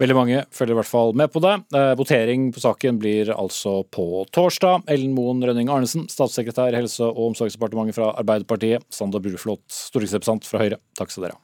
Veldig 0.00 0.16
mange 0.16 0.42
følger 0.54 0.74
i 0.74 0.80
hvert 0.80 0.90
fall 0.90 1.12
med 1.18 1.30
på 1.30 1.44
det. 1.44 1.54
Eh, 1.76 1.92
votering 2.00 2.48
på 2.54 2.64
saken 2.64 2.98
blir 3.02 3.30
altså 3.36 3.82
på 3.94 4.24
torsdag. 4.34 4.88
Ellen 4.90 5.12
Moen 5.14 5.44
Rønning 5.44 5.70
Arnesen, 5.70 6.08
statssekretær 6.10 6.72
i 6.72 6.80
Helse- 6.80 7.12
og 7.12 7.28
omsorgsdepartementet 7.30 8.00
fra 8.00 8.14
Arbeiderpartiet. 8.16 8.88
Sander 8.90 9.22
Bruflot, 9.22 9.66
stortingsrepresentant 9.68 10.48
fra 10.48 10.64
Høyre. 10.64 10.82
Takk 10.98 11.12
skal 11.12 11.28
dere 11.28 11.38
ha. 11.38 11.43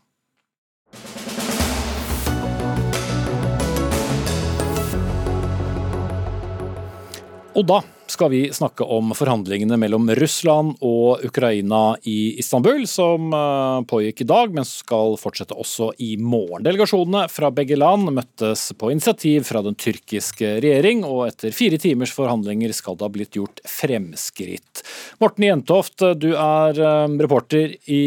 Og 7.60 7.66
da 7.68 7.80
skal 8.10 8.30
vi 8.30 8.40
snakke 8.52 8.84
om 8.84 9.12
forhandlingene 9.14 9.76
mellom 9.78 10.08
Russland 10.18 10.76
og 10.84 11.22
Ukraina 11.26 11.94
i 12.08 12.34
Istanbul, 12.42 12.82
som 12.90 13.30
eh, 13.34 13.82
pågikk 13.90 14.24
i 14.24 14.28
dag, 14.28 14.54
men 14.54 14.66
skal 14.66 15.16
fortsette 15.20 15.54
også 15.54 15.92
i 16.02 16.16
morgen. 16.18 16.64
Delegasjonene 16.66 17.28
fra 17.30 17.52
begge 17.54 17.78
land 17.78 18.10
møttes 18.16 18.66
på 18.78 18.90
initiativ 18.92 19.46
fra 19.48 19.62
den 19.64 19.78
tyrkiske 19.78 20.56
regjering, 20.64 21.04
og 21.06 21.28
etter 21.28 21.54
fire 21.54 21.78
timers 21.80 22.14
forhandlinger 22.16 22.74
skal 22.76 22.98
det 22.98 23.06
ha 23.06 23.12
blitt 23.14 23.38
gjort 23.38 23.62
fremskritt. 23.68 24.82
Morten 25.22 25.46
Jentoft, 25.46 26.02
du 26.18 26.32
er 26.34 26.82
eh, 26.82 27.16
reporter 27.22 27.76
i 27.86 28.02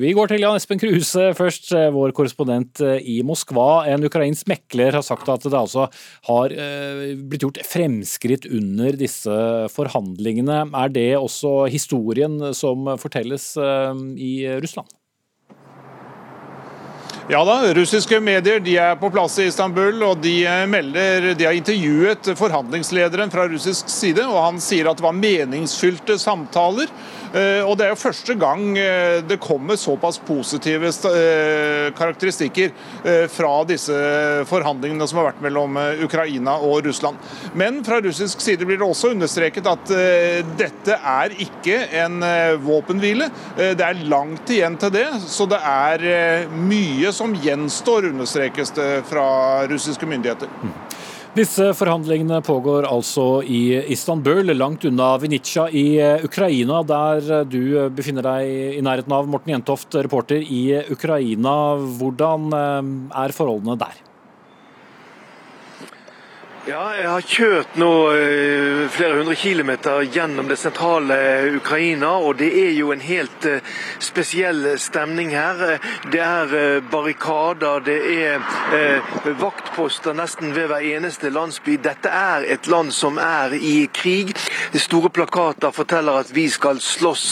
Vi 0.00 0.14
går 0.16 0.32
til 0.32 0.44
Jan 0.46 0.56
Espen 0.58 0.80
Kruse 0.80 1.30
først, 1.36 1.70
eh, 1.76 1.90
vår 1.94 2.16
korrespondent 2.16 2.80
i 3.00 3.20
Moskva. 3.26 3.84
En 3.92 4.08
ukrainsk 4.08 4.48
mekler 4.50 4.96
har 4.96 5.04
sagt 5.04 5.28
at 5.28 5.44
det 5.44 5.56
altså 5.56 5.86
har 6.26 6.52
blitt 7.30 7.44
gjort 7.44 7.60
fremskritt 7.66 8.46
under 8.48 8.96
disse 8.96 9.09
disse 9.10 9.36
forhandlingene. 9.74 10.62
Er 10.70 10.94
det 10.94 11.10
også 11.18 11.66
historien 11.70 12.54
som 12.56 12.94
fortelles 13.02 13.52
eh, 13.60 14.06
i 14.16 14.32
Russland? 14.62 14.88
Ja 17.30 17.44
da, 17.46 17.60
russiske 17.76 18.18
medier 18.18 18.58
de 18.58 18.72
er 18.82 18.96
på 18.98 19.06
plass 19.14 19.36
i 19.38 19.44
Istanbul, 19.46 20.00
og 20.02 20.18
de 20.18 20.34
melder 20.66 21.28
De 21.38 21.46
har 21.46 21.54
intervjuet 21.54 22.32
forhandlingslederen 22.34 23.30
fra 23.30 23.44
russisk 23.46 23.86
side, 23.92 24.24
og 24.26 24.40
han 24.48 24.58
sier 24.62 24.90
at 24.90 24.98
det 24.98 25.04
var 25.04 25.14
meningsfylte 25.14 26.16
samtaler. 26.18 26.90
Eh, 27.30 27.62
og 27.62 27.76
Det 27.78 27.86
er 27.86 27.92
jo 27.92 28.00
første 28.00 28.34
gang 28.38 28.62
eh, 28.78 29.20
det 29.22 29.38
kommer 29.42 29.78
såpass 29.78 30.18
positive 30.26 30.90
eh, 31.10 31.90
karakteristikker 31.94 32.72
fra 33.30 33.52
disse 33.68 33.94
forhandlingene 34.50 35.06
som 35.08 35.20
har 35.20 35.30
vært 35.30 35.42
mellom 35.44 35.76
Ukraina 36.04 36.56
og 36.66 36.84
Russland. 36.86 37.18
Men 37.58 37.80
fra 37.86 38.00
russisk 38.02 38.42
side 38.42 38.66
blir 38.66 38.80
det 38.80 38.86
også 38.86 39.12
understreket 39.14 39.66
at 39.70 39.92
dette 40.58 40.96
er 40.96 41.34
ikke 41.42 41.78
en 42.02 42.20
våpenhvile. 42.64 43.30
Det 43.56 43.86
er 43.86 44.04
langt 44.10 44.52
igjen 44.52 44.76
til 44.80 44.92
det, 44.94 45.06
så 45.30 45.46
det 45.50 45.60
er 45.66 46.50
mye 46.52 47.12
som 47.16 47.34
gjenstår, 47.34 48.10
understrekes 48.12 48.74
det 48.76 48.90
fra 49.10 49.28
russiske 49.70 50.08
myndigheter. 50.08 50.50
Disse 51.30 51.68
forhandlingene 51.78 52.40
pågår 52.42 52.88
altså 52.90 53.38
i 53.46 53.76
Istanbul, 53.94 54.50
langt 54.50 54.82
unna 54.88 55.12
Vinica 55.22 55.68
i 55.70 55.84
eh, 56.02 56.24
Ukraina, 56.26 56.80
der 56.82 57.30
eh, 57.36 57.44
du 57.46 57.60
befinner 57.94 58.26
deg 58.26 58.80
i 58.80 58.82
nærheten 58.82 59.14
av. 59.14 59.30
Morten 59.30 59.54
Jentoft, 59.54 59.94
reporter 59.94 60.42
i 60.42 60.64
Ukraina. 60.90 61.54
Hvordan 62.00 62.50
eh, 62.50 62.94
er 63.22 63.36
forholdene 63.36 63.78
der? 63.78 64.02
Ja, 66.70 66.92
jeg 66.94 67.08
har 67.08 67.24
kjørt 67.26 67.72
nå 67.80 67.86
eh, 68.14 68.84
flere 68.94 69.16
hundre 69.16 69.34
kilometer 69.34 70.04
gjennom 70.06 70.46
det 70.46 70.54
sentrale 70.60 71.16
Ukraina, 71.56 72.12
og 72.22 72.36
det 72.38 72.50
er 72.60 72.76
jo 72.76 72.92
en 72.94 73.02
helt 73.02 73.46
eh, 73.48 73.64
spesiell 73.98 74.76
stemning 74.78 75.32
her. 75.34 75.80
Det 76.12 76.20
er 76.22 76.54
eh, 76.54 76.84
barrikader, 76.92 77.82
det 77.82 77.96
er 78.12 79.34
vaktposter 79.40 80.14
nesten 80.14 80.54
ved 80.54 80.68
hver 80.70 80.84
eneste 80.92 81.32
landsby. 81.34 81.74
Dette 81.82 82.12
er 82.14 82.46
et 82.54 82.70
land 82.70 82.94
som 82.94 83.18
er 83.18 83.56
i 83.58 83.88
krig. 83.90 84.30
Store 84.78 85.10
plakater 85.10 85.74
forteller 85.74 86.20
at 86.22 86.30
vi 86.36 86.46
skal 86.52 86.78
slåss 86.78 87.26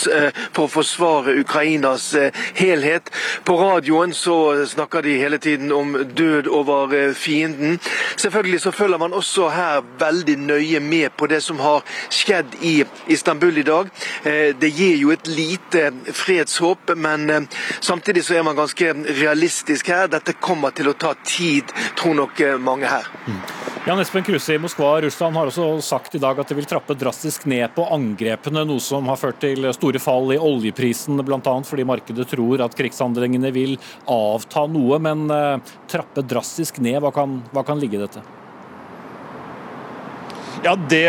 for 0.56 0.64
å 0.64 0.72
forsvare 0.72 1.36
Ukrainas 1.38 2.10
helhet. 2.58 3.12
På 3.46 3.60
radioen 3.60 4.16
så 4.16 4.66
snakker 4.66 5.06
de 5.06 5.14
hele 5.22 5.38
tiden 5.38 5.70
om 5.72 5.94
død 5.94 6.50
over 6.50 7.14
fienden. 7.14 7.78
Selvfølgelig 8.16 8.64
så 8.66 8.74
følger 8.74 8.98
man 8.98 9.14
også 9.14 9.27
her 9.52 9.82
veldig 10.00 10.36
nøye 10.40 10.80
med 10.80 11.14
på 11.16 11.28
det 11.30 11.40
som 11.44 11.60
har 11.62 11.84
skjedd 12.10 12.58
i 12.64 12.84
Istanbul 13.12 13.58
i 13.58 13.66
dag. 13.66 13.90
Eh, 14.24 14.54
det 14.58 14.70
gir 14.74 14.96
jo 14.96 15.12
et 15.14 15.28
lite 15.30 15.90
fredshåp, 16.12 16.94
men 16.96 17.30
eh, 17.30 17.60
samtidig 17.80 18.24
så 18.24 18.38
er 18.38 18.46
man 18.46 18.58
ganske 18.58 18.92
realistisk 19.20 19.90
her. 19.92 20.08
Dette 20.12 20.36
kommer 20.40 20.74
til 20.76 20.90
å 20.90 20.96
ta 20.98 21.14
tid, 21.24 21.70
tror 21.98 22.16
nok 22.18 22.40
eh, 22.44 22.56
mange 22.58 22.90
her. 22.90 23.08
Mm. 23.26 23.42
Jan 23.88 24.02
Espen 24.02 24.24
Kruse 24.26 24.52
i 24.56 24.60
Moskva 24.60 24.98
Russland 25.00 25.38
har 25.38 25.48
også 25.48 25.68
sagt 25.84 26.16
i 26.18 26.20
dag 26.20 26.38
at 26.40 26.50
de 26.50 26.56
vil 26.58 26.66
trappe 26.68 26.96
drastisk 26.98 27.46
ned 27.48 27.70
på 27.76 27.86
angrepene, 27.94 28.66
noe 28.68 28.82
som 28.84 29.08
har 29.08 29.20
ført 29.20 29.40
til 29.40 29.64
store 29.72 30.02
fall 30.02 30.34
i 30.34 30.40
oljeprisen, 30.40 31.22
bl.a. 31.24 31.54
fordi 31.64 31.86
markedet 31.88 32.28
tror 32.28 32.66
at 32.66 32.76
krigshandlingene 32.76 33.52
vil 33.54 33.78
avta 34.12 34.66
noe. 34.68 35.00
Men 35.00 35.24
trappe 35.88 36.26
drastisk 36.26 36.82
ned, 36.84 37.00
hva 37.00 37.14
kan, 37.14 37.40
hva 37.54 37.64
kan 37.64 37.80
ligge 37.80 37.96
i 37.96 38.04
dette? 38.04 38.26
Ja, 40.64 40.74
det, 40.90 41.06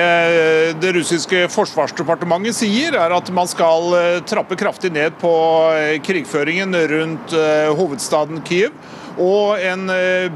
det 0.81 0.91
russiske 0.93 1.47
forsvarsdepartementet 1.49 2.53
sier, 2.59 2.93
er 2.93 3.15
at 3.15 3.31
man 3.33 3.49
skal 3.49 3.95
eh, 3.97 4.19
trappe 4.29 4.57
kraftig 4.59 4.91
ned 4.93 5.15
på 5.21 5.31
eh, 5.73 5.95
krigføringen 6.05 6.77
rundt 6.91 7.33
eh, 7.33 7.71
hovedstaden 7.73 8.43
Kiev 8.45 8.75
og 9.19 9.61
en 9.61 9.89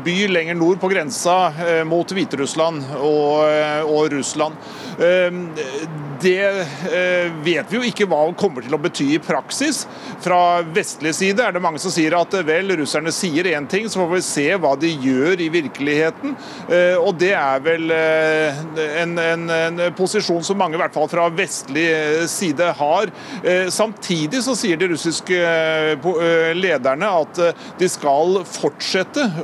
by 0.03 0.15
lenger 0.31 0.57
nord 0.59 0.79
på 0.81 0.89
grensa 0.91 1.37
mot 1.87 2.09
Hviterussland 2.15 2.83
og, 2.99 3.43
og 3.87 4.11
Russland. 4.13 4.59
Ehm, 4.99 5.47
det 6.21 6.43
eh, 6.45 7.31
vet 7.43 7.71
vi 7.71 7.79
jo 7.79 7.83
ikke 7.87 8.07
hva 8.07 8.21
kommer 8.39 8.63
til 8.63 8.75
å 8.75 8.79
bety 8.81 9.09
i 9.15 9.21
praksis. 9.21 9.83
Fra 10.23 10.61
vestlig 10.75 11.13
side 11.17 11.43
er 11.43 11.55
det 11.55 11.63
mange 11.63 11.81
som 11.83 11.91
sier 11.91 12.15
at 12.15 12.35
vel, 12.47 12.71
russerne 12.79 13.11
sier 13.13 13.49
én 13.51 13.67
ting, 13.69 13.89
så 13.89 14.03
får 14.03 14.11
vi 14.13 14.21
se 14.27 14.45
hva 14.61 14.73
de 14.79 14.91
gjør 15.03 15.43
i 15.43 15.49
virkeligheten. 15.53 16.35
Eh, 16.69 16.95
og 16.99 17.17
det 17.21 17.33
er 17.37 17.63
vel 17.65 17.91
eh, 17.95 18.61
en, 19.01 19.17
en, 19.19 19.47
en 19.57 19.83
posisjon 19.97 20.43
som 20.45 20.59
mange, 20.59 20.77
i 20.77 20.81
hvert 20.83 20.95
fall 20.95 21.09
fra 21.11 21.27
vestlig 21.33 21.87
side, 22.31 22.71
har. 22.73 23.09
Samtidig 23.73 24.39
så 24.45 24.53
sier 24.57 24.77
de 24.79 24.87
russiske 24.91 25.37
lederne 26.57 27.09
at 27.21 27.39
de 27.79 27.89
skal 27.91 28.39
fortsette 28.47 28.72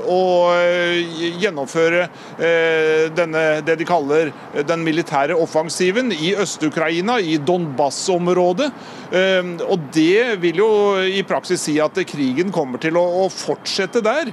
å 0.09 0.21
gjennomføre 1.41 2.07
denne, 3.15 3.43
det 3.65 3.75
de 3.79 3.87
kaller 3.87 4.31
den 4.67 4.83
militære 4.85 5.37
offensiven 5.37 6.11
i 6.13 6.33
Øst-Ukraina, 6.39 7.19
i 7.19 7.37
Donbas-området. 7.37 8.69
Og 9.65 9.87
Det 9.93 10.37
vil 10.41 10.61
jo 10.61 10.71
i 11.01 11.23
praksis 11.27 11.61
si 11.65 11.79
at 11.81 11.97
krigen 12.09 12.51
kommer 12.53 12.81
til 12.81 12.97
å 12.99 13.27
fortsette 13.33 14.03
der. 14.05 14.31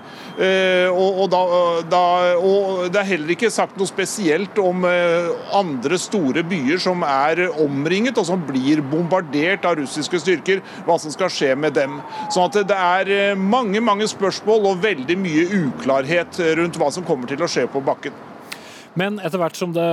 Og, 0.93 1.23
og, 1.23 1.31
da, 1.33 1.43
da, 1.89 2.05
og 2.37 2.87
Det 2.93 3.01
er 3.01 3.11
heller 3.15 3.35
ikke 3.37 3.53
sagt 3.53 3.77
noe 3.81 3.89
spesielt 3.89 4.59
om 4.61 4.85
eh, 4.89 5.29
andre 5.57 5.99
store 6.01 6.45
byer 6.47 6.81
som 6.83 7.03
er 7.07 7.47
omringet 7.63 8.19
og 8.21 8.29
som 8.29 8.43
blir 8.47 8.83
bombardert 8.85 9.67
av 9.69 9.79
russiske 9.81 10.21
styrker, 10.23 10.63
hva 10.87 10.99
som 11.01 11.13
skal 11.15 11.33
skje 11.33 11.53
med 11.59 11.77
dem. 11.77 11.99
Sånn 12.33 12.49
at 12.49 12.61
Det 12.69 12.77
er 12.77 13.13
eh, 13.13 13.39
mange 13.39 13.83
mange 13.85 14.09
spørsmål 14.11 14.71
og 14.73 14.83
veldig 14.87 15.19
mye 15.21 15.51
uklarhet 15.65 16.41
rundt 16.61 16.81
hva 16.81 16.93
som 16.95 17.07
kommer 17.07 17.31
til 17.31 17.43
å 17.43 17.51
skje 17.51 17.67
på 17.71 17.83
bakken. 17.85 18.15
Men 18.97 19.19
etter 19.21 19.37
hvert 19.37 19.59
som 19.59 19.75
det 19.77 19.87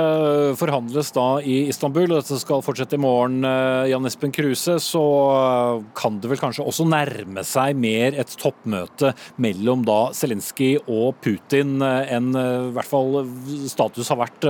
forhandles 0.55 1.09
da 1.11 1.25
i 1.43 1.65
Istanbul, 1.67 2.05
og 2.07 2.21
dette 2.21 2.37
skal 2.39 2.63
fortsette 2.63 2.95
i 2.95 3.01
morgen, 3.03 3.43
eh, 3.43 3.89
Jan 3.91 4.07
Espen 4.07 4.31
Kruse, 4.31 4.77
så 4.79 5.03
eh, 5.33 5.83
kan 5.99 6.21
det 6.23 6.31
vel 6.31 6.39
kanskje 6.39 6.63
også 6.63 6.87
nærme 6.87 7.43
seg 7.43 7.75
mer 7.75 8.15
et 8.15 8.31
toppmøte 8.39 9.11
mellom 9.43 9.83
da 9.83 9.99
Zelenskyj 10.15 10.85
og 10.85 11.19
Putin 11.23 11.83
eh, 11.83 12.15
enn 12.15 12.31
i 12.31 12.71
hvert 12.77 12.87
fall 12.87 13.25
status 13.67 14.07
har 14.13 14.23
vært 14.23 14.47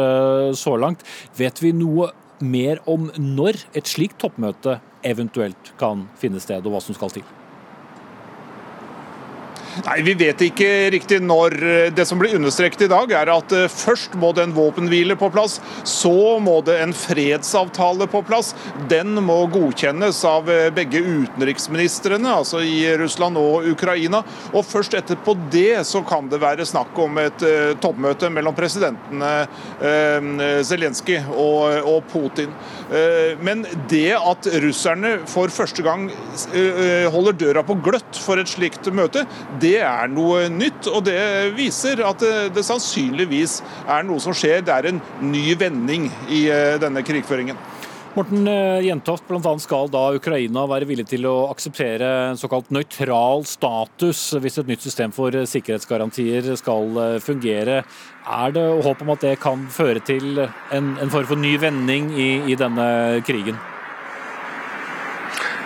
så 0.57 0.77
langt. 0.77 1.01
Vet 1.37 1.61
vi 1.63 1.73
noe 1.73 2.11
mer 2.43 2.81
om 2.89 3.09
når 3.17 3.63
et 3.73 3.89
slikt 3.89 4.21
toppmøte 4.21 4.77
eventuelt 5.03 5.73
kan 5.81 6.05
finne 6.21 6.41
sted, 6.43 6.61
og 6.61 6.77
hva 6.77 6.83
som 6.83 6.97
skal 6.97 7.17
til? 7.17 7.25
Nei, 9.81 10.01
Vi 10.05 10.13
vet 10.13 10.41
ikke 10.45 10.69
riktig 10.93 11.17
når. 11.23 11.55
Det 11.97 12.05
som 12.05 12.19
blir 12.21 12.35
understreket 12.37 12.85
i 12.85 12.89
dag, 12.91 13.11
er 13.17 13.31
at 13.33 13.53
eh, 13.55 13.69
først 13.71 14.13
må 14.19 14.29
det 14.35 14.45
en 14.45 14.55
våpenhvile 14.55 15.15
på 15.17 15.31
plass. 15.33 15.59
Så 15.87 16.37
må 16.43 16.59
det 16.65 16.77
en 16.83 16.93
fredsavtale 16.93 18.07
på 18.11 18.21
plass. 18.27 18.51
Den 18.91 19.17
må 19.25 19.39
godkjennes 19.53 20.19
av 20.29 20.51
eh, 20.51 20.69
begge 20.75 21.01
utenriksministrene, 21.01 22.29
altså 22.29 22.61
i 22.61 22.85
Russland 23.01 23.39
og 23.41 23.65
Ukraina. 23.71 24.21
Og 24.53 24.65
først 24.67 24.97
etterpå 24.99 25.35
det 25.53 25.81
så 25.89 26.03
kan 26.05 26.29
det 26.29 26.41
være 26.43 26.67
snakk 26.69 26.97
om 27.01 27.17
et 27.21 27.43
uh, 27.45 27.73
toppmøte 27.81 28.29
mellom 28.33 28.55
presidentene 28.55 29.31
Zelenskyj 30.63 31.17
og, 31.29 31.87
og, 31.89 31.99
Putin. 32.11 32.51
Men 33.43 33.63
det 33.89 34.15
at 34.17 34.47
russerne 34.63 35.13
for 35.29 35.51
første 35.53 35.83
gang 35.85 36.05
holder 37.13 37.37
døra 37.39 37.63
på 37.65 37.77
gløtt 37.83 38.19
for 38.21 38.41
et 38.41 38.51
slikt 38.51 38.87
møte, 38.95 39.25
det 39.63 39.77
er 39.81 40.11
noe 40.11 40.47
nytt, 40.51 40.89
og 40.91 41.05
det 41.07 41.53
viser 41.57 42.03
at 42.05 42.19
det, 42.23 42.33
det 42.57 42.65
sannsynligvis 42.67 43.61
er 43.87 44.03
noe 44.07 44.21
som 44.23 44.35
skjer. 44.35 44.63
Det 44.65 44.75
er 44.75 44.91
en 44.91 45.03
ny 45.23 45.53
vending 45.59 46.09
i 46.27 46.45
eh, 46.51 46.75
denne 46.81 47.05
krigføringen. 47.05 47.59
Morten 48.13 48.45
eh, 48.45 48.83
Jentoft, 48.85 49.25
bl.a. 49.25 49.53
skal 49.57 49.87
da 49.89 50.03
Ukraina 50.13 50.67
være 50.69 50.85
villig 50.85 51.07
til 51.09 51.25
å 51.25 51.47
akseptere 51.49 52.09
en 52.29 52.37
såkalt 52.37 52.69
nøytral 52.69 53.41
status 53.49 54.21
hvis 54.37 54.59
et 54.61 54.69
nytt 54.69 54.85
system 54.85 55.15
for 55.15 55.33
sikkerhetsgarantier 55.49 56.51
skal 56.59 56.99
eh, 57.01 57.19
fungere. 57.23 57.81
Er 58.23 58.53
det 58.53 58.67
håp 58.85 59.01
om 59.01 59.15
at 59.15 59.25
det 59.25 59.39
kan 59.41 59.65
føre 59.73 60.03
til 60.05 60.43
en, 60.43 60.93
en 60.93 61.13
form 61.13 61.31
for 61.31 61.41
ny 61.41 61.55
vending 61.63 62.13
i, 62.13 62.29
i 62.53 62.59
denne 62.59 62.87
krigen? 63.25 63.57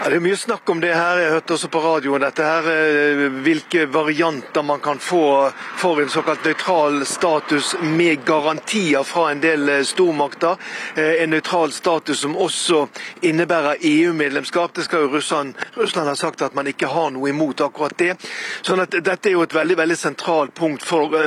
Ja, 0.08 0.12
det 0.12 0.22
er 0.22 0.24
mye 0.24 0.38
snakk 0.40 0.70
om 0.72 0.80
det 0.80 0.94
her. 0.96 1.18
Jeg 1.20 1.32
hørte 1.34 1.56
også 1.58 1.68
på 1.68 1.80
radioen 1.84 2.24
dette 2.24 2.44
her, 2.48 2.68
eh, 2.72 3.24
hvilke 3.44 3.82
varianter 3.92 4.64
man 4.64 4.80
kan 4.80 5.02
få 5.04 5.52
for 5.76 6.00
en 6.00 6.08
såkalt 6.08 6.46
nøytral 6.48 7.02
status 7.06 7.74
med 7.82 8.24
garantier 8.24 9.04
fra 9.04 9.26
en 9.32 9.42
del 9.44 9.68
eh, 9.68 9.84
stormakter. 9.84 10.56
Eh, 10.96 11.24
en 11.26 11.36
nøytral 11.36 11.76
status 11.76 12.24
som 12.24 12.40
også 12.40 12.86
innebærer 13.22 13.84
EU-medlemskap. 13.84 14.74
Det 14.74 14.88
skal 14.88 15.04
jo 15.04 15.12
Russland, 15.18 15.54
Russland 15.76 16.08
ha 16.08 16.16
sagt 16.16 16.42
at 16.42 16.56
man 16.56 16.72
ikke 16.72 16.88
har 16.88 17.12
noe 17.12 17.28
imot 17.28 17.68
akkurat 17.68 18.00
det. 18.00 18.16
Sånn 18.62 18.80
at 18.80 18.96
Dette 18.96 19.28
er 19.28 19.36
jo 19.36 19.44
et 19.44 19.60
veldig 19.60 19.76
veldig 19.76 20.00
sentralt 20.08 20.56
punkt 20.56 20.88
for 20.88 21.20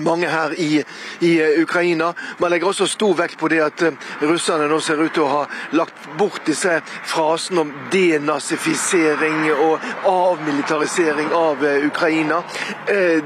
mange 0.00 0.28
her 0.30 0.54
i, 0.58 0.84
i, 1.20 1.40
eh, 1.40 1.62
Ukraina. 1.62 2.12
Man 2.38 2.50
legger 2.50 2.66
også 2.66 2.86
stor 2.86 3.14
vekt 3.14 3.38
på 3.38 3.48
det 3.48 3.60
at 3.64 3.82
uh, 3.82 3.92
russerne 4.22 4.68
nå 4.70 4.80
ser 4.80 5.00
ut 5.02 5.12
til 5.14 5.24
å 5.24 5.30
ha 5.30 5.42
lagt 5.76 6.08
bort 6.18 6.44
disse 6.46 6.80
frasene 7.08 7.64
om 7.64 7.72
denazifisering 7.92 9.48
og 9.52 9.86
avmilitarisering 10.08 11.32
av 11.36 11.64
uh, 11.64 11.86
Ukraina. 11.86 12.42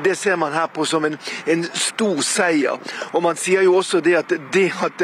Det 0.04 0.14
ser 0.18 0.36
man 0.36 0.52
her 0.52 0.66
på 0.66 0.84
som 0.84 1.04
en, 1.04 1.18
en, 1.46 1.64
stor 1.74 2.20
seier. 2.22 2.78
Og 3.12 3.22
man 3.22 3.36
sier 3.36 3.64
jo 3.66 3.76
også 3.80 4.00
det 4.04 4.16
at 4.18 4.32
det 4.52 4.70
at 4.86 5.02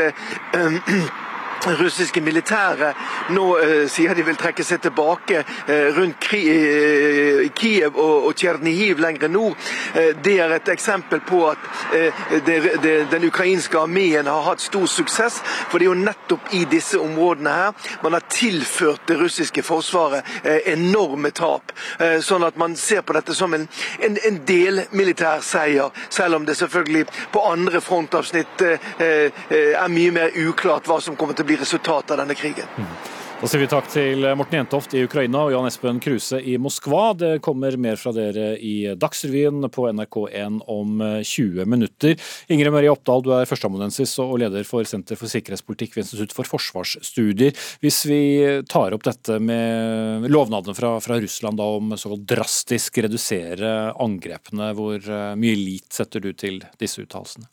russiske 1.71 2.21
militære 2.21 2.93
nå 3.31 3.45
eh, 3.63 3.85
sier 3.91 4.15
de 4.17 4.25
vil 4.27 4.39
trekke 4.39 4.65
seg 4.67 4.83
tilbake 4.83 5.43
eh, 5.43 5.89
rundt 5.97 6.19
Kri 6.23 6.43
eh, 6.51 7.43
Kiev 7.55 7.97
og, 7.97 8.29
og 8.29 8.37
Tsjernihiv 8.37 9.01
lenger 9.03 9.31
nord. 9.33 9.57
Eh, 9.95 10.13
det 10.25 10.39
er 10.43 10.57
et 10.57 10.69
eksempel 10.73 11.23
på 11.27 11.43
at 11.51 11.69
eh, 11.95 12.23
det, 12.47 12.59
det, 12.83 12.95
den 13.13 13.29
ukrainske 13.29 13.79
armeen 13.79 14.27
har 14.27 14.47
hatt 14.47 14.65
stor 14.65 14.87
suksess. 14.91 15.41
For 15.71 15.79
det 15.79 15.87
er 15.87 15.93
jo 15.93 15.99
nettopp 16.03 16.53
i 16.57 16.65
disse 16.71 17.01
områdene 17.01 17.53
her 17.53 17.89
man 18.03 18.17
har 18.17 18.27
tilført 18.33 19.07
det 19.09 19.19
russiske 19.21 19.63
forsvaret 19.67 20.27
eh, 20.43 20.73
enorme 20.73 21.31
tap. 21.31 21.73
sånn 22.23 22.45
at 22.45 22.57
man 22.59 22.75
ser 22.77 23.03
på 23.07 23.15
dette 23.15 23.35
som 23.35 23.55
en, 23.55 23.65
en, 24.03 24.17
en 24.27 24.39
delmilitær 24.47 25.43
seier, 25.45 25.91
selv 26.11 26.37
om 26.37 26.47
det 26.47 26.57
selvfølgelig 26.59 27.05
på 27.33 27.43
andre 27.47 27.81
frontavsnitt 27.85 28.63
er 28.63 29.93
mye 29.93 30.13
mer 30.15 30.35
uklart 30.45 30.89
hva 30.89 30.99
som 31.03 31.17
kommer 31.19 31.37
til 31.37 31.47
å 31.47 31.51
bli 31.51 31.52
blir 31.53 31.61
resultatet 31.61 32.11
av 32.11 32.23
denne 32.25 32.35
krigen. 32.35 32.67
Da 33.43 33.49
sier 33.51 33.59
vi 33.59 33.67
takk 33.67 33.89
til 33.91 34.23
Morten 34.39 34.61
Jentoft 34.61 34.93
i 34.95 35.01
Ukraina 35.03 35.41
og 35.43 35.51
Jan 35.51 35.67
Espen 35.67 35.99
Kruse 36.01 36.39
i 36.47 36.55
Moskva. 36.63 37.09
Det 37.19 37.31
kommer 37.43 37.75
mer 37.75 37.99
fra 37.99 38.13
dere 38.15 38.53
i 38.63 38.95
Dagsrevyen 38.95 39.67
på 39.75 39.89
NRK1 39.91 40.61
om 40.71 41.03
20 41.27 41.67
minutter. 41.67 42.15
Ingrid 42.47 42.73
Marie 42.73 42.93
Oppdal, 42.93 43.25
du 43.27 43.33
er 43.35 43.51
førsteamanuensis 43.51 44.15
og 44.23 44.37
leder 44.41 44.63
for 44.65 44.87
Senter 44.87 45.19
for 45.19 45.29
sikkerhetspolitikk 45.33 45.99
ved 45.99 46.07
Institutt 46.07 46.37
for 46.37 46.49
forsvarsstudier. 46.55 47.59
Hvis 47.83 47.99
vi 48.07 48.23
tar 48.71 48.95
opp 48.95 49.09
dette 49.11 49.41
med 49.43 50.31
lovnadene 50.31 50.79
fra, 50.79 50.95
fra 51.03 51.19
Russland 51.19 51.59
da, 51.59 51.67
om 51.83 51.97
såkalt 51.99 52.29
drastisk 52.31 53.03
redusere 53.03 53.91
angrepene, 54.01 54.71
hvor 54.79 55.03
mye 55.35 55.59
lit 55.59 55.91
setter 55.99 56.23
du 56.23 56.31
til 56.31 56.63
disse 56.79 57.03
uttalelsene? 57.03 57.51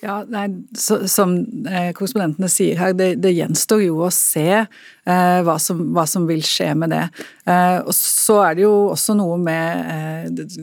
Ja, 0.00 0.22
nei, 0.24 0.46
så, 0.76 1.02
Som 1.10 1.34
eh, 1.68 1.90
korrespondentene 1.96 2.48
sier 2.50 2.78
her, 2.80 2.94
det, 2.96 3.12
det, 3.20 3.34
gjenstår 3.36 3.82
jo 3.84 3.98
å 4.06 4.08
se 4.14 4.46
eh, 4.56 5.40
hva, 5.44 5.56
som, 5.60 5.82
hva, 5.92 6.06
som, 6.08 6.24
vil 6.28 6.40
skje 6.46 6.70
med 6.78 6.94
det. 6.94 7.02
Eh, 7.44 7.78
og 7.84 7.92
Så 7.96 8.38
er 8.40 8.56
det 8.56 8.64
jo 8.64 8.72
også 8.94 9.16
noe 9.18 9.36
med 9.40 9.92
eh, 9.92 10.56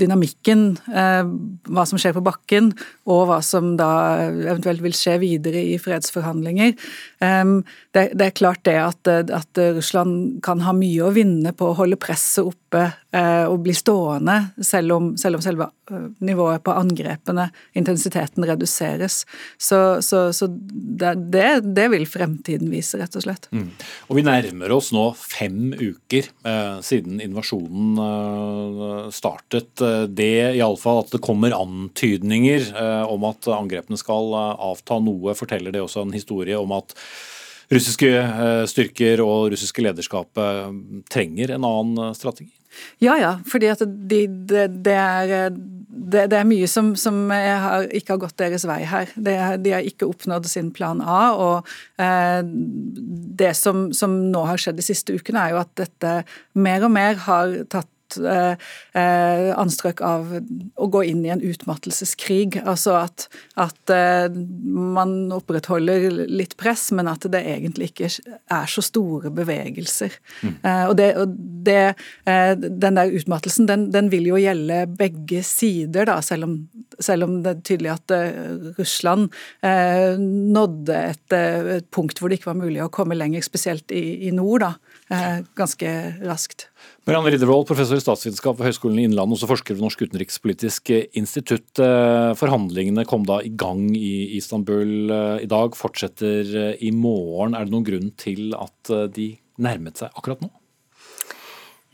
dynamikken, 0.00 0.64
eh, 0.88 1.28
hva 1.68 1.84
som 1.88 2.00
skjer 2.00 2.16
på 2.16 2.24
bakken, 2.24 2.72
og 3.10 3.26
hva 3.28 3.40
som 3.44 3.74
da 3.80 3.90
eventuelt 4.30 4.84
vil 4.84 4.96
skje 4.96 5.18
videre 5.20 5.60
i 5.74 5.76
fredsforhandlinger. 5.80 6.72
Det, 7.20 8.02
det, 8.14 8.24
er 8.24 8.36
klart 8.36 8.62
det 8.64 8.76
at, 8.80 9.08
at, 9.10 9.60
Russland 9.76 10.38
kan 10.44 10.62
ha 10.64 10.72
mye 10.76 11.04
å 11.04 11.12
vinne 11.14 11.52
på 11.56 11.68
å 11.68 11.76
holde 11.82 11.98
presset 12.00 12.46
oppe 12.46 12.59
eh, 12.78 13.46
og 13.48 13.60
bli 13.64 13.74
stående, 13.74 14.36
selv 14.62 14.96
om, 14.96 15.12
selv 15.18 15.38
om 15.38 15.44
selve 15.44 15.70
nivået 16.18 16.62
på 16.62 16.74
angrepene, 16.76 17.48
intensiteten, 17.72 18.44
reduseres. 18.46 19.24
Så, 19.58 20.02
så, 20.02 20.32
så 20.32 20.46
det, 20.50 21.44
det, 21.64 21.86
vil 21.92 22.06
fremtiden 22.08 22.70
vise, 22.70 22.98
rett 23.00 23.16
og 23.18 23.24
slett. 23.24 23.48
Mm. 23.50 23.68
Og 24.08 24.18
Vi 24.18 24.24
nærmer 24.26 24.74
oss 24.74 24.92
nå 24.94 25.08
fem 25.18 25.72
uker 25.74 26.30
eh, 26.46 26.78
siden 26.86 27.20
invasjonen 27.24 27.98
eh, 28.06 29.10
startet. 29.14 29.72
Eh, 29.82 30.06
det 30.06 30.32
iallfall 30.60 31.04
at 31.04 31.16
det 31.16 31.24
kommer 31.24 31.56
antydninger 31.56 32.70
eh, 32.70 33.02
om 33.10 33.26
at 33.30 33.50
angrepene 33.54 33.98
skal 34.00 34.32
eh, 34.36 34.54
avta 34.70 35.00
noe, 35.02 35.36
forteller 35.38 35.74
det 35.74 35.84
også 35.84 36.06
en 36.06 36.16
historie 36.16 36.58
om 36.58 36.78
at 36.78 36.94
russiske 37.70 38.14
eh, 38.14 38.64
styrker 38.70 39.22
og 39.24 39.50
russiske 39.54 39.84
lederskapet 39.84 41.04
trenger 41.10 41.56
en 41.56 41.66
annen 41.66 42.16
strategi? 42.18 42.50
Ja, 43.02 43.16
ja. 43.18 43.32
fordi 43.50 43.70
at 43.72 43.82
de, 43.84 44.20
de, 44.26 44.64
det, 44.70 44.94
er, 44.94 45.50
det, 45.50 46.26
det, 46.30 46.38
er, 46.38 46.48
mye 46.48 46.68
som, 46.70 46.92
som 46.98 47.22
har, 47.32 47.88
ikke 47.96 48.14
har 48.14 48.22
gått 48.24 48.38
deres 48.40 48.66
vei 48.68 48.80
her. 48.88 49.12
de 49.16 49.74
har 49.74 49.86
ikke 49.86 50.08
oppnådd 50.10 50.48
sin 50.50 50.70
plan 50.74 51.02
A. 51.02 51.20
og 51.34 51.70
eh, 52.00 52.42
Det 53.40 53.54
som, 53.58 53.88
som, 53.96 54.16
nå 54.30 54.44
har 54.48 54.60
skjedd 54.60 54.80
de 54.80 54.86
siste 54.86 55.16
ukene, 55.16 55.46
er 55.46 55.56
jo 55.56 55.62
at 55.64 55.72
dette 55.80 56.14
mer 56.58 56.86
og 56.86 56.94
mer 56.94 57.18
har 57.26 57.56
tatt 57.72 57.90
eh, 58.18 58.54
eh, 58.98 59.50
anstrøk 59.54 60.02
av 60.04 60.34
å 60.40 60.88
gå 60.90 61.04
inn 61.10 61.24
i 61.26 61.32
en 61.34 61.44
utmattelseskrig. 61.44 62.60
Altså 62.64 62.96
at, 63.00 63.28
at 63.60 63.94
eh, 63.94 64.28
man 64.30 65.32
opprettholder 65.36 66.08
litt 66.30 66.56
press, 66.60 66.88
men 66.96 67.10
at 67.10 67.26
det 67.30 67.42
egentlig 67.46 67.90
ikke 67.92 68.10
er 68.10 68.70
så 68.70 68.84
store 68.84 69.32
bevegelser. 69.34 70.14
Mm. 70.42 70.54
Eh, 70.62 70.84
og, 70.88 70.94
det, 70.98 71.08
og 71.20 71.34
det, 71.66 71.78
eh, 72.28 72.52
den 72.58 72.98
der 72.98 73.14
utmattelsen, 73.20 73.68
den, 73.70 73.88
den, 73.94 74.10
vil 74.10 74.26
jo 74.30 74.40
gjelde 74.40 74.82
begge 74.98 75.42
sider, 75.46 76.08
da, 76.08 76.18
selv 76.24 76.48
om, 76.48 76.56
selv 76.98 77.28
om 77.28 77.38
det 77.44 77.52
er 77.52 77.62
tydelig 77.66 77.92
at 77.94 78.14
eh, 78.16 78.40
Russland 78.78 79.28
nådde 79.60 80.96
et, 80.96 81.34
et, 81.36 81.86
punkt 81.94 82.18
hvor 82.18 82.30
det 82.30 82.40
ikke 82.40 82.50
var 82.50 82.60
mulig 82.60 82.82
å 82.84 82.90
komme 82.92 83.16
lenger, 83.18 83.44
spesielt 83.44 83.92
i, 83.94 84.26
i 84.28 84.32
nord, 84.34 84.64
da, 84.64 84.72
ganske 85.58 85.92
raskt. 86.22 86.68
Marianne 87.10 87.32
Riddervold, 87.34 87.64
professor 87.66 87.98
i 87.98 88.02
statsvitenskap 88.04 88.54
ved 88.60 88.68
Høgskolen 88.68 89.00
i 89.00 89.04
Innlandet, 89.08 89.34
også 89.34 89.48
forsker 89.50 89.74
ved 89.74 89.82
Norsk 89.82 90.04
utenrikspolitisk 90.06 90.92
institutt. 91.18 91.80
Eh, 91.82 92.28
forhandlingene 92.38 93.02
kom 93.10 93.24
da 93.26 93.40
i 93.42 93.50
gang 93.50 93.80
i 93.98 94.36
Istanbul 94.36 95.10
eh, 95.10 95.42
i 95.42 95.48
dag, 95.50 95.74
fortsetter 95.74 96.54
eh, 96.54 96.78
i 96.86 96.92
morgen. 96.94 97.58
Er 97.58 97.66
det 97.66 97.74
noen 97.74 97.88
grunn 97.88 98.14
til 98.14 98.54
at 98.54 98.94
de 99.16 99.26
nærmet 99.58 99.98
seg 99.98 100.14
akkurat 100.14 100.46
nå? 100.46 100.52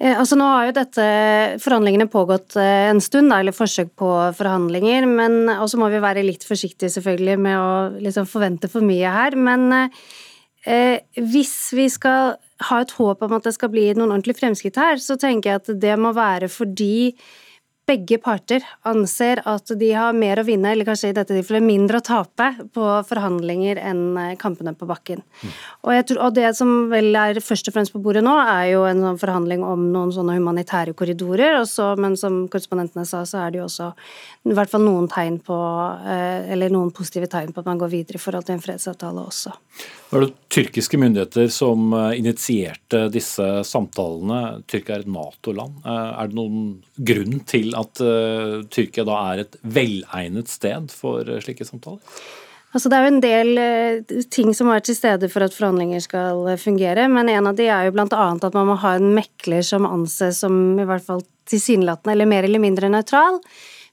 Altså 0.05 0.37
Nå 0.37 0.53
har 0.53 0.69
jo 0.69 0.79
dette 0.83 1.09
forhandlingene 1.65 2.11
pågått 2.13 2.61
en 2.61 3.01
stund, 3.01 3.33
eller 3.33 3.57
forsøk 3.57 3.97
på 3.97 4.13
forhandlinger. 4.37 5.09
men 5.09 5.47
også 5.49 5.81
må 5.81 5.89
vi 5.97 6.05
være 6.05 6.29
litt 6.29 6.45
forsiktige 6.45 6.93
selvfølgelig 6.93 7.41
med 7.41 7.57
å 7.57 7.71
liksom 8.05 8.29
forvente 8.29 8.69
for 8.69 8.85
mye 8.85 9.17
her. 9.17 9.41
Men 9.41 9.71
eh, 9.81 11.01
hvis 11.17 11.57
vi 11.73 11.89
skal 11.89 12.37
ha 12.69 12.81
et 12.81 12.95
håp 12.97 13.23
om 13.23 13.35
at 13.37 13.45
det 13.45 13.53
skal 13.57 13.73
bli 13.73 13.89
noen 13.95 14.15
ordentlige 14.15 14.41
fremskritt 14.41 14.79
her, 14.81 15.01
så 15.03 15.19
tenker 15.21 15.51
jeg 15.51 15.63
at 15.63 15.73
det 15.83 15.97
må 16.01 16.15
være 16.17 16.49
fordi 16.53 17.17
begge 17.87 18.19
parter 18.19 18.65
anser 18.89 19.41
at 19.47 19.71
de 19.79 19.89
har 19.95 20.15
mer 20.17 20.41
å 20.41 20.45
vinne, 20.47 20.73
eller 20.73 20.87
kanskje 20.89 21.13
i 21.13 21.15
dette 21.15 21.35
tilfellet 21.37 21.63
mindre 21.63 22.01
å 22.01 22.05
tape, 22.05 22.49
på 22.75 22.87
forhandlinger 23.07 23.79
enn 23.79 24.03
eh, 24.19 24.33
kampene 24.41 24.73
på 24.75 24.89
bakken. 24.91 25.23
Mm. 25.23 25.53
Og, 25.87 25.93
tror, 26.09 26.21
og, 26.25 26.35
det 26.35 26.51
som 26.59 26.73
vel 26.91 27.15
er 27.19 27.39
først 27.45 27.71
og 27.71 27.77
fremst 27.77 27.95
på 27.95 28.03
bordet 28.03 28.25
nå, 28.27 28.35
er 28.43 28.73
jo 28.73 28.83
en 28.89 29.05
sånn 29.05 29.21
forhandling 29.21 29.63
om 29.67 29.87
noen 29.95 30.11
sånne 30.15 30.35
humanitære 30.39 30.97
korridorer, 30.99 31.61
også, 31.61 31.93
men 32.03 32.19
som 32.19 32.43
korrespondentene 32.51 33.07
sa, 33.07 33.23
så 33.29 33.45
er 33.45 33.55
det 33.55 33.63
jo 33.63 33.69
også 33.69 33.93
i 34.51 34.57
hvert 34.57 34.73
fall 34.73 34.83
noen 34.87 35.07
tegn 35.11 35.39
på, 35.47 35.61
eh, 36.11 36.51
eller 36.57 36.75
noen 36.75 36.91
positive 36.95 37.31
tegn 37.31 37.55
på 37.55 37.63
at 37.63 37.71
man 37.71 37.79
går 37.83 37.93
videre 37.95 38.19
i 38.19 38.25
forhold 38.25 38.49
til 38.49 38.59
en 38.59 38.65
fredsavtale 38.67 39.29
også. 39.31 39.55
Var 40.11 40.23
det 40.23 40.33
tyrkiske 40.55 40.99
myndigheter 40.99 41.47
som 41.55 41.95
eh, 41.95 42.19
initierte 42.19 43.07
disse 43.15 43.47
samtalene? 43.67 44.65
Tyrkia 44.67 44.99
er 44.99 45.07
et 45.07 45.15
Nato-land. 45.17 45.81
Er 45.87 46.31
det 46.31 46.39
noen 46.39 46.69
grunn 46.97 47.41
til 47.47 47.76
at 47.77 48.03
uh, 48.03 48.65
Tyrkia 48.73 49.07
da 49.09 49.21
er 49.33 49.45
et 49.45 49.61
velegnet 49.63 50.51
sted 50.53 50.91
for 50.95 51.29
slike 51.45 51.67
samtaler? 51.69 52.03
Altså 52.77 52.91
det 52.93 52.97
er 52.99 53.07
jo 53.07 53.13
en 53.15 53.23
del 53.25 54.27
ting 54.35 54.51
som 54.53 54.69
er 54.69 54.83
til 54.85 54.97
stede 54.99 55.31
for 55.33 55.47
at 55.47 55.55
forhandlinger 55.55 56.03
skal 56.05 56.43
fungere, 56.61 57.07
men 57.09 57.31
en 57.33 57.49
av 57.49 57.57
de 57.57 57.71
er 57.73 57.87
jo 57.87 57.95
bl.a. 57.95 58.27
at 58.37 58.59
man 58.59 58.69
må 58.69 58.77
ha 58.83 58.97
en 58.99 59.15
mekler 59.17 59.65
som 59.65 59.87
anses 59.89 60.43
som 60.45 60.59
i 60.77 60.85
hvert 60.85 61.07
fall 61.07 61.23
tilsynelatende 61.49 62.13
eller 62.13 62.29
mer 62.29 62.45
eller 62.45 62.61
mindre 62.61 62.91
nøytral 62.93 63.41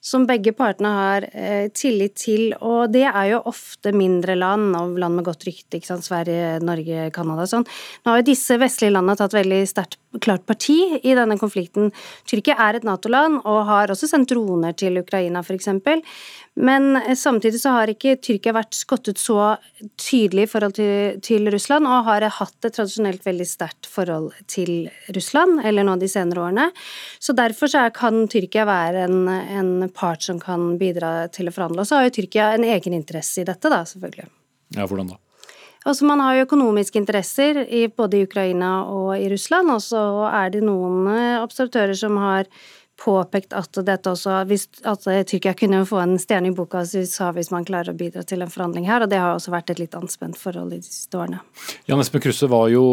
som 0.03 0.25
begge 0.27 0.51
partene 0.55 0.91
har 0.91 1.25
eh, 1.31 1.69
tillit 1.75 2.17
til. 2.19 2.49
Og 2.59 2.91
det 2.91 3.05
er 3.07 3.29
jo 3.31 3.43
ofte 3.49 3.93
mindre 3.95 4.35
land 4.35 4.75
og 4.75 4.97
land 4.99 5.19
med 5.19 5.27
godt 5.29 5.47
rykte, 5.47 5.79
ikke 5.79 5.93
sant? 5.93 6.07
Sverige, 6.07 6.57
Norge, 6.63 7.07
Canada 7.15 7.45
og 7.45 7.51
sånn. 7.53 7.67
Nå 8.03 8.11
har 8.11 8.19
jo 8.19 8.31
disse 8.33 8.59
vestlige 8.59 8.97
landene 8.97 9.15
tatt 9.19 9.37
veldig 9.37 9.61
sterkt 9.69 10.01
klart 10.21 10.45
parti 10.45 10.99
i 11.03 11.15
denne 11.17 11.37
konflikten. 11.39 11.91
Tyrkia 12.29 12.55
er 12.67 12.77
et 12.77 12.85
Nato-land 12.87 13.41
og 13.41 13.63
har 13.69 13.93
også 13.93 14.09
sendt 14.09 14.31
droner 14.33 14.75
til 14.77 14.99
Ukraina, 15.01 15.41
f.eks. 15.43 15.69
Men 16.55 16.95
eh, 16.99 17.15
samtidig 17.17 17.61
så 17.61 17.73
har 17.77 17.91
ikke 17.91 18.15
Tyrkia 18.21 18.53
vært 18.55 18.77
skottet 18.77 19.21
så 19.21 19.55
tydelig 19.97 20.45
i 20.45 20.51
forhold 20.51 20.77
til, 20.77 21.17
til, 21.25 21.49
Russland, 21.53 21.89
og 21.89 22.05
har 22.09 22.27
hatt 22.37 22.67
et 22.67 22.77
tradisjonelt 22.77 23.25
veldig 23.25 23.47
sterkt 23.49 23.89
forhold 23.89 24.31
til 24.51 24.87
Russland, 25.15 25.63
eller 25.65 25.87
nå 25.87 25.97
de 26.01 26.11
senere 26.11 26.45
årene. 26.45 26.69
Så 27.19 27.35
derfor 27.37 27.71
så 27.71 27.87
kan 27.95 28.27
Tyrkia 28.29 28.67
være 28.69 29.07
en, 29.07 29.27
en 29.27 29.73
part 29.93 30.25
som 30.25 30.41
kan 30.41 30.75
bidra 30.81 31.29
til 31.33 31.49
å 31.49 31.55
forhandle. 31.55 31.83
Og 31.83 31.89
så 31.89 31.99
har 31.99 32.09
jo 32.09 32.15
Tyrkia 32.19 32.53
en 32.53 32.67
egen 32.69 32.97
interesse 32.97 33.41
i 33.41 33.49
dette, 33.49 33.71
da, 33.71 33.83
selvfølgelig. 33.89 34.29
Ja, 34.77 34.87
hvordan 34.87 35.13
da? 35.13 35.21
Altså, 35.83 36.05
man 36.07 36.21
har 36.23 36.37
jo 36.37 36.45
økonomiske 36.47 37.01
interesser 37.01 37.63
i 37.67 37.87
både 37.91 38.19
i 38.21 38.27
Ukraina 38.27 38.75
og 38.87 39.17
i 39.17 39.27
Russland, 39.31 39.71
og 39.73 39.83
så 39.83 40.03
er 40.31 40.53
det 40.53 40.63
noen 40.63 41.09
eh, 41.11 41.41
observatører 41.43 41.97
som 41.97 42.17
har 42.21 42.47
påpekt 43.03 43.55
at 43.57 43.77
også, 44.07 44.35
at 44.85 45.07
Tyrkia 45.27 45.55
kunne 45.57 45.81
få 45.89 45.97
en 46.03 46.13
stjerne 46.21 46.51
i 46.51 46.55
boka 46.55 46.83
USA 46.85 47.31
hvis 47.33 47.49
man 47.51 47.65
klarer 47.65 47.91
å 47.91 47.97
bidra 47.97 48.21
til 48.23 48.45
en 48.45 48.51
forhandling 48.53 48.85
her, 48.87 49.03
og 49.03 49.11
det 49.11 49.19
har 49.19 49.33
også 49.33 49.51
vært 49.51 49.73
et 49.73 49.81
litt 49.81 49.97
anspent 49.97 50.37
forhold 50.39 50.71
de 50.75 50.79
siste 50.85 51.17
årene. 51.17 51.41
Jan 51.89 51.99
Espen 52.03 52.23
Krusse 52.23 52.47
var 52.51 52.69
jo 52.71 52.85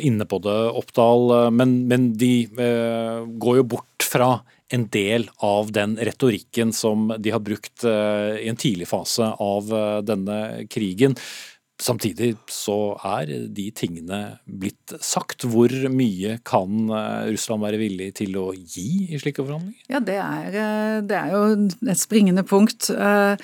inne 0.00 0.26
på 0.26 0.40
det, 0.42 0.56
Oppdal, 0.80 1.52
men, 1.54 1.82
men 1.90 2.12
de 2.18 2.34
eh, 2.48 3.20
går 3.36 3.60
jo 3.60 3.68
bort 3.76 4.08
fra 4.08 4.38
en 4.74 4.86
del 4.88 5.28
av 5.44 5.72
den 5.72 5.96
retorikken 6.00 6.72
som 6.72 7.12
de 7.18 7.32
har 7.34 7.42
brukt 7.44 7.84
eh, 7.84 8.40
i 8.42 8.48
en 8.50 8.58
tidlig 8.58 8.88
fase 8.90 9.28
av 9.40 9.70
eh, 9.70 9.98
denne 10.06 10.38
krigen. 10.72 11.16
Samtidig 11.82 12.36
så 12.46 12.94
er 13.02 13.32
de 13.50 13.64
tingene 13.74 14.18
blitt 14.46 14.94
sagt. 15.02 15.42
Hvor 15.50 15.72
mye 15.90 16.36
kan 16.46 16.86
eh, 16.86 17.32
Russland 17.32 17.64
være 17.66 17.80
villig 17.80 18.12
til 18.20 18.36
å 18.38 18.52
gi 18.54 19.08
i 19.10 19.18
slike 19.18 19.42
forhandlinger? 19.42 19.80
Ja, 19.90 19.98
det 19.98 20.20
er, 20.22 20.54
eh, 20.54 21.00
det 21.02 21.18
er 21.18 21.34
jo 21.34 21.42
et 21.90 21.98
springende 21.98 22.46
punkt. 22.46 22.92
Eh, 22.94 23.34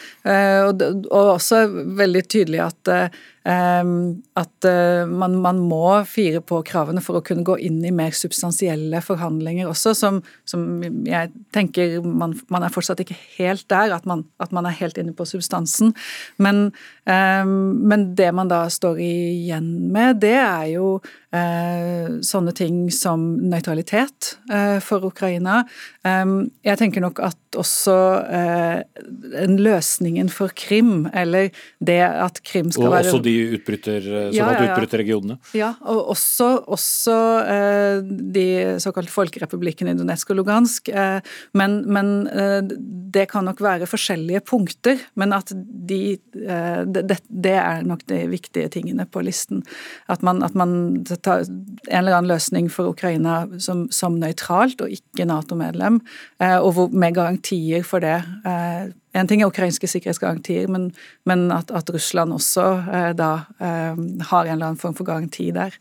og 0.71 1.19
også 1.19 1.65
veldig 1.99 2.25
tydelig 2.31 2.65
at 2.69 2.95
at 3.41 4.67
man, 5.09 5.39
man, 5.41 5.63
må 5.65 5.95
fire 6.05 6.43
på 6.45 6.59
kravene 6.69 7.01
for 7.01 7.17
å 7.17 7.23
kunne 7.25 7.41
gå 7.49 7.55
inn 7.65 7.79
i 7.89 7.93
mer 7.95 8.13
substansielle 8.13 9.01
forhandlinger 9.01 9.71
også, 9.71 9.95
som, 9.97 10.19
som 10.45 10.67
jeg 11.09 11.33
tenker 11.57 12.05
man, 12.05 12.35
man, 12.53 12.67
er 12.67 12.75
fortsatt 12.75 13.01
ikke 13.01 13.17
helt 13.39 13.65
der, 13.73 13.95
at 13.97 14.05
man, 14.05 14.27
at 14.45 14.53
man 14.53 14.69
er 14.69 14.77
helt 14.83 15.01
inne 15.01 15.17
på 15.17 15.25
substansen. 15.25 15.97
Men, 16.37 16.69
men, 17.47 18.15
det 18.15 18.31
man 18.35 18.51
da 18.51 18.65
står 18.71 19.01
igjen 19.03 19.67
med, 19.93 20.21
det 20.23 20.37
er 20.39 20.67
jo 20.75 20.99
sånne 21.31 22.51
ting 22.59 22.89
som 22.91 23.23
nøytralitet 23.53 24.33
uh, 24.51 24.81
for 24.83 25.05
Ukraina. 25.07 25.61
Jeg 26.03 26.79
tenker 26.81 27.05
nok 27.05 27.21
at 27.23 27.59
også 27.59 27.95
en 29.39 29.57
løsningen 29.63 30.31
for 30.33 30.53
Krim, 30.57 31.09
eller 31.15 31.51
det 31.79 32.01
at 32.03 32.41
Krim 32.47 32.71
skal 32.73 32.89
være 32.89 33.09
Og 33.09 33.15
også 33.15 33.23
de 33.25 33.35
utbrytter, 33.57 34.01
såkalt 34.03 34.37
ja, 34.37 34.47
ja, 34.47 34.65
ja. 34.65 34.73
utbryterregionene? 34.73 35.37
Ja, 35.57 35.71
og 35.81 36.13
også, 36.15 36.49
også 36.71 37.17
eh, 37.45 38.03
de 38.37 38.47
såkalte 38.83 39.13
folkerepublikkene 39.13 39.95
i 39.95 39.99
Donetsk 39.99 40.33
og 40.35 40.41
Lugansk. 40.41 40.91
Eh, 40.93 41.19
men, 41.59 41.81
men 41.91 42.13
eh, 42.29 42.61
det 43.15 43.27
kan 43.33 43.47
nok 43.49 43.63
være 43.65 43.89
forskjellige 43.91 44.43
punkter, 44.47 45.01
men 45.21 45.35
at 45.37 45.53
de 45.55 46.03
eh, 46.17 46.83
det, 46.87 47.21
det, 47.29 47.57
er 47.57 47.85
nok 47.87 48.05
de 48.11 48.23
viktige 48.31 48.71
tingene 48.73 49.07
på 49.07 49.25
listen. 49.27 49.65
At 50.11 50.25
man, 50.27 50.45
at 50.47 50.57
man 50.59 51.03
tar 51.23 51.45
en 51.47 51.79
eller 51.89 52.17
annen 52.19 52.31
løsning 52.33 52.71
for 52.73 52.93
Ukraina 52.93 53.43
som, 53.63 53.87
som 53.95 54.19
nøytralt 54.21 54.81
og 54.85 54.95
ikke 54.95 55.29
Nato-medlem, 55.29 56.01
eh, 56.43 56.59
og 56.59 56.75
hvor, 56.77 56.91
med 56.93 57.17
garantier 57.19 57.87
for 57.87 58.05
det 58.05 58.19
eh, 58.45 58.91
en 59.13 59.27
ting 59.27 59.43
er 59.43 59.51
ukrainske 59.51 59.89
sikkerhetsgarantier, 59.91 60.69
men, 60.71 60.91
men 61.27 61.49
at, 61.55 61.73
at, 61.75 61.91
Russland 61.91 62.35
også 62.37 62.67
eh, 62.87 63.11
da 63.19 63.31
eh, 63.59 63.99
har 64.31 64.47
en 64.47 64.53
eller 64.55 64.71
annen 64.71 64.81
form 64.81 64.95
for 64.95 65.09
garanti 65.09 65.49
der. 65.55 65.75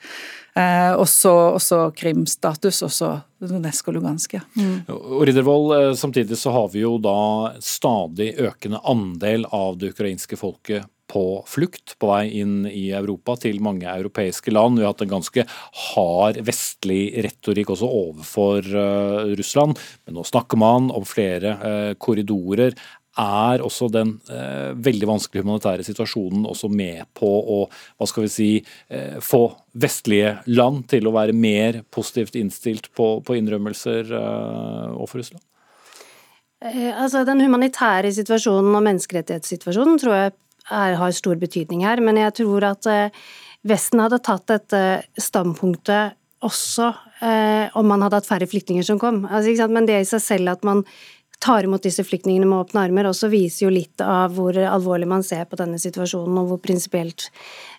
Eh, 0.58 0.94
også, 0.98 1.34
også 1.60 1.82
Krim-status, 1.98 2.82
også 2.88 3.12
Donetsk 3.40 3.92
og 3.92 4.00
Lugansk. 4.00 4.34
Ja. 4.40 4.42
Mm. 4.58 4.82
Riddervold, 5.22 5.96
samtidig 5.98 6.40
så 6.42 6.56
har 6.56 6.72
vi 6.74 6.82
jo 6.82 6.98
da 7.02 7.20
stadig 7.62 8.34
økende 8.42 8.82
andel 8.82 9.46
av 9.54 9.78
det 9.78 9.94
ukrainske 9.94 10.40
folket 10.40 10.90
på 11.10 11.24
flukt 11.50 11.96
på 12.00 12.12
vei 12.12 12.28
inn 12.42 12.62
i 12.70 12.90
Europa 12.96 13.36
til 13.42 13.62
mange 13.66 13.90
europeiske 13.90 14.54
land. 14.54 14.78
Vi 14.78 14.86
har 14.86 14.94
hatt 14.94 15.04
en 15.06 15.16
ganske 15.16 15.46
hard 15.90 16.40
vestlig 16.46 17.02
retorikk 17.26 17.74
også 17.74 17.90
overfor 17.90 18.70
uh, 18.76 19.34
Russland, 19.40 19.80
men 20.06 20.20
nå 20.20 20.26
snakker 20.28 20.60
man 20.62 20.92
om 20.94 21.08
flere 21.08 21.58
uh, 21.60 21.92
korridorer 22.02 22.78
er 23.20 23.64
også 23.66 23.90
den 23.92 24.14
uh, 24.30 24.72
veldig 24.80 25.10
vanskelige 25.10 25.44
humanitære 25.44 25.84
situasjonen 25.88 26.46
også 26.48 26.70
med 26.72 27.10
på 27.18 27.28
å 27.28 27.60
hva 27.68 28.08
skal 28.08 28.28
vi 28.28 28.32
si, 28.32 28.50
få 29.26 29.42
vestlige 29.82 30.38
land 30.54 30.86
til 30.92 31.10
å 31.10 31.14
være 31.16 31.36
mer 31.36 31.82
positivt 31.92 32.38
innstilt 32.40 32.92
på, 32.96 33.18
på 33.26 33.36
innrømmelser 33.40 34.14
overfor 34.14 35.24
Russland? 35.24 35.44
Altså, 36.60 37.24
den 37.28 37.40
humanitære 37.44 38.12
situasjonen 38.12 38.74
og 38.76 38.84
menneskerettighetssituasjonen 38.84 40.00
tror 40.02 40.16
jeg 40.18 40.34
er, 40.70 40.98
har 41.00 41.16
stor 41.16 41.40
betydning 41.42 41.84
her, 41.86 42.02
men 42.04 42.20
jeg 42.22 42.38
tror 42.44 42.72
at 42.74 42.90
eh, 42.90 43.22
Vesten 43.68 44.00
hadde 44.00 44.22
tatt 44.24 44.46
dette 44.48 44.82
standpunktet 45.20 46.16
også 46.48 46.86
eh, 47.20 47.68
om 47.76 47.90
man 47.92 48.06
hadde 48.06 48.22
hatt 48.22 48.30
færre 48.30 48.48
flyktninger 48.48 48.86
som 48.88 49.00
kom. 49.02 49.26
Altså, 49.28 49.68
men 49.68 49.90
det 49.90 49.98
i 50.00 50.08
seg 50.08 50.24
selv 50.24 50.54
at 50.54 50.64
man 50.64 50.86
tar 51.44 51.68
imot 51.68 51.84
disse 51.84 52.04
flyktningene 52.04 52.48
med 52.48 52.66
åpne 52.66 52.86
armer, 52.88 53.10
også 53.10 53.30
viser 53.32 53.66
jo 53.66 53.74
litt 53.74 54.04
av 54.04 54.36
hvor 54.36 54.56
alvorlig 54.56 55.08
man 55.12 55.24
ser 55.24 55.46
på 55.48 55.60
denne 55.60 55.80
situasjonen, 55.80 56.42
og 56.42 56.52
hvor 56.52 56.62
prinsipielt 56.64 57.30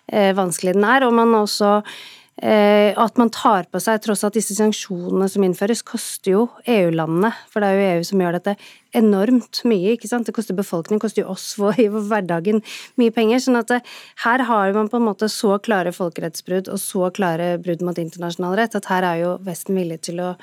eh, 0.07 0.31
vanskelig 0.37 0.75
den 0.77 0.85
er. 0.85 1.05
Og 1.05 1.13
man 1.17 1.33
også 1.41 1.75
eh, 1.81 2.01
at 2.41 3.19
man 3.21 3.29
tar 3.29 3.67
på 3.69 3.77
seg, 3.77 3.99
tross 4.01 4.23
at 4.25 4.33
disse 4.33 4.55
sanksjonene 4.57 5.27
som 5.29 5.43
innføres, 5.45 5.83
koster 5.85 6.33
jo 6.33 6.39
EU-landene, 6.65 7.29
for 7.51 7.61
det 7.61 7.69
er 7.69 7.77
jo 7.77 7.89
EU 7.99 8.07
som 8.07 8.23
gjør 8.23 8.37
dette, 8.39 8.55
enormt 8.97 9.61
mye. 9.69 9.93
ikke 9.93 10.09
sant? 10.09 10.25
Det 10.25 10.33
koster 10.35 10.57
befolkningen, 10.57 11.01
koster 11.03 11.21
jo 11.21 11.29
oss 11.35 11.53
vår, 11.61 11.77
i 11.79 11.87
hverdagen 11.91 12.63
mye 12.99 13.13
penger. 13.13 13.43
sånn 13.45 13.61
at 13.61 13.69
det, 13.69 13.79
her 14.25 14.45
har 14.49 14.73
man 14.73 14.89
på 14.89 14.97
en 14.97 15.05
måte 15.05 15.29
så 15.29 15.59
klare 15.63 15.93
folkerettsbrudd 15.95 16.71
og 16.73 16.81
så 16.81 17.11
klare 17.13 17.53
brudd 17.61 17.85
mot 17.85 18.01
internasjonal 18.01 18.57
rett 18.57 18.75
at 18.75 18.89
her 18.89 19.05
er 19.05 19.21
jo 19.21 19.37
Vesten 19.45 19.77
villig 19.77 20.01
til 20.09 20.21
å 20.25 20.35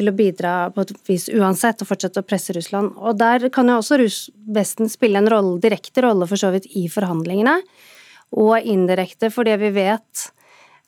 til 0.00 0.08
å 0.08 0.16
bidra 0.16 0.70
på 0.72 0.84
et 0.84 0.92
vis 1.08 1.26
uansett, 1.34 1.82
og 1.82 1.90
fortsette 1.90 2.22
å 2.22 2.26
presse 2.26 2.54
Russland. 2.56 2.94
Og 2.96 3.18
der 3.20 3.48
kan 3.52 3.68
jo 3.68 3.80
også 3.80 3.98
Vesten 4.54 4.88
spille 4.88 5.20
en 5.20 5.28
rolle, 5.28 5.58
direkte 5.60 6.04
rolle 6.06 6.28
for 6.30 6.40
så 6.40 6.52
vidt 6.54 6.70
i 6.78 6.86
forhandlingene, 6.90 7.58
og 8.40 8.70
indirekte 8.70 9.32
fordi 9.34 9.56
vi 9.58 9.72
vet 9.74 10.30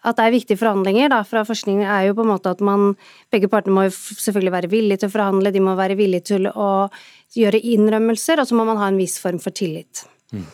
at 0.03 0.19
det 0.19 0.27
er 0.27 0.35
viktige 0.35 0.61
forhandlinger 0.61 1.13
da, 1.13 1.23
fra 1.27 1.45
forskning, 1.47 1.83
er 1.87 2.09
jo 2.09 2.17
på 2.19 2.25
en 2.25 2.33
måte 2.33 2.53
at 2.53 2.63
man 2.65 2.93
Begge 3.33 3.49
partene 3.49 3.77
må 3.77 3.87
jo 3.87 3.93
selvfølgelig 3.95 4.53
være 4.53 4.71
villige 4.73 5.03
til 5.03 5.09
å 5.09 5.15
forhandle, 5.15 5.53
de 5.55 5.63
må 5.65 5.77
være 5.79 5.97
villige 5.97 6.27
til 6.35 6.49
å 6.51 6.71
gjøre 7.37 7.63
innrømmelser, 7.75 8.43
og 8.43 8.49
så 8.49 8.59
må 8.59 8.67
man 8.69 8.81
ha 8.83 8.91
en 8.91 8.99
viss 9.01 9.17
form 9.23 9.39
for 9.41 9.55
tillit. 9.57 10.05
Mm. 10.33 10.47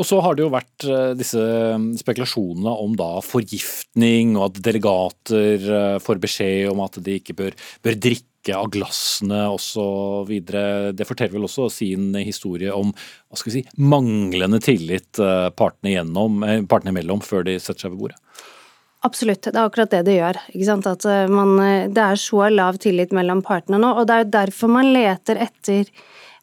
Og 0.00 0.06
så 0.08 0.18
har 0.24 0.36
det 0.36 0.46
jo 0.46 0.52
vært 0.52 0.86
eh, 0.88 1.10
disse 1.16 1.40
mm, 1.40 1.90
spekulasjonene 2.00 2.72
om 2.84 2.94
da 2.96 3.10
forgiftning, 3.24 4.32
og 4.36 4.48
at 4.50 4.62
delegater 4.64 5.68
eh, 5.80 5.98
får 6.02 6.22
beskjed 6.22 6.72
om 6.72 6.80
at 6.84 6.96
de 7.04 7.18
ikke 7.20 7.36
bør, 7.36 7.56
bør 7.84 8.00
drikke 8.08 8.56
av 8.56 8.70
glassene 8.72 9.42
osv. 9.52 10.32
Det 10.46 11.08
forteller 11.08 11.36
vel 11.36 11.48
også 11.48 11.68
sin 11.72 12.12
historie 12.20 12.72
om 12.72 12.92
hva 12.94 13.40
skal 13.40 13.52
vi 13.52 13.58
si, 13.58 13.64
manglende 13.82 14.60
tillit 14.64 15.20
eh, 15.20 15.48
partene, 15.56 15.96
gjennom, 15.98 16.44
partene 16.70 16.94
imellom 16.94 17.24
før 17.24 17.48
de 17.48 17.58
setter 17.60 17.86
seg 17.86 17.96
ved 17.96 18.06
bordet. 18.06 18.20
Absolutt, 19.06 19.46
det 19.46 19.54
er 19.54 19.62
akkurat 19.68 19.92
det 19.92 20.02
det 20.08 20.18
gjør. 20.18 20.40
At 20.90 21.08
man, 21.30 21.56
det 21.94 22.02
er 22.02 22.18
så 22.20 22.48
lav 22.50 22.80
tillit 22.82 23.14
mellom 23.14 23.44
partene 23.46 23.78
nå, 23.78 23.94
og 23.94 24.08
det 24.08 24.14
er 24.14 24.24
jo 24.24 24.34
derfor 24.34 24.72
man 24.72 24.90
leter 24.94 25.38
etter 25.46 25.90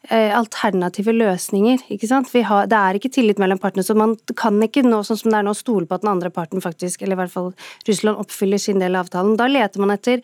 Eh, 0.08 0.38
alternative 0.38 1.12
løsninger. 1.12 1.78
ikke 1.88 2.08
sant? 2.08 2.28
Har, 2.44 2.66
det 2.68 2.76
er 2.76 2.96
ikke 2.98 3.08
tillit 3.08 3.38
mellom 3.40 3.56
partene, 3.58 3.80
så 3.82 3.94
man 3.96 4.18
kan 4.36 4.58
ikke 4.60 4.82
nå 4.84 4.98
sånn 5.00 5.16
som 5.16 5.30
det 5.32 5.38
er 5.38 5.46
nå 5.46 5.54
stole 5.56 5.88
på 5.88 5.96
at 5.96 6.02
den 6.02 6.10
andre 6.10 6.28
parten 6.28 6.60
faktisk, 6.60 7.00
eller 7.02 7.16
i 7.16 7.20
hvert 7.22 7.32
fall 7.32 7.54
Russland, 7.88 8.20
oppfyller 8.20 8.60
sin 8.60 8.82
del 8.82 8.98
av 8.98 9.06
avtalen. 9.06 9.38
Da 9.40 9.46
leter 9.48 9.80
man 9.80 9.94
etter 9.94 10.20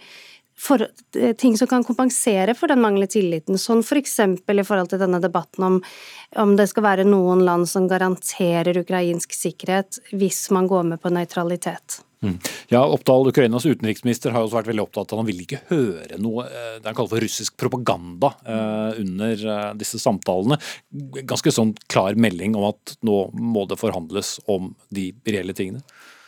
for, 0.55 0.84
eh, 1.16 1.32
ting 1.32 1.57
som 1.57 1.66
kan 1.66 1.84
kompensere 1.84 2.55
for 2.55 2.68
den 2.68 2.82
manglende 2.82 3.09
tilliten, 3.09 3.57
sånn 3.57 3.80
f.eks. 3.80 4.16
For 4.45 4.53
i 4.61 4.66
forhold 4.68 4.91
til 4.91 5.01
denne 5.01 5.20
debatten 5.20 5.64
om 5.64 5.82
om 6.36 6.55
det 6.57 6.68
skal 6.68 6.84
være 6.84 7.05
noen 7.05 7.41
land 7.45 7.66
som 7.66 7.88
garanterer 7.88 8.76
ukrainsk 8.78 9.32
sikkerhet 9.32 9.99
hvis 10.12 10.51
man 10.51 10.68
går 10.68 10.84
med 10.84 11.01
på 11.01 11.11
nøytralitet. 11.11 12.05
Mm. 12.21 12.37
Ja, 12.68 12.83
Oppdal, 12.85 13.29
Ukrainas 13.29 13.64
utenriksminister 13.66 14.35
har 14.35 14.45
også 14.45 14.59
vært 14.59 14.68
veldig 14.68 14.83
opptatt 14.85 15.09
av 15.09 15.16
at 15.16 15.23
han 15.23 15.29
vil 15.31 15.41
ikke 15.41 15.62
høre 15.71 16.18
noe 16.21 16.45
eh, 16.51 16.75
det 16.77 16.91
han 16.91 16.99
kaller 16.99 17.14
for 17.14 17.25
russisk 17.25 17.57
propaganda 17.61 18.35
uh, 18.45 18.93
under 19.01 19.45
uh, 19.49 19.71
disse 19.81 19.97
samtalene. 20.03 20.61
Ganske 21.25 21.53
sånn 21.55 21.73
klar 21.89 22.18
melding 22.21 22.59
om 22.61 22.68
at 22.68 22.97
nå 23.07 23.23
må 23.33 23.64
det 23.71 23.81
forhandles 23.81 24.37
om 24.53 24.75
de 24.93 25.11
reelle 25.25 25.57
tingene. 25.57 25.81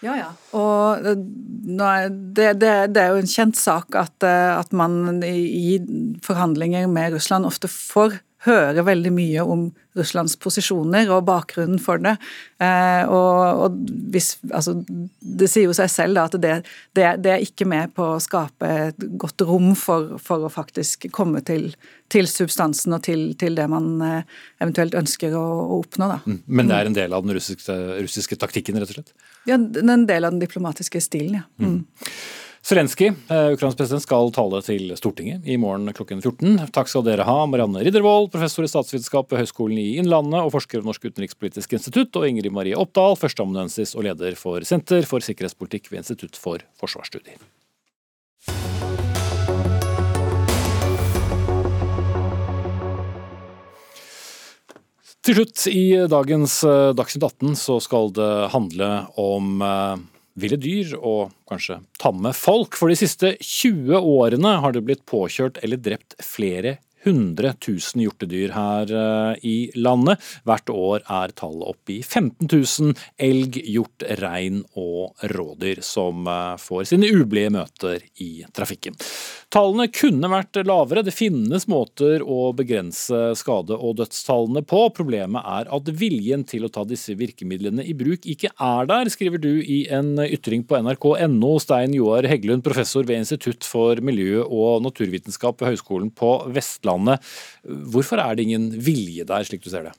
Ja, 0.02 0.16
ja. 0.18 0.30
Og 0.58 1.04
det, 1.04 2.48
det, 2.58 2.72
det, 2.90 3.02
er 3.02 3.12
jo 3.12 3.20
en 3.20 3.30
kjent 3.30 3.60
sak 3.60 3.94
at, 3.94 4.24
at 4.24 4.72
man 4.74 5.20
i 5.22 5.76
forhandlinger 6.24 6.88
med 6.90 7.14
Russland 7.14 7.46
ofte 7.46 7.70
får 7.70 8.16
høre 8.46 8.84
veldig 8.86 9.12
mye 9.14 9.44
om 9.46 9.68
Russlands 9.98 10.34
posisjoner 10.40 11.10
og 11.12 11.26
bakgrunnen 11.28 11.80
for 11.82 12.00
det. 12.02 12.14
Eh, 12.62 13.04
og, 13.12 13.62
og 13.66 13.92
hvis, 14.14 14.34
altså, 14.50 14.74
det 15.20 15.48
sier 15.52 15.68
jo 15.68 15.76
seg 15.76 15.90
selv 15.92 16.18
da, 16.18 16.26
at 16.26 16.36
det, 16.40 16.54
det, 16.96 17.06
det, 17.22 17.32
er 17.34 17.44
ikke 17.44 17.68
med 17.68 17.92
på 17.96 18.14
å 18.14 18.20
skape 18.22 18.70
et 18.88 19.06
godt 19.20 19.44
rom 19.48 19.72
for, 19.78 20.16
for 20.22 20.46
å 20.46 20.52
faktisk 20.52 21.10
komme 21.14 21.44
til, 21.46 21.70
til 22.12 22.28
substansen 22.30 22.96
og 22.96 23.04
til, 23.06 23.30
til, 23.40 23.58
det 23.58 23.68
man 23.72 23.90
eh, 24.06 24.38
eventuelt 24.62 24.96
ønsker 24.98 25.36
å, 25.38 25.46
å 25.66 25.82
oppnå. 25.82 26.08
Da. 26.14 26.20
Mm. 26.26 26.40
Men 26.46 26.72
det 26.72 26.78
er 26.78 26.92
en 26.92 27.00
del 27.02 27.18
av 27.18 27.26
den 27.26 27.36
russiske, 27.38 27.78
russiske, 28.00 28.40
taktikken, 28.40 28.80
rett 28.80 28.94
og 28.94 29.02
slett? 29.02 29.16
Ja, 29.48 29.58
en 29.58 30.08
del 30.08 30.24
av 30.24 30.32
den 30.32 30.42
diplomatiske 30.42 31.02
stilen, 31.04 31.42
ja. 31.42 31.48
Mm. 31.62 31.82
Zelenskyj, 32.62 33.08
eh, 33.08 33.52
Ukrainas 33.52 33.74
president, 33.74 34.02
skal 34.04 34.28
tale 34.30 34.60
til 34.62 34.92
Stortinget 34.94 35.42
i 35.50 35.56
morgen 35.58 35.90
klokken 35.90 36.20
14. 36.22 36.68
Takk 36.70 36.86
skal 36.86 37.02
dere 37.02 37.26
ha, 37.26 37.40
Marianne 37.50 37.82
Riddervold, 37.82 38.28
professor 38.30 38.62
i 38.62 38.70
statsvitenskap 38.70 39.32
ved 39.32 39.42
Høgskolen 39.42 39.80
i 39.82 39.96
Innlandet 39.98 40.38
og 40.44 40.52
forsker 40.54 40.78
ved 40.78 40.86
Norsk 40.86 41.08
utenrikspolitisk 41.08 41.74
institutt, 41.74 42.14
og 42.14 42.28
Ingrid 42.28 42.54
Marie 42.54 42.78
Oppdal, 42.78 43.18
førsteamanuensis 43.18 43.96
og 43.98 44.06
leder 44.06 44.38
for 44.38 44.62
Senter 44.62 45.02
for 45.10 45.18
sikkerhetspolitikk 45.18 45.90
ved 45.90 46.04
Institutt 46.04 46.38
for 46.38 46.62
forsvarsstudier. 46.78 47.42
Til 55.22 55.38
slutt 55.38 55.66
i 55.66 55.84
dagens 56.10 56.60
eh, 56.66 56.94
Dagsnytt 56.94 57.26
18 57.26 57.58
så 57.58 57.82
skal 57.82 58.14
det 58.14 58.32
handle 58.54 58.88
om 59.18 59.60
eh, 59.62 60.08
ville 60.38 60.58
dyr 60.60 60.94
og 60.98 61.32
kanskje 61.50 61.80
tamme 62.02 62.32
folk. 62.36 62.78
For 62.78 62.92
de 62.92 62.98
siste 62.98 63.34
20 63.40 63.98
årene 63.98 64.56
har 64.62 64.74
det 64.74 64.84
blitt 64.86 65.04
påkjørt 65.08 65.60
eller 65.64 65.80
drept 65.82 66.16
flere 66.24 66.78
100 67.02 67.54
000 67.68 68.02
hjortedyr 68.04 68.52
her 68.54 68.92
eh, 68.94 69.42
i 69.42 69.56
landet. 69.74 70.22
Hvert 70.46 70.70
år 70.70 71.02
er 71.02 71.34
tallet 71.38 71.74
oppe 71.74 71.96
i 71.96 72.00
15 72.02 72.46
000 72.46 72.94
elg, 73.26 73.58
hjort, 73.66 74.06
rein 74.22 74.62
og 74.78 75.26
rådyr 75.34 75.82
som 75.86 76.26
eh, 76.30 76.54
får 76.62 76.92
sine 76.92 77.10
ublide 77.16 77.52
møter 77.58 78.06
i 78.22 78.32
trafikken. 78.54 78.98
Tallene 79.52 79.84
kunne 79.92 80.30
vært 80.32 80.56
lavere. 80.64 81.02
Det 81.04 81.12
finnes 81.12 81.66
måter 81.68 82.22
å 82.24 82.54
begrense 82.56 83.34
skade- 83.36 83.76
og 83.76 83.98
dødstallene 83.98 84.62
på. 84.64 84.86
Problemet 84.96 85.44
er 85.44 85.68
at 85.76 85.90
viljen 86.00 86.46
til 86.48 86.64
å 86.64 86.70
ta 86.72 86.86
disse 86.88 87.12
virkemidlene 87.20 87.84
i 87.84 87.92
bruk 87.92 88.24
ikke 88.24 88.48
er 88.56 88.88
der, 88.88 89.10
skriver 89.12 89.42
du 89.42 89.60
i 89.60 89.82
en 89.92 90.14
ytring 90.24 90.64
på 90.64 90.80
nrk.no. 90.80 91.52
Stein 91.60 91.92
Joar 91.92 92.24
Heggelund, 92.30 92.64
professor 92.64 93.04
ved 93.04 93.26
Institutt 93.26 93.68
for 93.68 94.00
miljø- 94.00 94.46
og 94.48 94.80
naturvitenskap 94.86 95.60
ved 95.60 95.74
Høgskolen 95.74 96.08
på 96.16 96.32
Vestlandet. 96.56 97.20
Hvorfor 97.92 98.24
er 98.24 98.38
det 98.38 98.48
ingen 98.48 98.70
vilje 98.80 99.28
der, 99.28 99.44
slik 99.44 99.66
du 99.66 99.68
ser 99.68 99.90
det? 99.90 99.94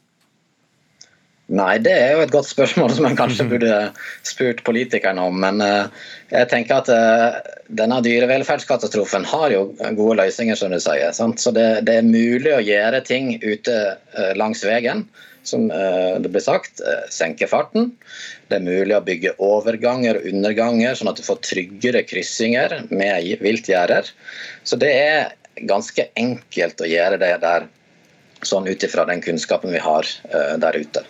Nei, 1.51 1.73
det 1.83 1.91
er 1.91 2.13
jo 2.15 2.21
et 2.23 2.31
godt 2.31 2.47
spørsmål 2.47 2.93
som 2.95 3.05
en 3.09 3.17
kanskje 3.19 3.45
burde 3.51 3.79
spurt 4.23 4.61
politikerne 4.63 5.25
om. 5.27 5.41
Men 5.43 5.59
uh, 5.59 5.91
jeg 6.31 6.47
tenker 6.53 6.79
at 6.79 6.91
uh, 6.93 7.39
denne 7.67 7.99
dyrevelferdskatastrofen 8.05 9.27
har 9.27 9.51
jo 9.51 9.65
gode 9.97 10.21
løsninger, 10.21 10.55
som 10.55 10.71
du 10.71 10.79
sier. 10.79 11.11
Sant? 11.15 11.43
Så 11.43 11.51
det, 11.55 11.83
det, 11.89 11.99
er 11.99 12.07
mulig 12.07 12.53
å 12.55 12.63
gjøre 12.63 13.03
ting 13.03 13.35
ute 13.43 13.75
uh, 13.75 14.31
langs 14.39 14.63
veien, 14.63 15.03
som 15.43 15.65
det 15.67 16.29
blir 16.31 16.39
sagt. 16.39 16.79
senke 17.11 17.49
farten. 17.51 17.89
Det 18.47 18.61
er 18.61 18.63
mulig 18.63 18.95
å 18.95 19.03
bygge 19.03 19.33
overganger 19.43 20.15
og 20.15 20.27
underganger, 20.29 20.95
sånn 20.95 21.11
at 21.11 21.19
du 21.19 21.25
får 21.25 21.41
tryggere 21.43 22.05
kryssinger 22.07 22.77
med 22.87 23.43
viltgjerder. 23.43 24.07
Så 24.63 24.79
det 24.79 24.93
er 24.95 25.33
ganske 25.67 26.05
enkelt 26.15 26.79
å 26.79 26.87
gjøre 26.87 27.19
det 27.19 27.33
der, 27.43 27.67
sånn 28.47 28.71
ut 28.71 28.87
ifra 28.87 29.03
den 29.11 29.19
kunnskapen 29.25 29.75
vi 29.75 29.83
har 29.83 30.07
der 30.63 30.79
ute. 30.79 31.03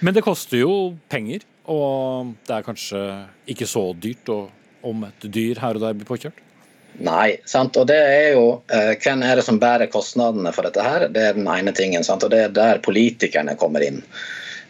Men 0.00 0.16
det 0.16 0.24
koster 0.26 0.60
jo 0.60 0.96
penger, 1.12 1.44
og 1.72 2.34
det 2.46 2.58
er 2.58 2.66
kanskje 2.66 3.02
ikke 3.50 3.68
så 3.68 3.88
dyrt 3.96 4.28
om 4.86 5.06
et 5.08 5.28
dyr 5.32 5.60
her 5.62 5.78
og 5.78 5.82
der 5.82 5.96
blir 5.96 6.08
påkjørt? 6.08 6.42
Nei, 7.04 7.36
sant? 7.44 7.76
og 7.76 7.88
det 7.90 7.98
er 7.98 8.30
jo 8.36 8.44
eh, 8.72 8.94
hvem 9.02 9.24
er 9.26 9.36
det 9.36 9.44
som 9.44 9.60
bærer 9.60 9.90
kostnadene 9.92 10.52
for 10.56 10.64
dette 10.64 10.84
her? 10.84 11.08
Det 11.12 11.22
er 11.22 11.36
den 11.36 11.48
ene 11.50 11.74
tingen, 11.76 12.04
sant? 12.06 12.24
og 12.24 12.32
det 12.32 12.46
er 12.46 12.54
der 12.56 12.80
politikerne 12.84 13.56
kommer 13.60 13.84
inn. 13.84 14.00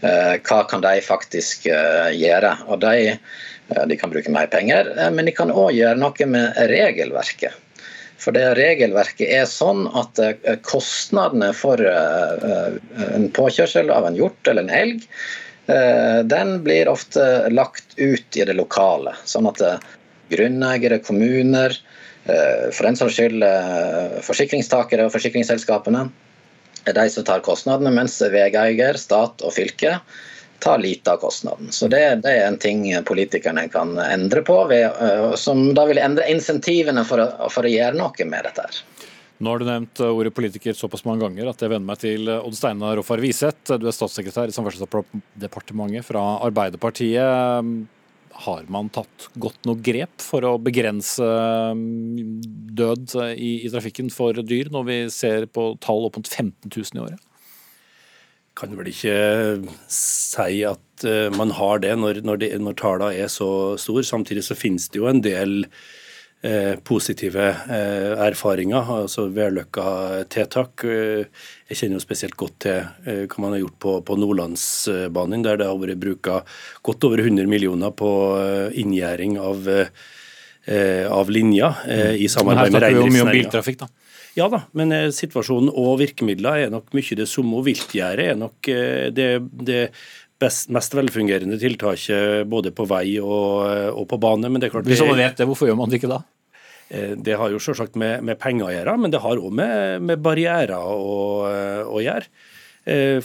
Eh, 0.02 0.34
hva 0.48 0.62
kan 0.70 0.82
de 0.82 0.96
faktisk 1.04 1.68
eh, 1.70 2.10
gjøre? 2.18 2.50
Og 2.66 2.80
de, 2.82 3.14
eh, 3.14 3.84
de 3.92 3.98
kan 4.00 4.10
bruke 4.10 4.32
mer 4.34 4.50
penger, 4.50 4.90
eh, 4.96 5.12
men 5.14 5.28
de 5.28 5.36
kan 5.36 5.54
òg 5.54 5.70
gjøre 5.76 6.00
noe 6.02 6.28
med 6.32 6.58
regelverket. 6.72 7.62
For 8.20 8.34
det 8.36 8.54
regelverket 8.56 9.28
er 9.28 9.48
sånn 9.50 9.86
at 9.96 10.18
eh, 10.22 10.56
kostnadene 10.64 11.52
for 11.56 11.80
eh, 11.80 12.46
eh, 12.50 12.78
en 13.12 13.28
påkjørsel 13.36 13.92
av 13.92 14.08
en 14.08 14.16
hjort 14.16 14.48
eller 14.48 14.66
en 14.66 14.78
elg, 14.82 15.04
den 15.66 16.60
blir 16.62 16.86
ofte 16.86 17.20
lagt 17.50 17.96
ut 17.98 18.36
i 18.38 18.44
det 18.46 18.54
lokale. 18.54 19.16
Sånn 19.26 19.48
at 19.50 19.58
grunneiere, 20.30 21.00
kommuner, 21.02 21.74
for 22.22 22.86
den 22.86 22.98
saks 23.00 23.16
skyld 23.16 23.42
forsikringstakere 24.22 25.08
og 25.08 25.10
forsikringsselskapene, 25.16 26.04
er 26.86 26.94
de 26.94 27.08
som 27.10 27.26
tar 27.26 27.42
kostnadene, 27.42 27.90
mens 27.98 28.14
veieier, 28.30 28.94
stat 28.94 29.42
og 29.42 29.56
fylke 29.58 29.96
tar 30.62 30.78
lite 30.82 31.12
av 31.12 31.22
kostnaden. 31.22 31.72
Så 31.72 31.88
det, 31.92 32.02
det, 32.24 32.32
er 32.32 32.46
en 32.48 32.58
ting 32.60 32.84
politikerne 33.06 33.66
kan 33.72 33.96
endre 34.02 34.42
på, 34.46 34.58
ved, 34.70 34.86
uh, 35.00 35.34
som 35.38 35.68
da 35.76 35.86
vil 35.88 36.00
endre 36.02 36.28
insentivene 36.32 37.04
for 37.08 37.22
å, 37.22 37.50
for 37.52 37.66
å, 37.66 37.72
gjøre 37.72 37.98
noe 37.98 38.28
med 38.28 38.48
dette. 38.48 38.66
her. 38.66 39.08
Nå 39.36 39.52
har 39.52 39.60
du 39.60 39.66
nevnt 39.68 40.00
ordet 40.00 40.32
politiker 40.32 40.76
såpass 40.76 41.04
mange 41.04 41.26
ganger 41.26 41.50
at 41.50 41.60
jeg 41.60 41.68
venner 41.68 41.90
meg 41.90 42.00
til 42.00 42.30
Odd 42.38 42.56
Steinar 42.56 42.96
Roffar 42.96 43.20
Wiseth. 43.20 43.74
Du 43.76 43.84
er 43.84 43.92
statssekretær 43.92 44.48
i 44.48 44.54
Samferdselsdepartementet 44.56 46.08
fra 46.08 46.22
Arbeiderpartiet. 46.46 47.84
Har 48.46 48.64
man 48.72 48.88
tatt 48.92 49.28
godt 49.40 49.68
nok 49.68 49.84
grep 49.84 50.24
for 50.24 50.44
å 50.44 50.56
begrense 50.60 51.28
død 52.80 53.16
i, 53.32 53.52
i 53.64 53.70
trafikken 53.72 54.08
for 54.12 54.40
dyr, 54.40 54.72
når 54.72 54.88
vi 54.88 54.98
ser 55.12 55.48
på 55.52 55.70
tall 55.84 56.08
opp 56.08 56.16
mot 56.20 56.28
15 56.28 56.72
000 56.72 56.96
i 56.96 57.04
året? 57.04 57.22
Kan 58.56 58.72
vel 58.78 58.88
ikke 58.90 59.16
si 59.92 60.62
at 60.66 61.06
uh, 61.06 61.28
man 61.36 61.52
har 61.58 61.82
det 61.84 61.92
når, 62.00 62.22
når, 62.26 62.40
det, 62.40 62.50
når 62.62 62.80
tallene 62.80 63.12
er 63.26 63.30
så 63.32 63.76
store. 63.80 64.06
Samtidig 64.06 64.46
så 64.46 64.56
finnes 64.56 64.88
det 64.92 65.00
jo 65.00 65.08
en 65.10 65.20
del 65.24 65.58
uh, 65.66 66.74
positive 66.88 67.50
uh, 67.68 68.14
erfaringer, 68.26 68.88
altså 69.02 69.26
vellykka 69.34 69.86
tiltak. 70.32 70.86
jeg 70.86 71.76
kjenner 71.78 72.00
jo 72.00 72.06
spesielt 72.06 72.36
godt 72.40 72.58
til 72.64 73.26
hva 73.28 73.44
man 73.44 73.56
har 73.56 73.64
gjort 73.66 73.78
på, 73.86 73.96
på 74.08 74.18
Nordlandsbanen, 74.22 75.44
der 75.44 75.60
det 75.60 75.68
har 75.68 75.80
vært 75.82 76.00
bruka 76.00 76.40
godt 76.86 77.08
over 77.08 77.24
100 77.24 77.50
millioner 77.50 77.92
på 77.92 78.10
inngjerding 78.72 79.36
av, 79.42 79.68
av 81.12 81.30
linjer 81.30 81.84
i 82.16 82.28
samarbeid 82.30 82.72
med 82.72 82.82
reindriftsnæringa. 82.82 82.88
Her 82.88 82.90
snakker 82.90 82.94
vi 82.96 83.04
jo 83.04 83.14
mye 83.14 83.26
om 83.26 83.34
biltrafikk, 83.36 83.84
da. 83.84 84.05
Ja 84.36 84.50
da, 84.52 84.62
men 84.76 84.92
eh, 84.92 85.08
situasjonen 85.16 85.70
og 85.72 85.96
virkemidler 86.02 86.66
er 86.66 86.72
nok 86.72 86.92
mye 86.96 87.16
det 87.16 87.28
samme. 87.30 87.62
Viltgjerdet 87.64 88.32
er 88.34 88.38
nok 88.38 88.68
eh, 88.68 89.08
det, 89.14 89.30
det 89.64 89.82
best, 90.42 90.68
mest 90.76 90.96
velfungerende 90.96 91.56
tiltaket 91.60 92.44
både 92.50 92.72
på 92.76 92.84
vei 92.90 93.16
og, 93.22 93.64
eh, 93.70 93.88
og 93.88 94.04
på 94.10 94.18
bane. 94.20 94.50
Men 94.52 94.60
det 94.60 94.68
er 94.68 94.74
klart 94.76 94.90
Hvis 94.90 95.04
man 95.06 95.16
vet 95.16 95.40
det, 95.40 95.48
hvorfor 95.48 95.70
gjør 95.70 95.78
man 95.80 95.92
det 95.92 96.02
ikke 96.02 96.12
da? 96.12 96.22
Det 96.86 97.34
har 97.34 97.50
jo 97.50 97.58
selvsagt 97.58 97.96
med, 97.98 98.20
med 98.22 98.38
penger 98.38 98.68
å 98.68 98.70
gjøre, 98.70 98.92
men 99.02 99.10
det 99.10 99.18
har 99.24 99.40
òg 99.42 99.54
med, 99.58 100.04
med, 100.06 100.20
barrierer 100.22 100.76
å, 100.78 101.16
å 101.90 101.98
gjøre. 101.98 102.28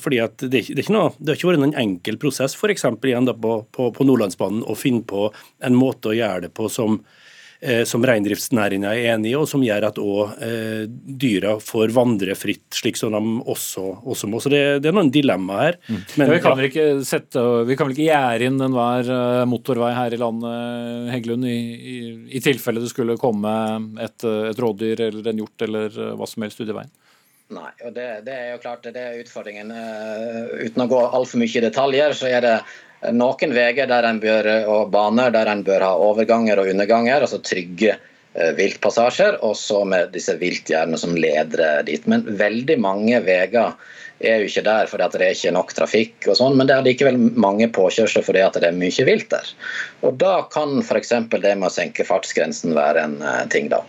Fordi 0.01 0.17
at 0.17 0.41
det, 0.41 0.63
det, 0.73 0.87
noe, 0.89 1.11
det, 1.19 1.27
har 1.27 1.37
ikke 1.37 1.51
vært 1.51 1.61
noen 1.61 1.77
enkel 1.77 2.17
prosess 2.17 2.55
f.eks. 2.57 2.87
igjen 3.05 3.29
da 3.29 3.35
på, 3.37 3.59
på, 3.69 3.91
på 3.93 4.07
Nordlandsbanen 4.09 4.63
å 4.65 4.73
finne 4.73 5.05
på 5.05 5.27
en 5.61 5.77
måte 5.77 6.09
å 6.09 6.17
gjøre 6.17 6.47
det 6.47 6.49
på 6.57 6.71
som 6.73 6.97
som 7.85 8.01
reindriftsnæringa 8.05 8.89
er 8.95 9.11
enig 9.13 9.31
i, 9.31 9.35
og 9.37 9.45
som 9.49 9.61
gjør 9.61 9.85
at 9.91 9.99
òg 10.01 10.39
eh, 10.41 10.85
dyra 10.89 11.57
får 11.61 11.93
vandre 11.93 12.33
fritt, 12.37 12.65
slik 12.73 12.97
som 12.97 13.13
de 13.13 13.21
også, 13.51 13.83
også 14.01 14.29
må. 14.31 14.39
Så 14.41 14.49
det, 14.53 14.61
det, 14.81 14.89
er 14.89 14.97
noen 14.97 15.11
dilemmaer 15.13 15.61
her. 15.61 15.77
Mm. 15.85 15.99
Men, 16.15 16.25
ja, 16.25 16.33
vi, 16.33 16.41
kan 16.41 16.57
vel 16.57 16.69
ikke 16.71 16.87
sette, 17.07 17.43
vi 17.69 17.77
kan 17.77 17.89
vel 17.89 17.95
ikke 17.95 18.07
gjerde 18.07 18.49
inn 18.49 18.65
enhver 18.65 19.13
eh, 19.17 19.43
motorvei 19.49 19.91
her 19.97 20.15
i 20.15 20.21
landet, 20.21 21.11
Heggelund, 21.13 21.45
i, 21.45 21.59
i, 21.77 21.99
i 22.37 22.43
tilfelle 22.43 22.81
det 22.81 22.91
skulle 22.91 23.19
komme 23.21 23.53
et, 24.01 24.25
et 24.25 24.65
rådyr 24.65 25.07
eller 25.11 25.31
en 25.31 25.43
hjort 25.43 25.67
eller 25.67 26.01
hva 26.17 26.29
som 26.29 26.45
helst 26.47 26.61
ut 26.63 26.69
i 26.69 26.77
veien? 26.81 26.93
Nei, 27.51 27.71
og 27.83 27.91
det, 27.95 28.07
det, 28.25 28.35
er 28.35 28.53
jo 28.53 28.61
klart 28.63 28.85
det 28.87 29.01
er 29.01 29.19
utfordringen. 29.19 29.73
Uh, 29.75 30.61
uten 30.63 30.85
å 30.85 30.87
gå 30.91 31.01
altfor 31.03 31.41
mye 31.41 31.51
i 31.59 31.63
detaljer, 31.65 32.15
så 32.15 32.29
er 32.31 32.45
det 32.45 32.53
noen 33.09 33.55
veier 33.55 33.89
der 33.89 34.05
en 34.05 34.21
bør, 34.21 34.49
og 34.69 34.91
baner 34.93 35.33
der 35.33 35.49
en 35.49 35.63
bør 35.65 35.85
ha 35.87 35.91
overganger 35.97 36.61
og 36.61 36.69
underganger, 36.69 37.25
altså 37.25 37.41
trygge 37.41 37.95
eh, 37.95 38.51
viltpassasjer, 38.57 39.39
og 39.41 39.55
så 39.57 39.81
med 39.87 40.13
disse 40.13 40.35
viltgjerdene 40.37 40.99
som 41.01 41.17
leder 41.17 41.81
dit. 41.87 42.05
Men 42.11 42.27
veldig 42.27 42.77
mange 42.81 43.23
veier 43.25 43.73
er 44.21 44.41
jo 44.41 44.49
ikke 44.49 44.63
der 44.65 44.89
fordi 44.89 45.07
det 45.15 45.25
er 45.25 45.35
ikke 45.35 45.53
nok 45.55 45.73
trafikk, 45.73 46.15
og 46.29 46.37
sånn, 46.37 46.57
men 46.59 46.69
det 46.69 46.77
er 46.77 46.85
likevel 46.85 47.17
mange 47.17 47.67
påkjørsler 47.73 48.25
fordi 48.25 48.45
det 48.57 48.69
er 48.69 48.77
mye 48.77 49.07
vilt 49.07 49.29
der. 49.33 49.53
Og 50.05 50.17
Da 50.21 50.35
kan 50.53 50.77
f.eks. 50.83 51.13
det 51.31 51.55
med 51.57 51.69
å 51.69 51.73
senke 51.73 52.05
fartsgrensen 52.07 52.75
være 52.77 53.07
en 53.07 53.17
uh, 53.25 53.41
ting. 53.49 53.71
da. 53.73 53.81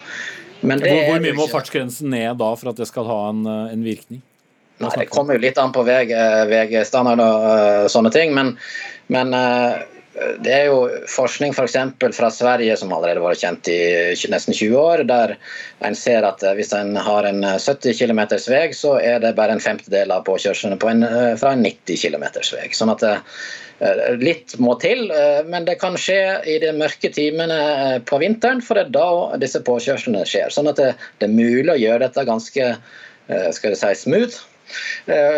hvor, 0.63 0.81
hvor 0.81 1.21
mye 1.23 1.37
må 1.37 1.49
fartsgrensen 1.53 2.13
ned 2.15 2.39
da 2.41 2.53
for 2.57 2.73
at 2.73 2.81
det 2.81 2.89
skal 2.89 3.09
ha 3.09 3.23
en, 3.31 3.45
eh, 3.47 3.73
en 3.77 3.85
virkning? 3.85 4.23
Nei, 4.83 4.91
Det 4.99 5.11
kommer 5.13 5.37
jo 5.37 5.45
litt 5.45 5.59
an 5.61 5.71
på 5.75 5.85
vei, 5.87 6.07
veistandard 6.49 7.21
og 7.23 7.91
sånne 7.93 8.11
ting. 8.15 8.35
men 8.35 8.57
men 9.13 9.37
uh, 9.37 9.81
det 10.45 10.53
er 10.53 10.67
jo 10.69 10.81
forskning 11.09 11.55
f.eks. 11.55 11.77
For 12.01 12.15
fra 12.17 12.29
Sverige 12.35 12.77
som 12.77 12.93
allerede 12.93 13.21
har 13.21 13.33
vært 13.33 13.43
kjent 13.45 13.71
i 13.73 13.79
nesten 14.33 14.55
20 14.55 14.77
år, 14.77 15.05
der 15.09 15.35
en 15.87 15.97
ser 15.97 16.27
at 16.29 16.45
hvis 16.57 16.75
en 16.77 16.99
har 17.01 17.29
en 17.29 17.41
70 17.47 17.97
km 17.97 18.21
vei, 18.51 18.67
så 18.77 18.99
er 19.01 19.23
det 19.25 19.35
bare 19.39 19.57
en 19.57 19.65
femtedel 19.65 20.13
av 20.13 20.27
påkjørslene 20.29 20.77
på 20.83 20.91
en, 20.93 21.07
fra 21.41 21.55
en 21.57 21.65
90 21.65 21.97
km 22.05 22.29
vei. 22.53 22.69
Sånn 22.77 22.93
at 22.93 23.07
Litt 24.21 24.53
må 24.63 24.77
til, 24.79 25.09
men 25.51 25.65
det 25.67 25.81
kan 25.81 25.97
skje 25.99 26.21
i 26.47 26.61
de 26.63 26.69
mørke 26.77 27.09
timene 27.11 27.99
på 28.07 28.21
vinteren, 28.23 28.61
for 28.63 28.79
det 28.79 28.85
er 28.85 28.93
da 28.95 29.41
disse 29.43 29.59
påkjørslene 29.67 30.23
skjer. 30.29 30.53
Sånn 30.55 30.71
at 30.71 30.79
det, 30.79 30.93
det 31.19 31.27
er 31.27 31.35
mulig 31.35 31.73
å 31.73 31.81
gjøre 31.81 32.05
dette 32.05 32.29
ganske 32.29 32.69
skal 33.27 33.73
jeg 33.73 33.81
si, 33.81 33.93
smooth. 34.05 34.39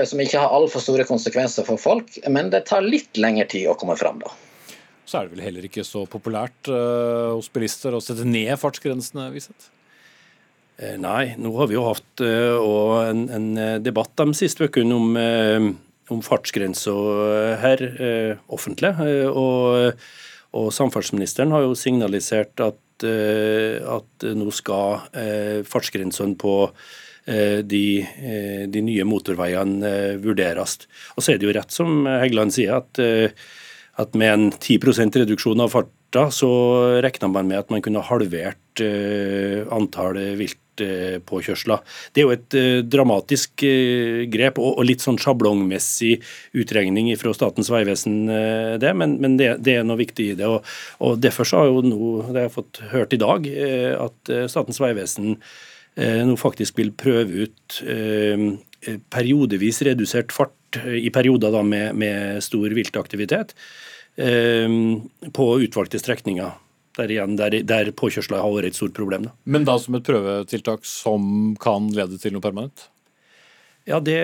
Som 0.09 0.20
ikke 0.22 0.41
har 0.41 0.53
altfor 0.55 0.82
store 0.85 1.07
konsekvenser 1.09 1.66
for 1.66 1.80
folk, 1.80 2.18
men 2.30 2.51
det 2.53 2.66
tar 2.70 2.85
litt 2.85 3.16
lengre 3.20 3.47
tid 3.51 3.68
å 3.70 3.76
komme 3.78 3.97
fram 4.01 4.20
da. 4.22 4.32
Så 5.05 5.20
er 5.20 5.28
det 5.28 5.37
vel 5.37 5.45
heller 5.45 5.68
ikke 5.68 5.85
så 5.85 6.05
populært 6.09 6.70
uh, 6.72 7.37
hos 7.37 7.51
bilister 7.53 7.95
å 7.95 8.03
sette 8.03 8.24
ned 8.26 8.57
fartsgrensene, 8.61 9.28
Viseth? 9.35 9.68
Eh, 10.80 10.97
nei, 10.99 11.37
nå 11.39 11.53
har 11.59 11.68
vi 11.70 11.76
jo 11.76 11.85
hatt 11.87 12.22
uh, 12.24 13.05
en, 13.05 13.26
en, 13.30 13.51
debatt 13.85 14.14
de 14.18 14.35
siste 14.35 14.66
ukene 14.66 14.97
om, 14.97 15.12
uh, 15.14 15.68
om 16.11 16.24
fartsgrenser 16.24 17.61
her 17.61 17.85
offentlig. 18.53 18.95
Og, 19.30 20.01
og, 20.55 20.66
samferdselsministeren 20.74 21.53
har 21.55 21.66
jo 21.66 21.76
signalisert 21.78 22.61
at, 22.64 22.80
at 23.05 24.26
nå 24.39 24.51
skal 24.55 25.01
fartsgrensene 25.68 26.37
på 26.41 26.53
de, 27.25 27.85
de, 28.68 28.81
nye 28.85 29.05
motorveiene 29.09 29.91
vurderes. 30.20 30.75
Og 31.16 31.25
så 31.25 31.33
er 31.33 31.39
det 31.41 31.47
jo 31.49 31.55
rett 31.57 31.72
som 31.72 32.03
Heggeland 32.05 32.53
sier, 32.53 32.83
at 32.83 33.01
at 34.01 34.16
med 34.18 34.33
en 34.33 34.51
10% 34.53 35.20
reduksjon 35.22 35.62
av 35.62 35.72
farta, 35.75 36.29
så 36.35 36.51
regna 37.03 37.31
man 37.31 37.51
med 37.51 37.62
at 37.62 37.72
man 37.72 37.83
kunne 37.83 38.03
halvert 38.07 38.83
antall 39.75 40.18
viltpåkjørsler. 40.39 41.83
Det 42.14 42.22
er 42.22 42.27
jo 42.27 42.35
et 42.35 42.57
dramatisk 42.91 43.64
grep 44.35 44.59
og, 44.62 44.81
litt 44.87 45.05
sånn 45.05 45.18
sjablongmessig 45.22 46.16
utregning 46.59 47.12
fra 47.20 47.35
Statens 47.37 47.70
vegvesen, 47.70 48.25
det, 48.83 48.95
men, 48.99 49.18
men 49.22 49.39
det, 49.39 49.53
det, 49.66 49.79
er 49.79 49.87
noe 49.87 50.01
viktig 50.01 50.33
i 50.33 50.39
det. 50.39 50.49
Og, 50.51 50.75
og 51.03 51.22
Derfor 51.22 51.51
så 51.51 51.62
har 51.62 51.70
jo 51.70 51.85
nå, 51.87 52.01
det 52.33 52.41
har 52.41 52.49
jeg 52.49 52.57
fått 52.59 52.83
hørt 52.95 53.14
i 53.14 53.22
dag, 53.22 53.47
at 54.09 54.35
Statens 54.51 54.83
vegvesen 54.83 55.39
nå 55.97 56.34
faktisk 56.40 56.80
vil 56.80 56.90
prøve 56.99 57.47
ut 57.47 57.76
periodevis 59.14 59.78
redusert 59.86 60.32
fart 60.34 60.80
i 60.82 61.07
perioder 61.14 61.55
med, 61.62 61.95
med 61.95 62.42
stor 62.42 62.74
viltaktivitet. 62.74 63.55
På 65.38 65.47
utvalgte 65.62 66.01
strekninger. 66.03 66.59
Der, 66.95 67.11
igjen, 67.11 67.34
der, 67.38 67.57
der 67.66 67.90
påkjørsler 67.99 68.42
har 68.42 68.53
vært 68.55 68.70
et 68.70 68.76
stort 68.78 68.95
problem. 68.95 69.26
Da. 69.26 69.32
Men 69.51 69.64
da 69.66 69.74
som 69.82 69.97
et 69.99 70.07
prøvetiltak 70.07 70.84
som 70.86 71.55
kan 71.62 71.88
lede 71.95 72.20
til 72.22 72.36
noe 72.36 72.45
permanent? 72.45 72.86
Ja, 73.84 73.99
det, 74.01 74.16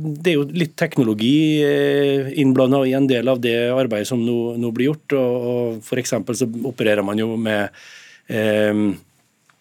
det, 0.00 0.32
er 0.32 0.34
jo 0.34 0.46
litt 0.50 0.72
teknologi 0.80 1.62
eh, 1.62 2.32
innblanda 2.42 2.80
i 2.88 2.94
en 2.98 3.06
del 3.06 3.28
av 3.30 3.38
det 3.42 3.54
arbeidet 3.70 4.08
som 4.08 4.24
nå, 4.24 4.56
nå 4.58 4.72
blir 4.74 4.90
gjort. 4.90 5.14
og, 5.14 5.44
og 5.50 5.84
F.eks. 5.84 6.16
så 6.40 6.48
opererer 6.72 7.06
man 7.06 7.20
jo 7.20 7.36
med 7.38 7.68
eh, 8.26 8.80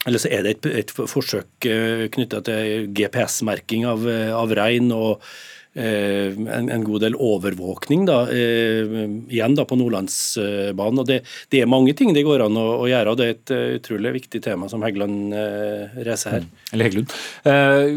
eller 0.06 0.22
så 0.22 0.30
er 0.32 0.46
det 0.46 0.56
et, 0.58 0.72
et 0.84 0.96
forsøk 0.96 1.68
eh, 1.70 2.06
knytta 2.14 2.44
til 2.46 2.90
GPS-merking 2.96 3.88
av, 3.90 4.06
av 4.38 4.54
rein. 4.58 4.92
og 4.94 5.20
Eh, 5.20 5.55
en, 5.76 6.70
en, 6.72 6.84
god 6.88 7.04
del 7.04 7.18
overvåkning 7.20 8.06
da, 8.08 8.22
eh, 8.32 8.94
igjen 9.28 9.58
da 9.58 9.66
på 9.68 9.76
Nordlandsbanen. 9.76 11.02
og 11.02 11.10
det, 11.10 11.20
det, 11.52 11.62
er 11.62 11.72
mange 11.72 11.96
ting 11.98 12.14
det 12.16 12.24
går 12.24 12.46
an 12.46 12.56
å, 12.60 12.66
å, 12.80 12.88
gjøre, 12.88 13.12
og 13.12 13.20
det 13.20 13.26
er 13.26 13.34
et 13.34 13.54
uh, 13.56 13.76
utrolig 13.80 14.14
viktig 14.22 14.42
tema 14.46 14.70
som 14.72 14.86
Heggeland 14.86 15.36
eh, 15.36 16.00
reiser 16.08 16.38
her. 16.38 16.48
Mm. 16.48 16.64
Eller 16.72 16.90
Heggelund. 16.90 17.16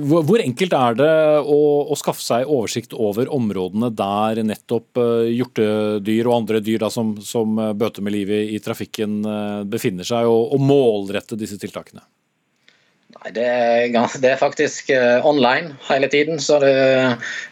Hvor, 0.08 0.26
hvor, 0.26 0.42
enkelt 0.42 0.74
er 0.78 0.98
det 0.98 1.12
å, 1.40 1.60
å, 1.86 1.98
skaffe 1.98 2.24
seg 2.24 2.50
oversikt 2.50 2.94
over 2.98 3.30
områdene 3.34 3.92
der 3.94 4.42
nettopp 4.46 4.98
hjortedyr 4.98 6.28
og 6.28 6.36
andre 6.40 6.62
dyr 6.64 6.82
da, 6.84 6.90
som, 6.92 7.14
som 7.22 7.58
bøter 7.78 8.04
med 8.04 8.14
livet 8.14 8.54
i 8.54 8.60
trafikken 8.62 9.20
befinner 9.70 10.06
seg, 10.06 10.28
og, 10.30 10.54
og 10.54 10.62
målrette 10.62 11.38
disse 11.38 11.58
tiltakene? 11.60 12.02
Nei, 13.18 13.32
det 13.34 13.44
er, 13.50 13.88
det 14.22 14.28
er, 14.30 14.38
faktisk 14.38 14.92
uh, 14.94 15.26
online 15.26 15.74
hele 15.88 16.06
tiden, 16.06 16.38
så 16.38 16.60
du 16.62 16.68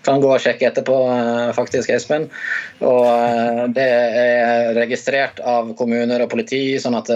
kan 0.07 0.21
gå 0.23 0.29
og 0.31 0.43
sjekke 0.43 0.69
etterpå, 0.69 0.99
uh, 1.11 1.51
faktisk, 1.57 1.91
Espen. 1.91 2.29
Og 2.87 3.73
det 3.75 3.87
er 3.87 4.77
registrert 4.77 5.41
av 5.41 5.73
kommuner 5.79 6.23
og 6.23 6.31
politi, 6.31 6.77
sånn 6.79 6.95
at 6.99 7.09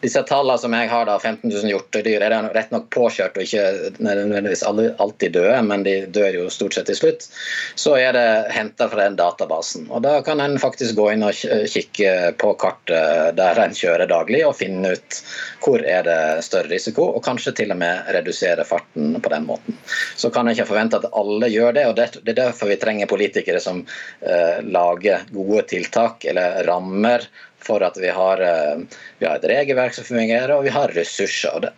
disse 0.00 0.22
tallene 0.28 0.62
som 0.62 0.74
jeg 0.76 0.88
har, 0.92 1.08
da, 1.08 1.16
15 1.18 1.50
000 1.50 1.72
hjortedyr, 1.72 2.22
er 2.22 2.48
rett 2.54 2.70
nok 2.70 2.86
påkjørt 2.94 3.36
og 3.36 3.44
ikke 3.44 3.96
nødvendigvis 3.98 4.62
alltid 4.66 5.34
døde, 5.34 5.58
men 5.66 5.82
de 5.86 5.96
dør 6.14 6.38
jo 6.38 6.46
stort 6.54 6.78
sett 6.78 6.86
til 6.90 6.98
slutt. 7.00 7.26
Så 7.74 7.96
er 7.98 8.14
det 8.14 8.26
henta 8.54 8.86
fra 8.92 9.08
den 9.08 9.18
databasen. 9.18 9.88
Og 9.90 10.04
Da 10.06 10.20
kan 10.22 10.40
en 10.40 10.54
faktisk 10.62 10.94
gå 10.96 11.10
inn 11.16 11.26
og 11.26 11.34
kikke 11.72 12.14
på 12.38 12.54
kartet 12.62 13.34
der 13.36 13.58
en 13.58 13.74
kjører 13.74 14.06
daglig, 14.10 14.44
og 14.46 14.54
finne 14.60 14.94
ut 14.94 15.20
hvor 15.66 15.82
er 15.82 16.06
det 16.06 16.46
større 16.46 16.70
risiko, 16.70 17.10
og 17.10 17.24
kanskje 17.26 17.56
til 17.58 17.65
og 17.74 17.80
med 17.80 18.10
redusere 18.14 18.64
farten 18.68 19.16
på 19.22 19.32
den 19.32 19.46
måten. 19.48 19.78
Så 20.16 20.30
kan 20.34 20.46
jeg 20.46 20.58
ikke 20.58 20.70
forvente 20.70 21.00
at 21.00 21.10
alle 21.16 21.50
gjør 21.52 21.76
det, 21.76 21.86
og 21.88 21.96
det 21.98 22.34
er 22.34 22.40
derfor 22.42 22.70
vi 22.70 22.78
trenger 22.80 23.10
politikere 23.10 23.62
som 23.62 23.82
eh, 24.20 24.62
lager 24.62 25.26
gode 25.32 25.66
tiltak 25.72 26.24
eller 26.28 26.62
rammer 26.68 27.26
for 27.66 27.82
at 27.82 27.98
vi 27.98 28.12
har, 28.14 28.42
eh, 28.42 28.84
vi 29.18 29.26
har 29.26 29.40
et 29.40 29.50
regelverk 29.50 29.96
som 29.96 30.06
fungerer, 30.06 30.54
og 30.56 30.64
vi 30.66 30.74
har 30.74 30.94
ressurser. 30.94 31.66
Det, 31.66 31.74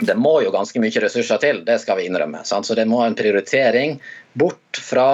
det 0.00 0.16
må 0.16 0.38
jo 0.44 0.52
ganske 0.54 0.80
mye 0.80 1.04
ressurser 1.04 1.40
til, 1.42 1.62
det 1.66 1.78
skal 1.82 2.00
vi 2.00 2.08
innrømme. 2.08 2.44
Sant? 2.48 2.66
Så 2.66 2.76
det 2.78 2.88
må 2.88 3.02
en 3.04 3.18
prioritering 3.18 3.98
bort 4.38 4.80
fra 4.80 5.08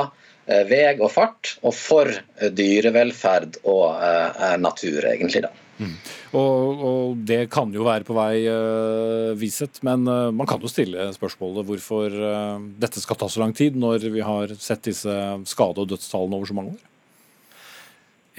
eh, 0.47 0.65
vei 0.69 0.93
og 0.99 1.11
fart, 1.13 1.57
og 1.63 1.75
for 1.75 2.13
eh, 2.13 2.51
dyrevelferd 2.55 3.63
og 3.65 3.99
eh, 3.99 4.55
natur, 4.63 5.03
egentlig. 5.11 5.49
da. 5.49 5.68
Og, 5.79 6.83
og, 6.89 7.17
det 7.29 7.47
kan 7.53 7.71
jo 7.75 7.87
være 7.87 8.07
på 8.07 8.17
vei 8.17 8.43
uh, 8.51 9.33
viset, 9.39 9.81
men 9.87 10.05
uh, 10.11 10.29
man 10.35 10.49
kan 10.49 10.63
jo 10.63 10.71
stille 10.71 11.09
spørsmålet 11.15 11.67
hvorfor 11.69 12.15
uh, 12.19 12.59
dette 12.81 13.03
skal 13.03 13.19
ta 13.21 13.29
så 13.31 13.43
lang 13.43 13.55
tid, 13.57 13.79
når 13.79 14.09
vi 14.13 14.25
har 14.25 14.55
sett 14.59 14.89
disse 14.91 15.15
skade- 15.49 15.85
og 15.85 15.91
dødstallene 15.91 16.39
over 16.39 16.51
så 16.51 16.59
mange 16.59 16.75
år? 16.77 16.85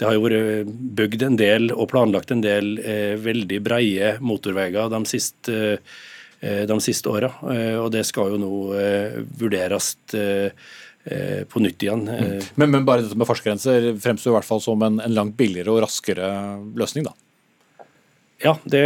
det 0.00 0.08
har 0.08 0.16
jo 0.16 0.22
vært 0.24 0.68
bygd 0.96 1.22
en 1.26 1.36
del 1.36 1.72
og 1.74 1.90
planlagt 1.92 2.30
en 2.32 2.40
del 2.40 2.78
eh, 2.80 3.18
veldig 3.20 3.58
breie 3.60 4.14
motorveier 4.24 4.88
de 4.88 5.00
siste, 5.08 5.56
eh, 6.40 6.62
de 6.64 6.78
siste 6.80 7.12
åra. 7.12 7.28
Eh, 7.52 7.76
og 7.76 7.90
det 7.92 8.06
skal 8.08 8.32
jo 8.32 8.38
nå 8.40 8.52
eh, 8.80 9.18
vurderes 9.42 9.92
eh, 10.16 10.48
eh, 11.04 11.42
på 11.44 11.60
nytt 11.60 11.84
igjen. 11.84 12.06
Mm. 12.08 12.48
Men, 12.54 12.72
men, 12.72 12.88
bare 12.88 13.04
dette 13.04 13.20
med 13.20 13.28
fartsgrenser 13.28 13.90
fremstår 14.00 14.32
i 14.32 14.36
hvert 14.38 14.48
fall 14.48 14.64
som 14.64 14.88
en, 14.88 15.02
en, 15.04 15.16
langt 15.18 15.36
billigere 15.36 15.74
og 15.74 15.82
raskere 15.84 16.32
løsning, 16.80 17.04
da? 17.10 17.12
Ja, 18.40 18.56
det, 18.64 18.84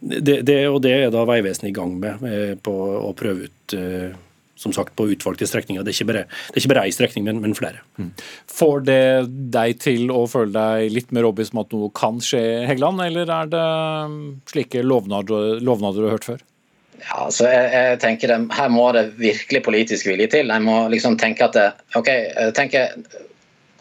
det, 0.00 0.40
det 0.48 0.60
og 0.70 0.80
det 0.86 0.96
er 1.02 1.12
da 1.12 1.26
Vegvesenet 1.28 1.68
i 1.68 1.76
gang 1.76 1.98
med 2.00 2.64
på 2.64 2.78
å 2.96 3.12
prøve 3.12 3.50
ut 3.50 3.76
som 4.56 4.72
sagt, 4.72 4.94
på 4.96 5.08
utvalgte 5.10 5.48
strekninger. 5.48 5.82
Det 5.84 5.92
er 5.92 5.98
ikke 5.98 6.10
bare, 6.12 6.24
det 6.28 6.56
er 6.56 6.62
ikke 6.62 6.72
bare 6.74 6.86
ei 6.86 6.94
strekning, 6.94 7.26
men, 7.26 7.40
men 7.42 7.56
flere. 7.58 7.82
Mm. 7.98 8.10
Får 8.54 8.84
det 8.86 9.04
deg 9.54 9.78
til 9.82 10.12
å 10.14 10.24
føle 10.30 10.54
deg 10.54 10.94
litt 10.94 11.14
mer 11.14 11.28
overbevist 11.28 11.56
om 11.56 11.62
at 11.64 11.74
noe 11.74 11.92
kan 11.96 12.20
skje, 12.22 12.42
Heggeland, 12.68 13.02
eller 13.04 13.30
er 13.40 13.52
det 13.52 13.62
um, 14.08 14.18
slike 14.50 14.84
lovnader, 14.86 15.58
lovnader 15.64 16.04
du 16.04 16.08
har 16.08 16.18
hørt 16.18 16.28
før? 16.30 16.44
Ja, 17.04 17.26
så 17.34 17.48
jeg, 17.50 17.64
jeg 17.74 17.96
tenker 18.00 18.30
det, 18.30 18.38
Her 18.54 18.70
må 18.72 18.86
det 18.96 19.08
virkelig 19.18 19.64
politisk 19.66 20.06
vilje 20.08 20.30
til. 20.36 20.52
Jeg 20.54 20.64
må 20.64 20.76
liksom 20.92 21.18
tenke 21.20 21.48
at 21.48 21.58
det, 21.58 21.66
ok, 21.98 22.10
tenke, 22.56 22.86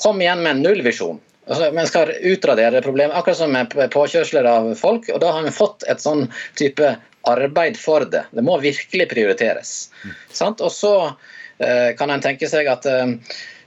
Kom 0.04 0.20
igjen 0.20 0.42
med 0.44 0.58
en 0.58 0.64
nullvisjon. 0.66 1.20
Altså, 1.48 1.70
vi 1.76 1.84
skal 1.88 2.12
utradere 2.34 2.82
problemet, 2.84 3.16
akkurat 3.16 3.38
som 3.38 3.52
med 3.54 3.72
påkjørsler 3.94 4.48
av 4.48 4.70
folk. 4.80 5.10
og 5.14 5.20
Da 5.22 5.32
har 5.36 5.46
vi 5.46 5.54
fått 5.54 5.86
et 5.92 6.02
sånn 6.04 6.26
type 6.60 6.96
arbeid 7.24 7.78
for 7.78 8.06
det. 8.06 8.26
Det 8.32 8.42
må 8.42 8.58
virkelig 8.60 9.08
prioriteres. 9.10 9.74
Sant? 10.32 10.62
Og 10.62 10.72
så 10.72 10.94
eh, 11.58 11.96
kan 11.98 12.12
en 12.12 12.24
tenke 12.24 12.50
seg 12.52 12.68
at 12.72 12.88
eh, 12.90 13.16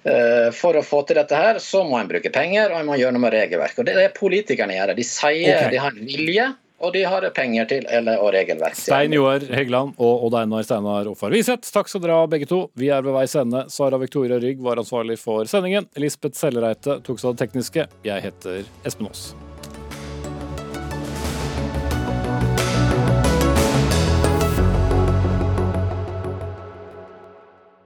eh, 0.04 0.50
for 0.56 0.76
å 0.76 0.84
få 0.84 1.02
til 1.08 1.20
dette 1.20 1.40
her, 1.40 1.60
så 1.62 1.84
må 1.88 2.00
en 2.00 2.10
bruke 2.10 2.32
penger 2.32 2.72
og 2.72 2.82
en 2.82 2.90
må 2.90 3.00
gjøre 3.00 3.16
noe 3.16 3.26
med 3.26 3.34
regelverk. 3.36 3.78
Og 3.78 3.88
Det 3.88 3.96
er 3.96 4.06
det 4.06 4.14
politikerne 4.18 4.76
gjør. 4.76 4.94
De 4.98 5.08
sier 5.08 5.56
okay. 5.56 5.72
de 5.72 5.82
har 5.82 5.96
en 5.96 6.12
vilje, 6.12 6.50
og 6.76 6.92
de 6.92 7.06
har 7.08 7.24
penger 7.32 7.68
til 7.72 7.88
eller, 7.88 8.20
og 8.20 8.34
regelverk. 8.36 8.76
til. 8.76 8.90
Stein 8.90 9.16
Joar 9.16 9.48
Heggeland 9.48 9.96
og 9.96 10.28
Odd 10.28 10.36
Einar 10.42 10.68
Steinar 10.68 11.08
Offar 11.08 11.32
Wiseth, 11.32 11.72
takk 11.72 11.88
skal 11.88 12.04
dere 12.04 12.20
ha 12.20 12.28
begge 12.28 12.48
to. 12.50 12.66
Vi 12.76 12.92
er 12.92 13.04
ved 13.06 13.16
veis 13.16 13.36
ende. 13.40 13.64
Sara 13.72 14.00
Victoria 14.02 14.40
Rygg 14.42 14.60
var 14.64 14.84
ansvarlig 14.84 15.16
for 15.22 15.48
sendingen. 15.48 15.88
Lisbeth 15.96 16.36
Sellereite 16.36 17.00
tok 17.06 17.22
seg 17.22 17.32
av 17.32 17.36
det 17.38 17.46
tekniske. 17.46 17.90
Jeg 18.04 18.28
heter 18.28 18.64
Espen 18.84 19.08
Aas. 19.08 19.30